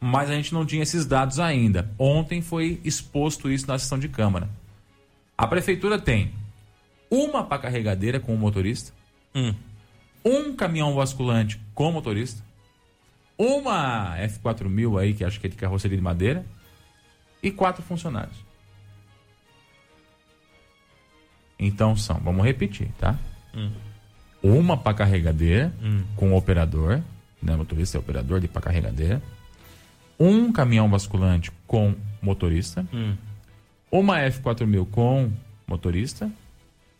mas 0.00 0.30
a 0.30 0.34
gente 0.34 0.52
não 0.52 0.66
tinha 0.66 0.82
esses 0.82 1.06
dados 1.06 1.38
ainda. 1.38 1.90
Ontem 1.98 2.42
foi 2.42 2.80
exposto 2.84 3.50
isso 3.50 3.66
na 3.66 3.78
sessão 3.78 3.98
de 3.98 4.08
Câmara. 4.08 4.48
A 5.36 5.46
prefeitura 5.46 5.98
tem 5.98 6.32
uma 7.10 7.44
pá 7.44 7.58
carregadeira 7.58 8.18
com 8.18 8.34
o 8.34 8.38
motorista, 8.38 8.92
hum. 9.34 9.54
um 10.24 10.54
caminhão 10.54 10.94
basculante 10.94 11.60
com 11.74 11.90
o 11.90 11.92
motorista, 11.92 12.42
uma 13.38 14.16
F4000 14.18 15.00
aí, 15.00 15.14
que 15.14 15.24
acho 15.24 15.38
que 15.38 15.46
é 15.46 15.50
de 15.50 15.56
carroceria 15.56 15.96
de 15.96 16.02
madeira, 16.02 16.44
e 17.42 17.50
quatro 17.50 17.82
funcionários. 17.82 18.36
Então 21.58 21.96
são, 21.96 22.18
vamos 22.18 22.44
repetir, 22.44 22.88
tá? 22.98 23.18
Uma 24.42 24.76
para 24.76 24.94
carregadeira, 24.94 25.72
com 26.16 26.32
o 26.32 26.36
operador, 26.36 27.02
né? 27.42 27.56
Motorista 27.56 27.96
é 27.96 28.00
operador 28.00 28.40
de 28.40 28.48
para 28.48 28.62
carregadeira. 28.62 29.22
Um 30.18 30.52
caminhão 30.52 30.88
basculante 30.88 31.52
com 31.66 31.94
motorista. 32.22 32.86
Uma 33.90 34.18
F4000 34.20 34.86
com 34.90 35.30
motorista. 35.66 36.30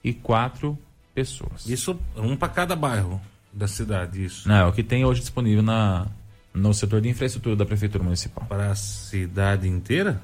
E 0.04 0.12
quatro 0.12 0.78
pessoas. 1.14 1.66
Isso, 1.66 1.98
um 2.16 2.36
para 2.36 2.48
cada 2.48 2.76
bairro 2.76 3.20
da 3.52 3.66
cidade, 3.66 4.24
isso. 4.24 4.48
Não, 4.48 4.54
é 4.56 4.64
o 4.66 4.72
que 4.72 4.82
tem 4.82 5.04
hoje 5.04 5.20
disponível 5.20 5.62
na, 5.62 6.06
no 6.52 6.72
setor 6.74 7.00
de 7.00 7.08
infraestrutura 7.08 7.56
da 7.56 7.64
Prefeitura 7.64 8.04
Municipal. 8.04 8.44
Para 8.46 8.70
a 8.70 8.74
cidade 8.74 9.66
inteira? 9.66 10.20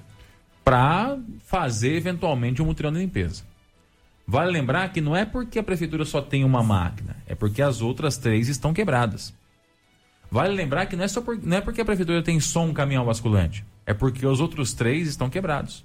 Para 0.63 1.19
fazer 1.47 1.95
eventualmente 1.97 2.63
um 2.63 2.67
mutirão 2.67 2.93
de 2.93 2.99
limpeza. 2.99 3.43
Vale 4.27 4.53
lembrar 4.53 4.93
que 4.93 5.01
não 5.01 5.17
é 5.17 5.25
porque 5.25 5.59
a 5.59 5.63
prefeitura 5.63 6.05
só 6.05 6.23
tem 6.23 6.45
uma 6.45 6.63
máquina, 6.63 7.17
é 7.27 7.35
porque 7.35 7.61
as 7.61 7.81
outras 7.81 8.17
três 8.17 8.49
estão 8.49 8.73
quebradas. 8.73 9.35
Vale 10.33 10.55
lembrar 10.55 10.87
que 10.87 10.97
não 10.97 11.05
é, 11.05 11.09
só 11.09 11.21
por, 11.21 11.39
não 11.43 11.59
é 11.59 11.61
porque 11.61 11.83
a 11.83 11.85
prefeitura 11.85 12.23
tem 12.23 12.41
só 12.41 12.65
um 12.65 12.73
caminhão 12.73 13.05
basculante, 13.05 13.63
é 13.85 13.93
porque 13.93 14.27
os 14.27 14.41
outros 14.41 14.73
três 14.73 15.07
estão 15.07 15.29
quebrados. 15.29 15.85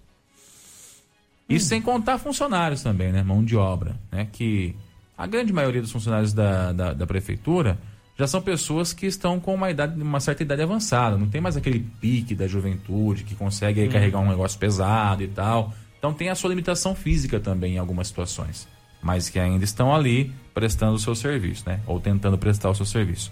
Isso 1.49 1.65
sem 1.65 1.81
contar 1.81 2.17
funcionários 2.17 2.81
também, 2.81 3.11
né? 3.11 3.21
Mão 3.21 3.43
de 3.43 3.57
obra, 3.57 3.97
né? 4.09 4.25
Que 4.31 4.73
a 5.17 5.27
grande 5.27 5.51
maioria 5.51 5.81
dos 5.81 5.91
funcionários 5.91 6.31
da, 6.31 6.71
da, 6.71 6.93
da 6.93 7.05
prefeitura 7.05 7.77
já 8.17 8.25
são 8.25 8.41
pessoas 8.41 8.93
que 8.93 9.05
estão 9.05 9.37
com 9.37 9.53
uma 9.53 9.69
idade, 9.69 10.01
uma 10.01 10.21
certa 10.21 10.43
idade 10.43 10.61
avançada. 10.61 11.17
Não 11.17 11.27
tem 11.27 11.41
mais 11.41 11.57
aquele 11.57 11.81
pique 11.99 12.33
da 12.33 12.47
juventude 12.47 13.25
que 13.25 13.35
consegue 13.35 13.81
aí 13.81 13.89
carregar 13.89 14.19
um 14.19 14.29
negócio 14.29 14.57
pesado 14.57 15.23
e 15.23 15.27
tal. 15.27 15.73
Então 15.99 16.13
tem 16.13 16.29
a 16.29 16.35
sua 16.35 16.51
limitação 16.51 16.95
física 16.95 17.37
também 17.37 17.75
em 17.75 17.79
algumas 17.79 18.07
situações. 18.07 18.65
Mas 19.01 19.27
que 19.27 19.39
ainda 19.39 19.65
estão 19.65 19.93
ali 19.93 20.31
prestando 20.53 20.93
o 20.93 20.99
seu 20.99 21.13
serviço, 21.15 21.63
né? 21.67 21.81
Ou 21.85 21.99
tentando 21.99 22.37
prestar 22.37 22.69
o 22.69 22.75
seu 22.75 22.85
serviço. 22.85 23.29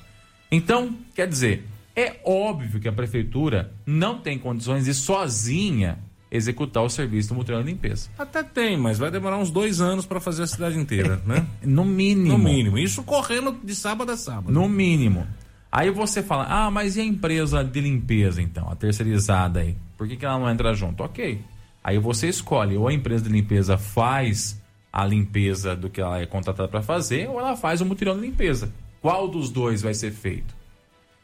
Então, 0.51 0.95
quer 1.13 1.27
dizer, 1.27 1.65
é 1.95 2.17
óbvio 2.23 2.79
que 2.79 2.87
a 2.87 2.91
prefeitura 2.91 3.71
não 3.85 4.19
tem 4.19 4.37
condições 4.37 4.85
de 4.85 4.93
sozinha 4.93 5.97
executar 6.29 6.83
o 6.83 6.89
serviço 6.89 7.29
do 7.29 7.35
mutirão 7.35 7.63
de 7.63 7.71
limpeza. 7.71 8.09
Até 8.17 8.43
tem, 8.43 8.77
mas 8.77 8.97
vai 8.97 9.09
demorar 9.09 9.37
uns 9.37 9.51
dois 9.51 9.79
anos 9.79 10.05
para 10.05 10.19
fazer 10.19 10.43
a 10.43 10.47
cidade 10.47 10.77
inteira, 10.77 11.21
né? 11.25 11.45
No 11.63 11.85
mínimo. 11.85 12.37
No 12.37 12.43
mínimo. 12.43 12.77
Isso 12.77 13.03
correndo 13.03 13.57
de 13.63 13.73
sábado 13.75 14.11
a 14.11 14.17
sábado. 14.17 14.51
No 14.51 14.67
mínimo. 14.67 15.25
Aí 15.71 15.89
você 15.89 16.23
fala, 16.23 16.45
ah, 16.49 16.71
mas 16.71 16.95
e 16.95 17.01
a 17.01 17.03
empresa 17.03 17.63
de 17.63 17.81
limpeza 17.81 18.41
então, 18.41 18.69
a 18.69 18.75
terceirizada 18.75 19.59
aí? 19.59 19.75
Por 19.97 20.07
que, 20.07 20.15
que 20.15 20.25
ela 20.25 20.39
não 20.39 20.49
entra 20.49 20.73
junto? 20.73 21.03
Ok. 21.03 21.41
Aí 21.83 21.99
você 21.99 22.27
escolhe, 22.27 22.75
ou 22.77 22.87
a 22.87 22.93
empresa 22.93 23.23
de 23.25 23.29
limpeza 23.29 23.77
faz 23.77 24.61
a 24.91 25.05
limpeza 25.05 25.75
do 25.75 25.89
que 25.89 25.99
ela 25.99 26.19
é 26.19 26.25
contratada 26.25 26.67
para 26.67 26.81
fazer, 26.81 27.29
ou 27.29 27.39
ela 27.39 27.55
faz 27.55 27.81
o 27.81 27.85
mutirão 27.85 28.15
de 28.15 28.21
limpeza. 28.21 28.71
Qual 29.05 29.27
dos 29.27 29.51
dois 29.51 29.83
vai 29.83 29.93
ser 29.93 30.11
feito? 30.11 30.55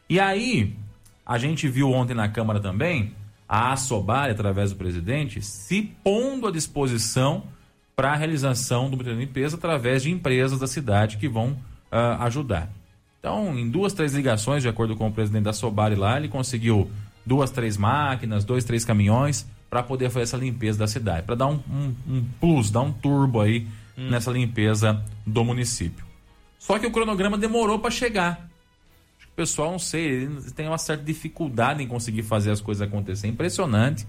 E 0.08 0.20
aí, 0.20 0.72
a 1.26 1.36
gente 1.36 1.66
viu 1.66 1.90
ontem 1.90 2.14
na 2.14 2.28
Câmara 2.28 2.60
também 2.60 3.10
a 3.48 3.72
Assobar, 3.72 4.30
através 4.30 4.70
do 4.70 4.76
presidente, 4.76 5.42
se 5.42 5.82
pondo 6.04 6.46
à 6.46 6.52
disposição 6.52 7.42
para 7.96 8.12
a 8.12 8.14
realização 8.14 8.88
do 8.88 9.02
de 9.02 9.12
limpeza 9.12 9.56
através 9.56 10.04
de 10.04 10.12
empresas 10.12 10.60
da 10.60 10.68
cidade 10.68 11.16
que 11.16 11.26
vão 11.26 11.56
ah, 11.90 12.24
ajudar. 12.26 12.70
Então, 13.18 13.58
em 13.58 13.68
duas, 13.68 13.92
três 13.92 14.14
ligações, 14.14 14.62
de 14.62 14.68
acordo 14.68 14.94
com 14.94 15.08
o 15.08 15.12
presidente 15.12 15.42
da 15.42 15.52
Sobari 15.52 15.96
lá, 15.96 16.16
ele 16.16 16.28
conseguiu 16.28 16.88
duas, 17.26 17.50
três 17.50 17.76
máquinas, 17.76 18.44
dois, 18.44 18.62
três 18.62 18.84
caminhões 18.84 19.44
para 19.68 19.82
poder 19.82 20.08
fazer 20.08 20.22
essa 20.22 20.36
limpeza 20.36 20.78
da 20.78 20.86
cidade, 20.86 21.26
para 21.26 21.34
dar 21.34 21.48
um, 21.48 21.58
um- 21.68 21.94
um 22.08 22.24
plus, 22.40 22.70
dar 22.70 22.82
um 22.82 22.92
turbo 22.92 23.40
aí 23.40 23.66
nessa 23.96 24.30
limpeza 24.30 25.02
do 25.26 25.42
município. 25.44 26.11
Só 26.62 26.78
que 26.78 26.86
o 26.86 26.92
cronograma 26.92 27.36
demorou 27.36 27.80
para 27.80 27.90
chegar. 27.90 28.48
Acho 29.18 29.26
que 29.26 29.32
o 29.32 29.34
pessoal, 29.34 29.72
não 29.72 29.80
sei, 29.80 30.28
tem 30.54 30.68
uma 30.68 30.78
certa 30.78 31.02
dificuldade 31.02 31.82
em 31.82 31.88
conseguir 31.88 32.22
fazer 32.22 32.52
as 32.52 32.60
coisas 32.60 32.86
acontecer. 32.86 33.26
Impressionante. 33.26 34.06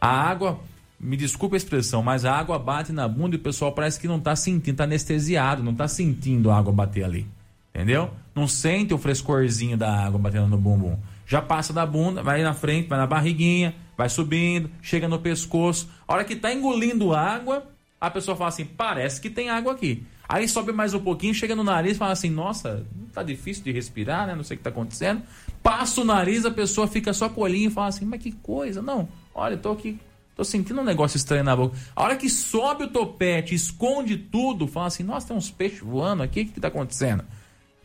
A 0.00 0.08
água, 0.08 0.60
me 1.00 1.16
desculpe 1.16 1.56
a 1.56 1.58
expressão, 1.58 2.00
mas 2.00 2.24
a 2.24 2.32
água 2.32 2.60
bate 2.60 2.92
na 2.92 3.08
bunda 3.08 3.34
e 3.34 3.40
o 3.40 3.42
pessoal 3.42 3.72
parece 3.72 3.98
que 3.98 4.06
não 4.06 4.20
tá 4.20 4.36
sentindo, 4.36 4.76
tá 4.76 4.84
anestesiado, 4.84 5.64
não 5.64 5.74
tá 5.74 5.88
sentindo 5.88 6.48
a 6.48 6.58
água 6.58 6.72
bater 6.72 7.02
ali. 7.02 7.26
Entendeu? 7.74 8.12
Não 8.36 8.46
sente 8.46 8.94
o 8.94 8.98
frescorzinho 8.98 9.76
da 9.76 9.92
água 9.92 10.20
batendo 10.20 10.46
no 10.46 10.58
bumbum. 10.58 10.96
Já 11.26 11.42
passa 11.42 11.72
da 11.72 11.84
bunda, 11.84 12.22
vai 12.22 12.40
na 12.40 12.54
frente, 12.54 12.88
vai 12.88 13.00
na 13.00 13.06
barriguinha, 13.06 13.74
vai 13.96 14.08
subindo, 14.08 14.70
chega 14.80 15.08
no 15.08 15.18
pescoço. 15.18 15.90
A 16.06 16.14
hora 16.14 16.24
que 16.24 16.36
tá 16.36 16.54
engolindo 16.54 17.12
água, 17.12 17.66
a 18.00 18.08
pessoa 18.08 18.36
fala 18.36 18.48
assim: 18.48 18.64
parece 18.64 19.20
que 19.20 19.28
tem 19.28 19.50
água 19.50 19.72
aqui. 19.72 20.06
Aí 20.30 20.48
sobe 20.48 20.70
mais 20.70 20.94
um 20.94 21.00
pouquinho, 21.00 21.34
chega 21.34 21.56
no 21.56 21.64
nariz 21.64 21.96
e 21.96 21.98
fala 21.98 22.12
assim: 22.12 22.30
nossa, 22.30 22.86
tá 23.12 23.20
difícil 23.20 23.64
de 23.64 23.72
respirar, 23.72 24.28
né? 24.28 24.36
Não 24.36 24.44
sei 24.44 24.54
o 24.54 24.58
que 24.58 24.62
tá 24.62 24.70
acontecendo. 24.70 25.22
Passa 25.60 26.02
o 26.02 26.04
nariz, 26.04 26.46
a 26.46 26.52
pessoa 26.52 26.86
fica 26.86 27.12
só 27.12 27.28
com 27.28 27.40
o 27.40 27.44
olhinho 27.44 27.68
e 27.68 27.72
fala 27.72 27.88
assim: 27.88 28.04
mas 28.04 28.22
que 28.22 28.30
coisa, 28.30 28.80
não. 28.80 29.08
Olha, 29.34 29.56
tô 29.56 29.72
aqui, 29.72 29.98
tô 30.36 30.44
sentindo 30.44 30.80
um 30.80 30.84
negócio 30.84 31.16
estranho 31.16 31.42
na 31.42 31.56
boca. 31.56 31.76
A 31.96 32.04
hora 32.04 32.14
que 32.14 32.30
sobe 32.30 32.84
o 32.84 32.88
topete, 32.88 33.56
esconde 33.56 34.16
tudo, 34.16 34.68
fala 34.68 34.86
assim: 34.86 35.02
nossa, 35.02 35.26
tem 35.26 35.36
uns 35.36 35.50
peixes 35.50 35.80
voando 35.80 36.22
aqui, 36.22 36.42
o 36.42 36.46
que, 36.46 36.52
que 36.52 36.60
tá 36.60 36.68
acontecendo? 36.68 37.24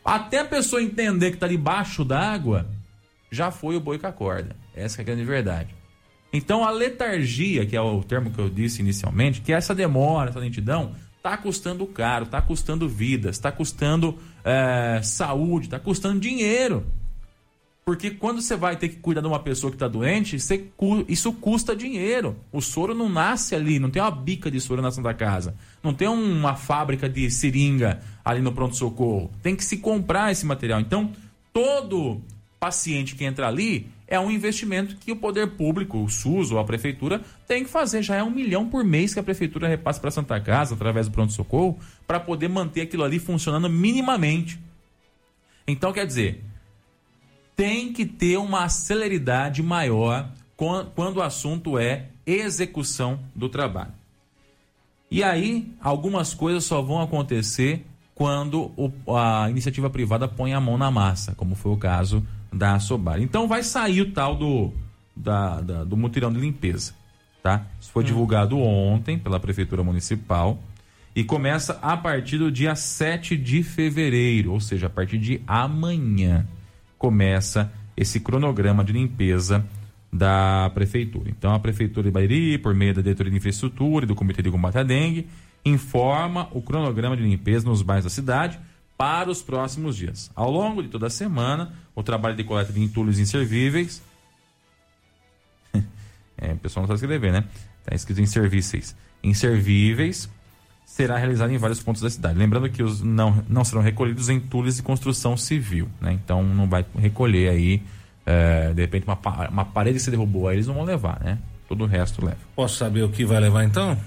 Até 0.03 0.41
a 0.41 0.45
pessoa 0.45 0.83
entender 0.83 1.31
que 1.31 1.37
tá 1.37 1.47
debaixo 1.47 2.05
d'água, 2.05 2.69
já 3.31 3.49
foi 3.49 3.75
o 3.75 3.79
boi 3.79 3.97
com 3.97 4.05
a 4.05 4.11
corda. 4.11 4.55
Essa 4.75 5.01
é 5.01 5.01
a 5.01 5.05
grande 5.05 5.25
verdade. 5.25 5.73
Então 6.31 6.63
a 6.63 6.69
letargia, 6.69 7.65
que 7.65 7.75
é 7.75 7.81
o 7.81 8.03
termo 8.03 8.29
que 8.29 8.37
eu 8.37 8.49
disse 8.49 8.81
inicialmente, 8.81 9.41
que 9.41 9.51
é 9.51 9.55
essa 9.55 9.73
demora, 9.73 10.29
essa 10.29 10.39
lentidão, 10.39 10.93
tá 11.26 11.36
custando 11.36 11.88
caro, 11.88 12.28
tá 12.28 12.39
custando 12.39 12.88
vidas, 12.88 13.39
tá 13.39 13.51
custando 13.51 14.15
eh, 14.43 14.99
saúde, 15.01 15.67
tá 15.67 15.80
custando 15.80 16.19
dinheiro. 16.19 16.86
Porque 17.84 18.11
quando 18.11 18.43
você 18.43 18.55
vai 18.55 18.76
ter 18.76 18.89
que 18.89 18.97
cuidar 18.97 19.21
de 19.21 19.28
uma 19.28 19.39
pessoa 19.39 19.71
que 19.71 19.76
está 19.76 19.88
doente, 19.88 20.39
você 20.39 20.69
isso 21.07 21.34
custa 21.34 21.76
dinheiro. 21.76 22.36
O 22.51 22.61
soro 22.61 22.93
não 22.93 23.09
nasce 23.09 23.55
ali, 23.55 23.80
não 23.80 23.89
tem 23.89 24.03
uma 24.03 24.11
bica 24.11 24.51
de 24.51 24.61
soro 24.61 24.84
na 24.84 24.91
Santa 24.91 25.15
Casa. 25.15 25.55
Não 25.82 25.95
tem 25.95 26.07
uma 26.07 26.55
fábrica 26.55 27.09
de 27.09 27.32
seringa 27.32 28.03
ali 28.23 28.39
no 28.39 28.51
pronto-socorro. 28.51 29.32
Tem 29.41 29.55
que 29.55 29.65
se 29.65 29.78
comprar 29.78 30.32
esse 30.32 30.45
material. 30.45 30.80
Então, 30.80 31.11
todo 31.51 32.21
paciente 32.59 33.15
que 33.15 33.26
entra 33.26 33.47
ali 33.47 33.89
é 34.08 34.20
um 34.20 34.30
investimento 34.30 34.95
que 34.97 35.12
o 35.12 35.16
poder 35.16 35.51
público, 35.51 36.03
o 36.03 36.10
SUS 36.10 36.51
ou 36.51 36.60
a 36.60 36.64
prefeitura, 36.64 37.22
tem 37.47 37.64
que 37.64 37.70
fazer. 37.70 38.03
Já 38.03 38.16
é 38.16 38.24
um 38.24 38.30
milhão 38.30 38.70
por 38.70 38.84
mês 38.84 39.14
que 39.14 39.20
a 39.20 39.24
prefeitura 39.24 39.68
repassa 39.68 39.99
para 39.99 40.12
Santa 40.12 40.39
Casa, 40.39 40.76
através 40.76 41.08
do 41.08 41.12
pronto-socorro, 41.12 41.80
para 42.06 42.20
poder 42.20 42.47
manter 42.47 42.82
aquilo 42.82 43.03
ali 43.03 43.18
funcionando 43.20 43.70
minimamente. 43.70 44.60
Então, 45.68 45.91
quer 45.91 46.06
dizer, 46.06 46.43
tem 47.56 47.91
que 47.91 48.06
ter 48.06 48.38
uma 48.38 48.70
celeridade 48.70 49.64
maior 49.64 50.30
quan- 50.56 50.86
quando 50.93 51.18
o 51.18 51.22
assunto 51.22 51.80
é 51.80 52.08
execução 52.26 53.20
do 53.34 53.49
trabalho. 53.49 53.93
E 55.10 55.24
aí, 55.24 55.72
algumas 55.82 56.34
coisas 56.34 56.64
só 56.64 56.82
vão 56.82 57.01
acontecer 57.01 57.86
quando 58.14 58.72
a 59.08 59.49
iniciativa 59.49 59.89
privada 59.89 60.28
põe 60.28 60.53
a 60.53 60.60
mão 60.62 60.78
na 60.78 60.89
massa, 60.89 61.34
como 61.36 61.56
foi 61.56 61.72
o 61.72 61.78
caso 61.78 62.26
da 62.56 62.80
Sobar. 62.80 63.22
Então 63.22 63.47
vai 63.47 63.62
sair 63.62 64.01
o 64.01 64.12
tal 64.12 64.36
do, 64.36 64.72
da- 65.16 65.60
da- 65.62 65.84
do 65.84 65.97
mutirão 65.97 66.32
de 66.32 66.39
limpeza. 66.39 66.93
Tá? 67.43 67.66
Isso 67.80 67.91
foi 67.91 68.03
divulgado 68.03 68.58
ontem 68.58 69.20
pela 69.20 69.39
Prefeitura 69.39 69.84
Municipal 69.84 70.58
e 71.16 71.24
começa 71.24 71.78
a 71.82 71.95
partir 71.95 72.38
do 72.39 72.51
dia 72.51 72.76
7 72.76 73.38
de 73.38 73.62
fevereiro, 73.62 74.51
ou 74.51 74.60
seja, 74.60 74.88
a 74.88 74.89
partir 74.89 75.18
de 75.20 75.41
amanhã 75.45 76.47
começa 76.97 77.72
esse 77.95 78.20
cronograma 78.20 78.84
de 78.84 78.93
limpeza 78.93 79.64
da 80.12 80.72
prefeitura. 80.74 81.30
Então 81.30 81.53
a 81.53 81.60
prefeitura 81.60 82.08
de 82.08 82.12
Bairi, 82.12 82.58
por 82.58 82.74
meio 82.74 82.93
da 82.95 83.01
diretoria 83.01 83.32
de 83.32 83.38
infraestrutura 83.38 84.06
e 84.06 84.08
do 84.08 84.16
comitê 84.16 84.41
de 84.41 84.49
combate 84.49 84.78
à 84.78 84.84
dengue, 84.84 85.28
informa 85.64 86.47
o 86.51 86.62
cronograma 86.62 87.16
de 87.18 87.24
limpeza 87.24 87.68
nos 87.68 87.82
bairros 87.82 88.06
da 88.06 88.10
cidade 88.10 88.58
para 88.97 89.29
os 89.29 89.41
próximos 89.41 89.95
dias. 89.95 90.31
Ao 90.35 90.49
longo 90.49 90.81
de 90.81 90.89
toda 90.89 91.07
a 91.07 91.09
semana, 91.09 91.73
o 91.93 92.01
trabalho 92.01 92.35
de 92.35 92.43
coleta 92.43 92.71
de 92.71 92.81
entulhos 92.81 93.19
inservíveis 93.19 94.01
é, 96.37 96.53
o 96.53 96.57
pessoal 96.57 96.83
não 96.83 96.87
sabe 96.87 97.05
escrever, 97.05 97.31
né? 97.31 97.43
Está 97.79 97.95
escrito 97.95 98.21
inservíveis. 98.21 98.95
Inservíveis 99.23 100.29
será 100.85 101.17
realizado 101.17 101.51
em 101.51 101.57
vários 101.57 101.81
pontos 101.81 102.01
da 102.01 102.09
cidade. 102.09 102.37
Lembrando 102.37 102.69
que 102.69 102.83
os 102.83 103.01
não, 103.01 103.43
não 103.49 103.63
serão 103.63 103.81
recolhidos 103.81 104.29
entulhos 104.29 104.77
de 104.77 104.83
construção 104.83 105.35
civil, 105.35 105.89
né? 105.99 106.13
Então 106.13 106.43
não 106.43 106.67
vai 106.67 106.85
recolher 106.97 107.49
aí, 107.49 107.83
é, 108.25 108.73
de 108.73 108.81
repente, 108.81 109.05
uma, 109.05 109.17
uma 109.49 109.65
parede 109.65 109.97
que 109.97 110.03
você 110.03 110.11
derrubou 110.11 110.47
aí, 110.47 110.57
eles 110.57 110.67
não 110.67 110.75
vão 110.75 110.83
levar, 110.83 111.19
né? 111.21 111.39
Todo 111.67 111.83
o 111.83 111.87
resto 111.87 112.23
leva. 112.23 112.37
Posso 112.55 112.77
saber 112.77 113.03
o 113.03 113.09
que 113.09 113.25
vai 113.25 113.39
levar 113.39 113.63
então? 113.63 113.97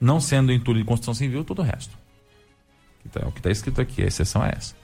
Não 0.00 0.20
sendo 0.20 0.52
entulho 0.52 0.78
de 0.78 0.84
construção 0.84 1.14
civil, 1.14 1.44
todo 1.44 1.60
o 1.60 1.62
resto. 1.62 1.99
Que 3.02 3.08
tá- 3.08 3.26
o 3.26 3.32
que 3.32 3.38
está 3.40 3.50
escrito 3.50 3.80
aqui, 3.80 4.02
a 4.02 4.06
exceção 4.06 4.44
é 4.44 4.52
essa. 4.56 4.74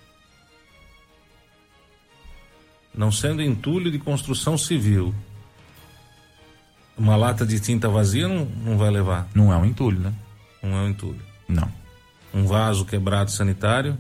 não 2.95 3.13
sendo 3.13 3.43
entulho 3.43 3.91
de 3.91 3.99
construção 3.99 4.57
civil, 4.57 5.15
uma 6.97 7.15
lata 7.15 7.45
de 7.45 7.61
tinta 7.61 7.89
vazia 7.91 8.27
não, 8.27 8.47
não 8.47 8.79
vai 8.79 8.91
levar. 8.91 9.29
Não 9.35 9.53
é 9.53 9.57
um 9.57 9.67
entulho, 9.67 10.01
né? 10.01 10.15
Não 10.63 10.71
é 10.73 10.81
um 10.83 10.89
entulho. 10.89 11.21
Não. 11.47 11.71
Um 12.33 12.47
vaso 12.47 12.87
quebrado 12.87 13.31
sanitário. 13.31 13.99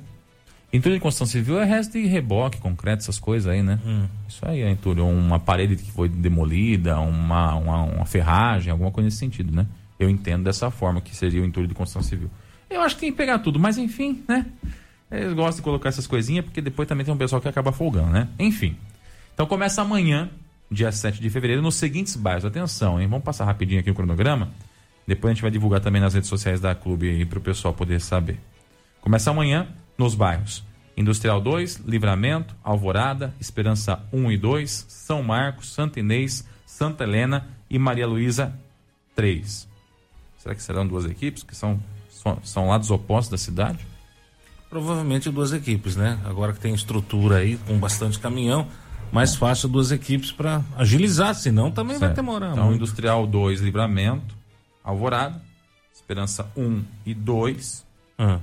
Entulho 0.72 0.94
de 0.94 1.00
construção 1.00 1.26
civil 1.26 1.60
é 1.60 1.64
resto 1.64 1.92
de 1.92 2.06
reboque, 2.06 2.58
concreto, 2.58 3.02
essas 3.02 3.18
coisas 3.18 3.46
aí, 3.52 3.62
né? 3.62 3.78
Hum. 3.84 4.06
Isso 4.26 4.40
aí 4.48 4.62
é 4.62 4.70
entulho. 4.70 5.06
Uma 5.06 5.38
parede 5.38 5.76
que 5.76 5.92
foi 5.92 6.08
demolida, 6.08 6.98
uma, 6.98 7.54
uma, 7.54 7.82
uma 7.82 8.06
ferragem, 8.06 8.70
alguma 8.72 8.90
coisa 8.90 9.04
nesse 9.06 9.18
sentido, 9.18 9.54
né? 9.54 9.66
Eu 9.98 10.08
entendo 10.08 10.44
dessa 10.44 10.70
forma 10.70 11.02
que 11.02 11.14
seria 11.14 11.42
o 11.42 11.44
entulho 11.44 11.68
de 11.68 11.74
construção 11.74 12.02
civil. 12.02 12.30
Eu 12.68 12.82
acho 12.82 12.94
que 12.96 13.02
tem 13.02 13.10
que 13.10 13.16
pegar 13.16 13.38
tudo, 13.38 13.58
mas 13.58 13.78
enfim, 13.78 14.22
né? 14.28 14.46
Eles 15.10 15.32
gostam 15.34 15.56
de 15.56 15.62
colocar 15.62 15.88
essas 15.88 16.06
coisinhas 16.06 16.44
porque 16.44 16.60
depois 16.60 16.88
também 16.88 17.04
tem 17.04 17.14
um 17.14 17.16
pessoal 17.16 17.40
que 17.40 17.48
acaba 17.48 17.72
folgando, 17.72 18.10
né? 18.10 18.28
Enfim. 18.38 18.76
Então 19.34 19.46
começa 19.46 19.82
amanhã, 19.82 20.30
dia 20.70 20.90
7 20.90 21.20
de 21.20 21.30
fevereiro, 21.30 21.62
nos 21.62 21.76
seguintes 21.76 22.16
bairros. 22.16 22.44
Atenção, 22.44 23.00
hein? 23.00 23.06
Vamos 23.06 23.24
passar 23.24 23.44
rapidinho 23.44 23.80
aqui 23.80 23.90
o 23.90 23.94
cronograma. 23.94 24.50
Depois 25.06 25.30
a 25.30 25.34
gente 25.34 25.42
vai 25.42 25.50
divulgar 25.50 25.80
também 25.80 26.00
nas 26.00 26.14
redes 26.14 26.28
sociais 26.28 26.60
da 26.60 26.74
clube 26.74 27.08
aí 27.08 27.24
para 27.24 27.38
o 27.38 27.42
pessoal 27.42 27.72
poder 27.72 28.00
saber. 28.00 28.40
Começa 29.00 29.30
amanhã 29.30 29.68
nos 29.96 30.14
bairros 30.14 30.64
Industrial 30.96 31.40
2, 31.40 31.76
Livramento, 31.86 32.56
Alvorada, 32.64 33.34
Esperança 33.38 34.02
1 34.10 34.32
e 34.32 34.38
2, 34.38 34.86
São 34.88 35.22
Marcos, 35.22 35.72
Santa 35.72 36.00
Inês, 36.00 36.48
Santa 36.64 37.04
Helena 37.04 37.46
e 37.68 37.78
Maria 37.78 38.06
Luísa 38.06 38.58
3. 39.14 39.68
Será 40.38 40.54
que 40.54 40.62
serão 40.62 40.86
duas 40.86 41.04
equipes 41.04 41.42
que 41.42 41.54
são, 41.54 41.78
são, 42.42 42.68
lados 42.68 42.90
opostos 42.90 43.30
da 43.30 43.38
cidade? 43.38 43.78
Provavelmente 44.68 45.30
duas 45.30 45.52
equipes, 45.52 45.96
né? 45.96 46.18
Agora 46.24 46.52
que 46.52 46.60
tem 46.60 46.74
estrutura 46.74 47.36
aí, 47.36 47.56
com 47.66 47.78
bastante 47.78 48.18
caminhão, 48.18 48.66
mais 49.12 49.36
fácil 49.36 49.68
duas 49.68 49.92
equipes 49.92 50.32
para 50.32 50.62
agilizar, 50.76 51.34
senão 51.34 51.70
também 51.70 51.98
vai 51.98 52.08
Certo. 52.08 52.16
demorar 52.16 52.52
Então, 52.52 52.64
muito. 52.66 52.76
Industrial 52.76 53.26
2, 53.26 53.60
Livramento, 53.60 54.34
Alvorada, 54.82 55.40
Esperança 55.94 56.50
1 56.56 56.82
e 57.04 57.14
2, 57.14 57.84
Ah. 58.18 58.38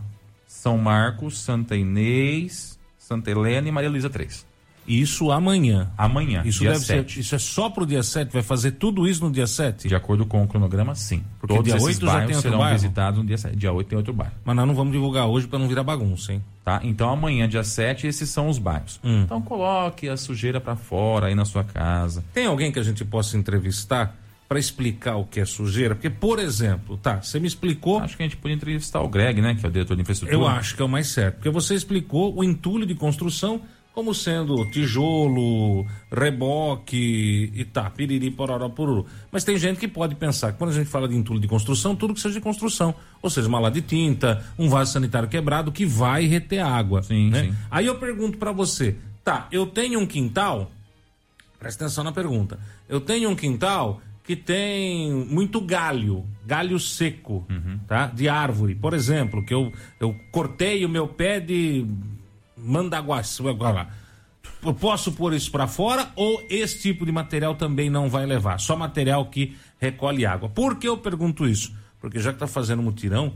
São 0.47 0.77
Marcos, 0.77 1.39
Santa 1.39 1.75
Inês, 1.75 2.79
Santa 2.97 3.29
Helena 3.31 3.67
e 3.67 3.71
Maria 3.71 3.89
Luísa 3.89 4.09
3. 4.09 4.45
Isso 4.87 5.31
amanhã. 5.31 5.89
Amanhã, 5.97 6.41
Isso 6.45 6.63
deve 6.63 6.79
7. 6.79 7.13
ser. 7.13 7.19
Isso 7.21 7.35
é 7.35 7.39
só 7.39 7.69
pro 7.69 7.85
dia 7.85 8.03
7? 8.03 8.31
Vai 8.33 8.41
fazer 8.43 8.71
tudo 8.71 9.07
isso 9.07 9.23
no 9.23 9.31
dia 9.31 9.47
7? 9.47 9.87
De 9.87 9.95
acordo 9.95 10.25
com 10.25 10.43
o 10.43 10.47
cronograma, 10.47 10.93
sim. 10.95 11.23
Porque 11.39 11.55
Todos 11.55 11.65
dia 11.71 11.75
esses 11.77 11.87
8 12.01 12.05
já 12.05 12.11
tem 12.13 12.21
outro 12.35 12.41
serão 12.41 12.57
bairro? 12.59 12.73
visitados 12.75 13.19
no 13.19 13.25
dia 13.25 13.37
7. 13.37 13.55
Dia 13.55 13.71
8 13.71 13.87
tem 13.87 13.97
outro 13.97 14.13
bairro. 14.13 14.33
Mas 14.43 14.55
nós 14.55 14.67
não 14.67 14.75
vamos 14.75 14.91
divulgar 14.93 15.27
hoje 15.27 15.47
para 15.47 15.59
não 15.59 15.67
virar 15.67 15.83
bagunça, 15.83 16.33
hein? 16.33 16.43
Tá? 16.65 16.81
Então 16.83 17.09
amanhã, 17.09 17.47
dia 17.47 17.63
7, 17.63 18.07
esses 18.07 18.29
são 18.29 18.47
os 18.49 18.57
bairros. 18.57 18.99
Hum. 19.03 19.23
Então 19.23 19.41
coloque 19.41 20.07
a 20.09 20.17
sujeira 20.17 20.59
para 20.61 20.75
fora 20.75 21.27
aí 21.27 21.35
na 21.35 21.45
sua 21.45 21.63
casa. 21.63 22.23
Tem 22.33 22.45
alguém 22.45 22.71
que 22.71 22.79
a 22.79 22.83
gente 22.83 23.03
possa 23.05 23.37
entrevistar 23.37 24.15
para 24.47 24.59
explicar 24.59 25.15
o 25.15 25.25
que 25.25 25.39
é 25.39 25.45
sujeira? 25.45 25.95
Porque, 25.95 26.09
por 26.09 26.37
exemplo, 26.37 26.95
tá, 26.97 27.21
você 27.21 27.39
me 27.39 27.47
explicou. 27.47 27.99
Acho 27.99 28.15
que 28.15 28.21
a 28.23 28.25
gente 28.25 28.37
podia 28.37 28.55
entrevistar 28.55 29.01
o 29.01 29.07
Greg, 29.09 29.41
né? 29.41 29.55
Que 29.55 29.65
é 29.65 29.69
o 29.69 29.71
diretor 29.71 29.95
de 29.95 30.01
infraestrutura. 30.03 30.37
Eu 30.39 30.47
acho 30.47 30.75
que 30.75 30.81
é 30.81 30.85
o 30.85 30.89
mais 30.89 31.07
certo. 31.07 31.35
Porque 31.35 31.49
você 31.49 31.73
explicou 31.73 32.37
o 32.37 32.43
entulho 32.43 32.85
de 32.85 32.93
construção 32.93 33.61
como 33.93 34.13
sendo 34.13 34.65
tijolo, 34.71 35.85
reboque 36.11 37.51
e 37.53 37.63
tá, 37.63 37.87
piriri, 37.91 38.31
pororó, 38.31 38.67
pururu. 38.69 39.05
Mas 39.31 39.43
tem 39.43 39.55
gente 39.57 39.79
que 39.79 39.87
pode 39.87 40.15
pensar 40.15 40.51
que 40.51 40.57
quando 40.57 40.71
a 40.71 40.73
gente 40.73 40.89
fala 40.89 41.07
de 41.07 41.15
entulho 41.15 41.39
de 41.39 41.47
construção, 41.47 41.95
tudo 41.95 42.13
que 42.13 42.19
seja 42.19 42.33
de 42.33 42.41
construção. 42.41 42.95
Ou 43.21 43.29
seja, 43.29 43.47
uma 43.47 43.59
lá 43.59 43.69
de 43.69 43.81
tinta, 43.81 44.43
um 44.57 44.67
vaso 44.67 44.93
sanitário 44.93 45.29
quebrado 45.29 45.71
que 45.71 45.85
vai 45.85 46.25
reter 46.25 46.59
água. 46.59 47.03
Sim, 47.03 47.29
né? 47.29 47.43
sim. 47.43 47.55
Aí 47.69 47.85
eu 47.85 47.95
pergunto 47.99 48.39
para 48.39 48.51
você, 48.51 48.95
tá, 49.23 49.47
eu 49.51 49.67
tenho 49.67 49.99
um 49.99 50.07
quintal, 50.07 50.71
presta 51.59 51.85
atenção 51.85 52.03
na 52.03 52.11
pergunta. 52.11 52.59
Eu 52.89 52.99
tenho 52.99 53.29
um 53.29 53.35
quintal 53.35 54.01
que 54.23 54.35
tem 54.35 55.11
muito 55.11 55.61
galho, 55.61 56.25
galho 56.45 56.79
seco, 56.79 57.45
tá? 57.87 58.07
De 58.07 58.27
árvore. 58.27 58.73
Por 58.73 58.93
exemplo, 58.93 59.45
que 59.45 59.53
eu, 59.53 59.71
eu 59.99 60.15
cortei 60.31 60.83
o 60.83 60.89
meu 60.89 61.07
pé 61.07 61.39
de 61.39 61.85
mandaguaçu, 62.63 63.43
lá. 63.43 63.89
Eu 64.63 64.73
posso 64.73 65.11
pôr 65.11 65.33
isso 65.33 65.51
para 65.51 65.67
fora 65.67 66.09
ou 66.15 66.41
esse 66.49 66.81
tipo 66.81 67.05
de 67.05 67.11
material 67.11 67.55
também 67.55 67.89
não 67.89 68.09
vai 68.09 68.25
levar? 68.25 68.59
Só 68.59 68.75
material 68.75 69.25
que 69.25 69.57
recolhe 69.77 70.25
água. 70.25 70.47
Por 70.47 70.77
que 70.77 70.87
eu 70.87 70.97
pergunto 70.97 71.45
isso? 71.45 71.75
Porque 71.99 72.19
já 72.19 72.31
que 72.31 72.39
tá 72.39 72.47
fazendo 72.47 72.81
mutirão, 72.81 73.33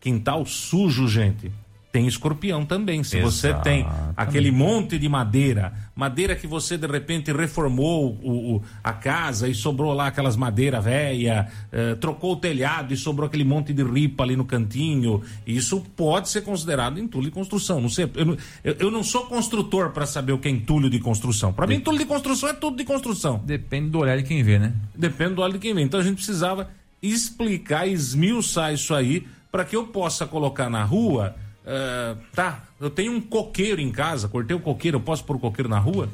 quintal 0.00 0.44
sujo, 0.44 1.06
gente, 1.06 1.50
tem 1.94 2.08
escorpião 2.08 2.66
também. 2.66 3.04
Se 3.04 3.20
você 3.20 3.54
tem 3.62 3.86
aquele 4.16 4.50
monte 4.50 4.98
de 4.98 5.08
madeira, 5.08 5.72
madeira 5.94 6.34
que 6.34 6.44
você 6.44 6.76
de 6.76 6.88
repente 6.88 7.30
reformou 7.32 8.18
o, 8.20 8.56
o- 8.56 8.62
a 8.82 8.92
casa 8.92 9.46
e 9.48 9.54
sobrou 9.54 9.92
lá 9.92 10.08
aquelas 10.08 10.34
madeira 10.34 10.80
velha, 10.80 11.46
eh, 11.70 11.94
trocou 11.94 12.32
o 12.32 12.36
telhado 12.36 12.92
e 12.92 12.96
sobrou 12.96 13.28
aquele 13.28 13.44
monte 13.44 13.72
de 13.72 13.84
ripa 13.84 14.24
ali 14.24 14.34
no 14.34 14.44
cantinho, 14.44 15.22
isso 15.46 15.80
pode 15.94 16.28
ser 16.30 16.40
considerado 16.42 16.98
entulho 16.98 17.26
de 17.26 17.30
construção. 17.30 17.80
Não 17.80 17.88
sei, 17.88 18.10
eu, 18.16 18.24
não- 18.24 18.36
eu- 18.64 18.76
eu 18.80 18.90
não 18.90 19.04
sou 19.04 19.26
construtor 19.26 19.90
para 19.90 20.04
saber 20.04 20.32
o 20.32 20.38
que 20.38 20.48
é 20.48 20.50
entulho 20.50 20.90
de 20.90 20.98
construção. 20.98 21.52
Para 21.52 21.64
mim, 21.68 21.76
entulho 21.76 21.98
de 21.98 22.06
construção 22.06 22.48
é 22.48 22.54
tudo 22.54 22.76
de 22.76 22.82
construção. 22.84 23.40
Depende 23.46 23.90
do 23.90 24.00
olhar 24.00 24.16
de 24.16 24.24
quem 24.24 24.42
vê, 24.42 24.58
né? 24.58 24.72
Depende 24.96 25.34
do 25.34 25.42
óleo 25.42 25.52
de 25.52 25.58
quem 25.60 25.72
vem. 25.72 25.84
Então 25.84 26.00
a 26.00 26.02
gente 26.02 26.16
precisava 26.16 26.68
explicar, 27.00 27.86
esmiuçar 27.86 28.74
isso 28.74 28.92
aí 28.94 29.24
para 29.52 29.64
que 29.64 29.76
eu 29.76 29.86
possa 29.86 30.26
colocar 30.26 30.68
na 30.68 30.82
rua. 30.82 31.36
Eh, 31.66 32.16
tá, 32.34 32.62
eu 32.80 32.90
tenho 32.90 33.12
um 33.12 33.20
coqueiro 33.20 33.80
em 33.80 33.90
casa, 33.90 34.28
cortei 34.28 34.56
o 34.56 34.60
coqueiro, 34.60 34.96
eu 34.98 35.00
posso 35.00 35.24
pôr 35.24 35.36
o 35.36 35.38
coqueiro 35.38 35.68
na 35.68 35.78
rua? 35.78 36.08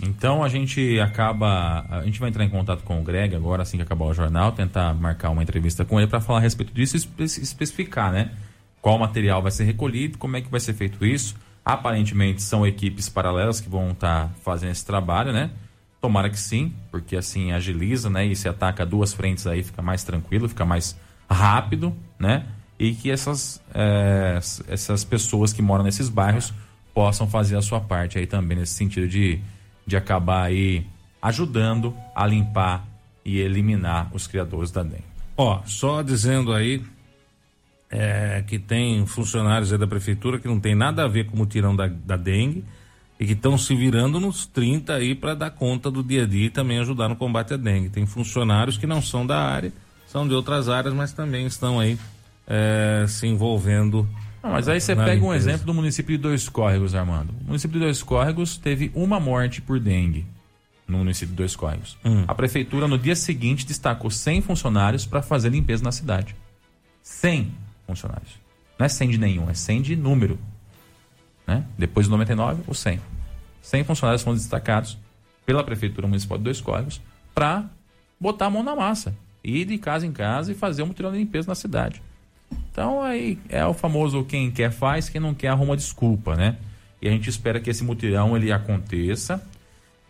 Então 0.00 0.44
a 0.44 0.48
gente 0.48 0.98
acaba. 1.00 1.84
A 1.90 2.02
gente 2.04 2.20
vai 2.20 2.28
entrar 2.28 2.44
em 2.44 2.48
contato 2.48 2.82
com 2.84 3.00
o 3.00 3.02
Greg 3.02 3.34
agora, 3.34 3.62
assim 3.62 3.76
que 3.76 3.82
acabar 3.82 4.06
o 4.06 4.14
jornal, 4.14 4.52
tentar 4.52 4.94
marcar 4.94 5.30
uma 5.30 5.42
entrevista 5.42 5.84
com 5.84 5.98
ele 5.98 6.08
para 6.08 6.20
falar 6.20 6.38
a 6.38 6.42
respeito 6.42 6.72
disso 6.72 6.96
e 6.96 6.98
espe- 6.98 7.24
especificar, 7.24 8.12
né? 8.12 8.30
Qual 8.80 8.96
material 8.98 9.42
vai 9.42 9.50
ser 9.50 9.64
recolhido, 9.64 10.16
como 10.16 10.36
é 10.36 10.40
que 10.40 10.48
vai 10.48 10.60
ser 10.60 10.72
feito 10.72 11.04
isso. 11.04 11.34
Aparentemente 11.64 12.40
são 12.42 12.66
equipes 12.66 13.08
paralelas 13.08 13.60
que 13.60 13.68
vão 13.68 13.90
estar 13.90 14.30
fazendo 14.42 14.70
esse 14.70 14.86
trabalho, 14.86 15.32
né? 15.32 15.50
Tomara 16.00 16.30
que 16.30 16.38
sim, 16.38 16.72
porque 16.92 17.16
assim 17.16 17.50
agiliza, 17.52 18.08
né? 18.08 18.24
E 18.24 18.36
se 18.36 18.48
ataca 18.48 18.86
duas 18.86 19.12
frentes 19.12 19.46
aí, 19.48 19.64
fica 19.64 19.82
mais 19.82 20.04
tranquilo, 20.04 20.48
fica 20.48 20.64
mais 20.64 20.96
rápido, 21.28 21.94
né? 22.18 22.46
E 22.78 22.94
que 22.94 23.10
essas, 23.10 23.60
eh, 23.74 24.38
essas 24.68 25.04
pessoas 25.04 25.52
que 25.52 25.60
moram 25.60 25.84
nesses 25.84 26.08
bairros 26.08 26.52
possam 26.94 27.28
fazer 27.28 27.56
a 27.56 27.62
sua 27.62 27.80
parte 27.80 28.18
aí 28.18 28.26
também, 28.26 28.58
nesse 28.58 28.74
sentido 28.74 29.08
de, 29.08 29.40
de 29.86 29.96
acabar 29.96 30.44
aí 30.44 30.86
ajudando 31.20 31.94
a 32.14 32.26
limpar 32.26 32.86
e 33.24 33.38
eliminar 33.38 34.08
os 34.12 34.26
criadores 34.26 34.70
da 34.70 34.82
dengue. 34.82 35.04
Ó, 35.36 35.60
só 35.64 36.02
dizendo 36.02 36.52
aí 36.52 36.82
é, 37.90 38.42
que 38.46 38.58
tem 38.58 39.04
funcionários 39.06 39.70
da 39.70 39.86
prefeitura 39.86 40.38
que 40.38 40.48
não 40.48 40.60
tem 40.60 40.74
nada 40.74 41.04
a 41.04 41.08
ver 41.08 41.26
com 41.26 41.40
o 41.40 41.46
tirão 41.46 41.74
da, 41.74 41.86
da 41.86 42.16
dengue 42.16 42.64
e 43.18 43.26
que 43.26 43.32
estão 43.32 43.58
se 43.58 43.74
virando 43.74 44.20
nos 44.20 44.46
30 44.46 44.94
aí 44.94 45.14
para 45.14 45.34
dar 45.34 45.50
conta 45.50 45.90
do 45.90 46.02
dia 46.02 46.22
a 46.22 46.26
dia 46.26 46.46
e 46.46 46.50
também 46.50 46.78
ajudar 46.78 47.08
no 47.08 47.16
combate 47.16 47.54
à 47.54 47.56
dengue. 47.56 47.88
Tem 47.88 48.06
funcionários 48.06 48.78
que 48.78 48.86
não 48.86 49.02
são 49.02 49.26
da 49.26 49.38
área, 49.38 49.72
são 50.06 50.26
de 50.26 50.34
outras 50.34 50.68
áreas, 50.68 50.94
mas 50.94 51.12
também 51.12 51.46
estão 51.46 51.80
aí 51.80 51.98
é, 52.48 53.04
se 53.06 53.26
envolvendo. 53.26 54.08
Não, 54.42 54.50
mas 54.52 54.68
aí 54.68 54.80
você 54.80 54.96
pega 54.96 55.24
um 55.24 55.28
limpeza. 55.28 55.50
exemplo 55.50 55.66
do 55.66 55.74
município 55.74 56.16
de 56.16 56.22
Dois 56.22 56.48
Córregos, 56.48 56.94
Armando. 56.94 57.34
O 57.42 57.44
município 57.48 57.78
de 57.78 57.84
Dois 57.84 58.02
Córregos 58.02 58.56
teve 58.56 58.90
uma 58.94 59.20
morte 59.20 59.60
por 59.60 59.78
dengue 59.78 60.26
no 60.86 60.98
município 60.98 61.28
de 61.28 61.36
Dois 61.36 61.54
Córregos. 61.54 61.98
Hum. 62.02 62.24
A 62.26 62.34
prefeitura, 62.34 62.88
no 62.88 62.98
dia 62.98 63.14
seguinte, 63.14 63.66
destacou 63.66 64.10
100 64.10 64.40
funcionários 64.40 65.04
para 65.04 65.20
fazer 65.20 65.50
limpeza 65.50 65.84
na 65.84 65.92
cidade. 65.92 66.34
100 67.02 67.52
funcionários. 67.86 68.38
Não 68.78 68.86
é 68.86 68.88
100 68.88 69.10
de 69.10 69.18
nenhum, 69.18 69.50
é 69.50 69.54
100 69.54 69.82
de 69.82 69.96
número. 69.96 70.38
Né? 71.46 71.64
Depois 71.76 72.06
do 72.06 72.12
99, 72.12 72.62
o 72.66 72.74
100. 72.74 73.00
100 73.60 73.84
funcionários 73.84 74.22
foram 74.22 74.36
destacados 74.36 74.96
pela 75.44 75.62
Prefeitura 75.62 76.06
Municipal 76.06 76.38
de 76.38 76.44
Dois 76.44 76.60
Córregos 76.60 77.00
para 77.34 77.68
botar 78.18 78.46
a 78.46 78.50
mão 78.50 78.62
na 78.62 78.74
massa. 78.74 79.14
Ir 79.44 79.66
de 79.66 79.78
casa 79.78 80.06
em 80.06 80.12
casa 80.12 80.52
e 80.52 80.54
fazer 80.54 80.82
um 80.82 80.86
mutirão 80.86 81.12
de 81.12 81.18
limpeza 81.18 81.48
na 81.48 81.54
cidade. 81.54 82.02
Então 82.78 83.02
aí 83.02 83.36
é 83.48 83.66
o 83.66 83.74
famoso 83.74 84.22
quem 84.22 84.52
quer 84.52 84.70
faz, 84.70 85.08
quem 85.08 85.20
não 85.20 85.34
quer 85.34 85.48
arruma 85.48 85.76
desculpa, 85.76 86.36
né? 86.36 86.58
E 87.02 87.08
a 87.08 87.10
gente 87.10 87.28
espera 87.28 87.58
que 87.58 87.68
esse 87.68 87.82
mutirão 87.82 88.36
ele 88.36 88.52
aconteça. 88.52 89.44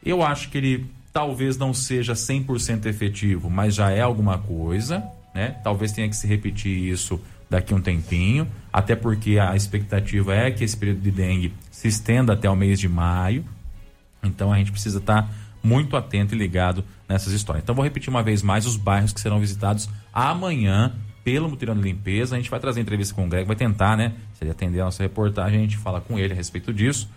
Eu 0.05 0.23
acho 0.23 0.51
que 0.51 0.59
ele 0.59 0.87
talvez 1.11 1.57
não 1.57 1.73
seja 1.73 2.12
100% 2.12 2.85
efetivo, 2.85 3.49
mas 3.49 3.75
já 3.75 3.91
é 3.91 4.03
alguma 4.03 4.37
coisa, 4.37 5.03
né? 5.35 5.57
Talvez 5.64 5.93
tenha 5.93 6.11
que 6.11 6.14
se 6.14 6.27
repetir 6.27 6.93
isso 6.93 7.19
daqui 7.49 7.73
um 7.73 7.81
tempinho, 7.81 8.47
até 8.71 8.95
porque 8.95 9.39
a 9.39 9.57
expectativa 9.57 10.35
é 10.35 10.51
que 10.51 10.62
esse 10.62 10.77
período 10.77 11.01
de 11.01 11.11
dengue 11.11 11.55
se 11.71 11.89
estenda 11.89 12.35
até 12.35 12.51
o 12.51 12.55
mês 12.55 12.79
de 12.79 12.87
maio. 12.87 13.47
Então 14.23 14.53
a 14.53 14.59
gente 14.59 14.73
precisa 14.73 14.99
estar 14.99 15.33
muito 15.62 15.97
atento 15.97 16.35
e 16.35 16.39
ligado 16.39 16.85
nessas 17.09 17.33
histórias. 17.33 17.62
Então 17.62 17.75
vou 17.75 17.83
repetir 17.83 18.11
uma 18.11 18.23
vez 18.23 18.43
mais 18.43 18.66
os 18.66 18.77
bairros 18.77 19.14
que 19.14 19.23
serão 19.23 19.41
visitados 19.41 19.89
amanhã 20.12 20.93
pelo 21.25 21.49
Mutirão 21.49 21.75
de 21.75 21.83
Limpeza. 21.83 22.37
A 22.37 22.39
gente 22.39 22.51
vai 22.51 22.61
trazer 22.61 22.81
entrevista 22.81 23.14
com 23.14 23.27
o 23.27 23.29
Greg, 23.29 23.47
vai 23.47 23.57
tentar, 23.57 23.97
né? 23.97 24.14
Se 24.35 24.45
ele 24.45 24.51
atender 24.51 24.81
a 24.81 24.85
nossa 24.85 25.03
reportagem, 25.03 25.59
a 25.59 25.62
gente 25.62 25.77
fala 25.77 26.01
com 26.01 26.19
ele 26.19 26.33
a 26.33 26.37
respeito 26.37 26.73
disso. 26.73 27.09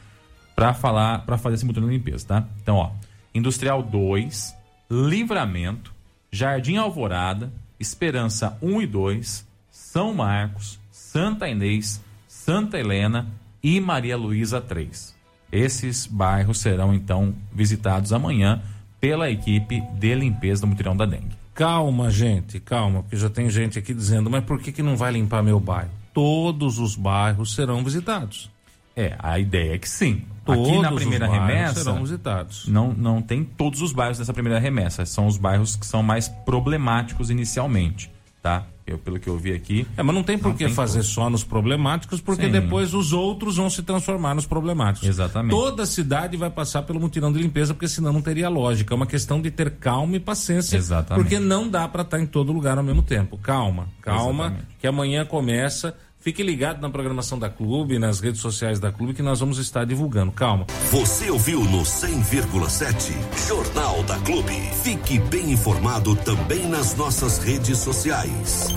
para 0.56 0.74
falar, 0.74 1.20
para 1.20 1.38
fazer 1.38 1.56
esse 1.56 1.66
mutirão 1.66 1.88
de 1.88 1.95
limpeza, 1.95 2.28
tá? 2.28 2.47
Então, 2.62 2.76
ó, 2.76 2.91
Industrial 3.34 3.82
2, 3.82 4.56
Livramento, 4.91 5.93
Jardim 6.32 6.76
Alvorada, 6.76 7.52
Esperança 7.80 8.58
1 8.62 8.82
e 8.82 8.88
2, 8.88 9.47
São 9.72 10.14
Marcos, 10.14 10.80
Santa 10.91 11.47
Inês, 11.47 12.02
Santa 12.28 12.78
Helena 12.78 13.28
e 13.64 13.80
Maria 13.80 14.18
Luísa 14.18 14.62
3. 14.62 15.16
Esses 15.52 16.06
bairros 16.06 16.60
serão 16.60 16.93
então 16.93 17.34
visitados 17.52 18.14
amanhã 18.14 18.62
pela 18.99 19.30
equipe 19.30 19.82
de 19.99 20.16
limpeza 20.16 20.62
do 20.62 20.68
mutirão 20.68 20.95
da 20.95 21.06
dengue. 21.06 21.40
Calma, 21.54 22.10
gente, 22.10 22.60
calma, 22.60 23.04
porque 23.04 23.18
já 23.18 23.30
tem 23.30 23.49
gente 23.49 23.78
aqui 23.78 23.93
dizendo, 23.93 24.30
mas 24.30 24.43
por 24.43 24.60
que, 24.60 24.72
que 24.72 24.82
não 24.82 24.95
vai 24.95 25.12
limpar 25.12 25.43
meu 25.43 25.60
bairro? 25.60 25.91
Todos 26.14 26.80
os 26.80 26.95
bairros 26.95 27.54
serão 27.54 27.84
visitados. 27.84 28.49
É, 28.95 29.16
a 29.20 29.39
ideia 29.39 29.76
é 29.76 29.78
que 29.78 29.88
sim. 29.88 30.24
Todos 30.45 30.68
Aqui 30.68 30.82
na 30.82 30.91
primeira 30.91 31.26
os 31.26 31.32
bairros 31.32 31.49
remessa 31.54 31.84
serão 31.84 32.02
visitados. 32.02 32.68
não, 32.68 32.93
não 32.93 33.22
tem 33.22 33.43
todos 33.43 33.82
os 33.82 33.93
bairros 33.93 34.18
dessa 34.18 34.34
primeira 34.34 34.60
remessa. 34.60 35.06
São 35.06 35.28
os 35.28 35.38
bairros 35.38 35.76
que 35.76 35.86
são 35.86 36.02
mais 36.02 36.28
problemáticos 36.28 37.30
inicialmente, 37.30 38.12
tá? 38.41 38.66
Eu, 38.86 38.97
pelo 38.97 39.19
que 39.19 39.27
eu 39.27 39.38
vi 39.38 39.53
aqui. 39.53 39.88
É, 39.95 40.03
mas 40.03 40.13
não 40.13 40.23
tem 40.23 40.38
por 40.38 40.55
que 40.55 40.67
fazer 40.69 40.99
todos. 40.99 41.09
só 41.09 41.29
nos 41.29 41.43
problemáticos, 41.43 42.19
porque 42.19 42.45
Sim. 42.45 42.51
depois 42.51 42.93
os 42.93 43.13
outros 43.13 43.57
vão 43.57 43.69
se 43.69 43.84
transformar 43.84 44.34
nos 44.36 44.45
problemáticos. 44.45 45.07
Exatamente. 45.07 45.51
Toda 45.51 45.86
cidade 45.86 46.36
vai 46.36 46.49
passar 46.49 46.82
pelo 46.82 46.99
mutirão 46.99 47.32
de 47.32 47.39
limpeza, 47.39 47.73
porque 47.73 47.88
senão 47.88 48.11
não 48.11 48.21
teria 48.21 48.49
lógica. 48.49 48.93
É 48.93 48.95
uma 48.95 49.05
questão 49.05 49.41
de 49.41 49.51
ter 49.51 49.71
calma 49.71 50.15
e 50.15 50.19
paciência. 50.19 50.75
Exatamente. 50.77 51.23
Porque 51.23 51.39
não 51.39 51.69
dá 51.69 51.88
para 51.88 52.01
estar 52.01 52.19
em 52.19 52.25
todo 52.25 52.51
lugar 52.51 52.77
ao 52.77 52.84
mesmo 52.84 53.01
tempo. 53.01 53.38
Calma, 53.38 53.88
calma, 54.01 54.45
Exatamente. 54.45 54.67
que 54.79 54.88
amanhã 54.88 55.25
começa. 55.25 55.95
Fique 56.22 56.43
ligado 56.43 56.80
na 56.80 56.89
programação 56.89 57.39
da 57.39 57.49
Clube, 57.49 57.97
nas 57.97 58.19
redes 58.19 58.41
sociais 58.41 58.80
da 58.80 58.91
Clube, 58.91 59.15
que 59.15 59.24
nós 59.24 59.39
vamos 59.39 59.57
estar 59.57 59.86
divulgando. 59.86 60.32
Calma. 60.32 60.67
Você 60.91 61.32
ouviu 61.32 61.63
no 61.63 61.82
100,7 61.82 63.47
Jornal 63.47 64.03
da 64.03 64.19
Clube. 64.19 64.53
Fique 64.84 65.17
bem 65.17 65.51
informado 65.51 66.15
também 66.17 66.67
nas 66.67 66.95
nossas 66.95 67.39
redes 67.39 67.80
sociais. 67.80 68.67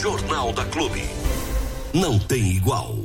Jornal 0.00 0.52
da 0.52 0.64
Clube. 0.66 1.02
Não 1.92 2.20
tem 2.20 2.52
igual. 2.52 3.01